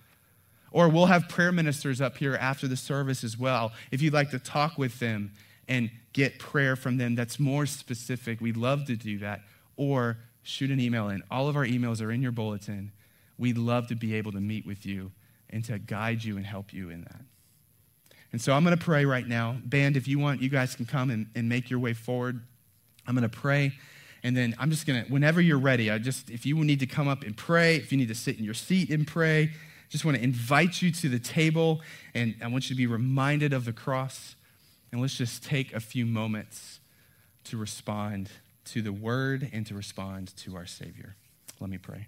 Or 0.70 0.88
we'll 0.88 1.06
have 1.06 1.28
prayer 1.28 1.50
ministers 1.50 2.00
up 2.00 2.18
here 2.18 2.36
after 2.36 2.68
the 2.68 2.76
service 2.76 3.24
as 3.24 3.36
well. 3.36 3.72
If 3.90 4.00
you'd 4.00 4.14
like 4.14 4.30
to 4.30 4.38
talk 4.38 4.78
with 4.78 5.00
them 5.00 5.32
and 5.66 5.90
get 6.12 6.38
prayer 6.38 6.76
from 6.76 6.98
them 6.98 7.16
that's 7.16 7.40
more 7.40 7.66
specific, 7.66 8.40
we'd 8.40 8.56
love 8.56 8.84
to 8.84 8.94
do 8.94 9.18
that. 9.18 9.40
Or 9.76 10.18
shoot 10.44 10.70
an 10.70 10.78
email 10.78 11.08
in. 11.08 11.24
All 11.32 11.48
of 11.48 11.56
our 11.56 11.66
emails 11.66 12.00
are 12.00 12.12
in 12.12 12.22
your 12.22 12.30
bulletin. 12.30 12.92
We'd 13.38 13.58
love 13.58 13.88
to 13.88 13.96
be 13.96 14.14
able 14.14 14.30
to 14.30 14.40
meet 14.40 14.64
with 14.64 14.86
you 14.86 15.10
and 15.52 15.64
to 15.66 15.78
guide 15.78 16.24
you 16.24 16.36
and 16.36 16.46
help 16.46 16.72
you 16.72 16.90
in 16.90 17.02
that. 17.02 17.20
And 18.32 18.40
so 18.40 18.54
I'm 18.54 18.64
going 18.64 18.76
to 18.76 18.82
pray 18.82 19.04
right 19.04 19.26
now. 19.26 19.58
Band, 19.64 19.96
if 19.96 20.08
you 20.08 20.18
want, 20.18 20.40
you 20.40 20.48
guys 20.48 20.74
can 20.74 20.86
come 20.86 21.10
and, 21.10 21.26
and 21.34 21.48
make 21.48 21.68
your 21.68 21.78
way 21.78 21.92
forward. 21.92 22.40
I'm 23.06 23.14
going 23.14 23.28
to 23.28 23.36
pray. 23.36 23.72
And 24.22 24.36
then 24.36 24.54
I'm 24.58 24.70
just 24.70 24.86
going 24.86 25.04
to, 25.04 25.12
whenever 25.12 25.40
you're 25.40 25.58
ready, 25.58 25.90
I 25.90 25.98
just, 25.98 26.30
if 26.30 26.46
you 26.46 26.56
need 26.64 26.80
to 26.80 26.86
come 26.86 27.08
up 27.08 27.24
and 27.24 27.36
pray, 27.36 27.76
if 27.76 27.92
you 27.92 27.98
need 27.98 28.08
to 28.08 28.14
sit 28.14 28.38
in 28.38 28.44
your 28.44 28.54
seat 28.54 28.90
and 28.90 29.06
pray, 29.06 29.50
just 29.90 30.04
want 30.04 30.16
to 30.16 30.22
invite 30.22 30.80
you 30.80 30.90
to 30.92 31.08
the 31.08 31.18
table. 31.18 31.82
And 32.14 32.34
I 32.42 32.46
want 32.46 32.70
you 32.70 32.74
to 32.74 32.78
be 32.78 32.86
reminded 32.86 33.52
of 33.52 33.64
the 33.66 33.72
cross. 33.72 34.34
And 34.90 35.00
let's 35.00 35.16
just 35.16 35.44
take 35.44 35.74
a 35.74 35.80
few 35.80 36.06
moments 36.06 36.80
to 37.44 37.56
respond 37.58 38.30
to 38.66 38.80
the 38.80 38.92
word 38.92 39.50
and 39.52 39.66
to 39.66 39.74
respond 39.74 40.34
to 40.36 40.56
our 40.56 40.66
Savior. 40.66 41.16
Let 41.60 41.68
me 41.68 41.78
pray. 41.78 42.06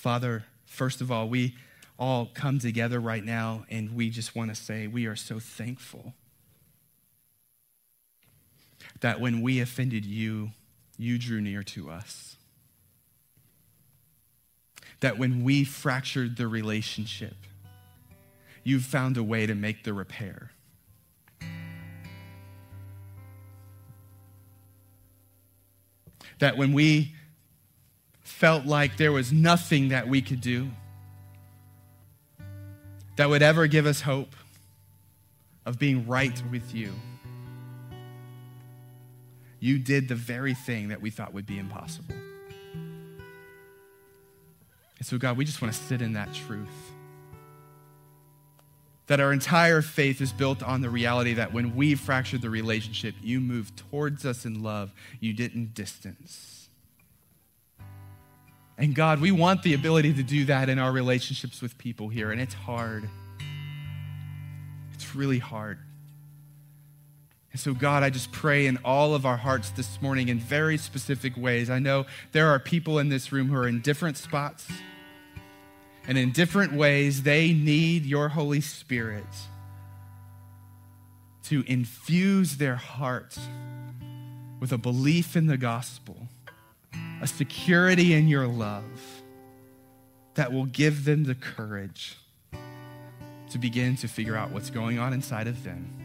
Father, 0.00 0.44
first 0.64 1.02
of 1.02 1.12
all, 1.12 1.28
we 1.28 1.54
all 1.98 2.30
come 2.32 2.58
together 2.58 2.98
right 2.98 3.22
now 3.22 3.66
and 3.68 3.94
we 3.94 4.08
just 4.08 4.34
want 4.34 4.48
to 4.48 4.54
say 4.54 4.86
we 4.86 5.04
are 5.04 5.14
so 5.14 5.38
thankful 5.38 6.14
that 9.00 9.20
when 9.20 9.42
we 9.42 9.60
offended 9.60 10.06
you, 10.06 10.52
you 10.96 11.18
drew 11.18 11.42
near 11.42 11.62
to 11.64 11.90
us. 11.90 12.36
That 15.00 15.18
when 15.18 15.44
we 15.44 15.64
fractured 15.64 16.38
the 16.38 16.48
relationship, 16.48 17.36
you 18.64 18.80
found 18.80 19.18
a 19.18 19.22
way 19.22 19.44
to 19.44 19.54
make 19.54 19.84
the 19.84 19.92
repair. 19.92 20.50
That 26.38 26.56
when 26.56 26.72
we 26.72 27.12
felt 28.40 28.64
like 28.64 28.96
there 28.96 29.12
was 29.12 29.30
nothing 29.30 29.90
that 29.90 30.08
we 30.08 30.22
could 30.22 30.40
do 30.40 30.70
that 33.16 33.28
would 33.28 33.42
ever 33.42 33.66
give 33.66 33.84
us 33.84 34.00
hope 34.00 34.34
of 35.66 35.78
being 35.78 36.06
right 36.06 36.42
with 36.50 36.74
you. 36.74 36.90
You 39.58 39.78
did 39.78 40.08
the 40.08 40.14
very 40.14 40.54
thing 40.54 40.88
that 40.88 41.02
we 41.02 41.10
thought 41.10 41.34
would 41.34 41.44
be 41.44 41.58
impossible. 41.58 42.14
And 44.96 45.02
so, 45.02 45.18
God, 45.18 45.36
we 45.36 45.44
just 45.44 45.60
want 45.60 45.74
to 45.74 45.78
sit 45.78 46.00
in 46.00 46.14
that 46.14 46.32
truth. 46.32 46.68
That 49.08 49.20
our 49.20 49.34
entire 49.34 49.82
faith 49.82 50.22
is 50.22 50.32
built 50.32 50.62
on 50.62 50.80
the 50.80 50.88
reality 50.88 51.34
that 51.34 51.52
when 51.52 51.76
we 51.76 51.94
fractured 51.94 52.40
the 52.40 52.48
relationship, 52.48 53.16
you 53.22 53.38
moved 53.38 53.76
towards 53.90 54.24
us 54.24 54.46
in 54.46 54.62
love, 54.62 54.94
you 55.20 55.34
didn't 55.34 55.74
distance. 55.74 56.59
And 58.80 58.94
God, 58.94 59.20
we 59.20 59.30
want 59.30 59.62
the 59.62 59.74
ability 59.74 60.14
to 60.14 60.22
do 60.22 60.46
that 60.46 60.70
in 60.70 60.78
our 60.78 60.90
relationships 60.90 61.60
with 61.60 61.76
people 61.76 62.08
here, 62.08 62.32
and 62.32 62.40
it's 62.40 62.54
hard. 62.54 63.06
It's 64.94 65.14
really 65.14 65.38
hard. 65.38 65.78
And 67.52 67.60
so, 67.60 67.74
God, 67.74 68.02
I 68.02 68.08
just 68.08 68.32
pray 68.32 68.66
in 68.66 68.78
all 68.82 69.14
of 69.14 69.26
our 69.26 69.36
hearts 69.36 69.68
this 69.68 70.00
morning 70.00 70.28
in 70.28 70.38
very 70.38 70.78
specific 70.78 71.36
ways. 71.36 71.68
I 71.68 71.78
know 71.78 72.06
there 72.32 72.48
are 72.48 72.58
people 72.58 72.98
in 72.98 73.10
this 73.10 73.30
room 73.30 73.50
who 73.50 73.56
are 73.56 73.68
in 73.68 73.82
different 73.82 74.16
spots, 74.16 74.66
and 76.08 76.16
in 76.16 76.32
different 76.32 76.72
ways, 76.72 77.22
they 77.22 77.52
need 77.52 78.06
your 78.06 78.30
Holy 78.30 78.62
Spirit 78.62 79.26
to 81.44 81.64
infuse 81.66 82.56
their 82.56 82.76
hearts 82.76 83.38
with 84.58 84.72
a 84.72 84.78
belief 84.78 85.36
in 85.36 85.48
the 85.48 85.58
gospel 85.58 86.29
a 87.20 87.26
security 87.26 88.14
in 88.14 88.28
your 88.28 88.46
love 88.46 89.22
that 90.34 90.52
will 90.52 90.66
give 90.66 91.04
them 91.04 91.24
the 91.24 91.34
courage 91.34 92.16
to 93.50 93.58
begin 93.58 93.96
to 93.96 94.08
figure 94.08 94.36
out 94.36 94.50
what's 94.50 94.70
going 94.70 94.98
on 94.98 95.12
inside 95.12 95.46
of 95.46 95.62
them 95.64 96.00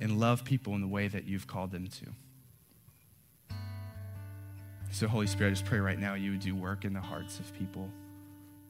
and 0.00 0.18
love 0.18 0.44
people 0.44 0.74
in 0.74 0.80
the 0.80 0.86
way 0.88 1.08
that 1.08 1.24
you've 1.24 1.46
called 1.46 1.70
them 1.70 1.86
to. 1.86 2.06
So, 4.90 5.08
Holy 5.08 5.26
Spirit, 5.26 5.50
I 5.50 5.52
just 5.54 5.64
pray 5.64 5.78
right 5.78 5.98
now 5.98 6.14
you 6.14 6.32
would 6.32 6.40
do 6.40 6.54
work 6.54 6.84
in 6.84 6.92
the 6.92 7.00
hearts 7.00 7.38
of 7.38 7.50
people 7.54 7.88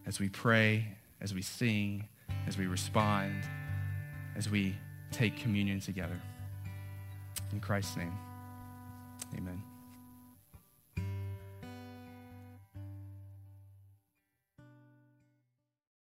as 0.07 0.21
we 0.21 0.29
pray, 0.29 0.87
as 1.21 1.35
we 1.35 1.43
sing, 1.43 2.07
as 2.47 2.57
we 2.57 2.67
respond, 2.67 3.43
as 4.37 4.49
we 4.49 4.77
take 5.11 5.37
communion 5.37 5.81
together. 5.81 6.21
In 7.53 7.61
Christ's 7.61 7.97
name, 7.97 8.17
amen. 9.37 9.63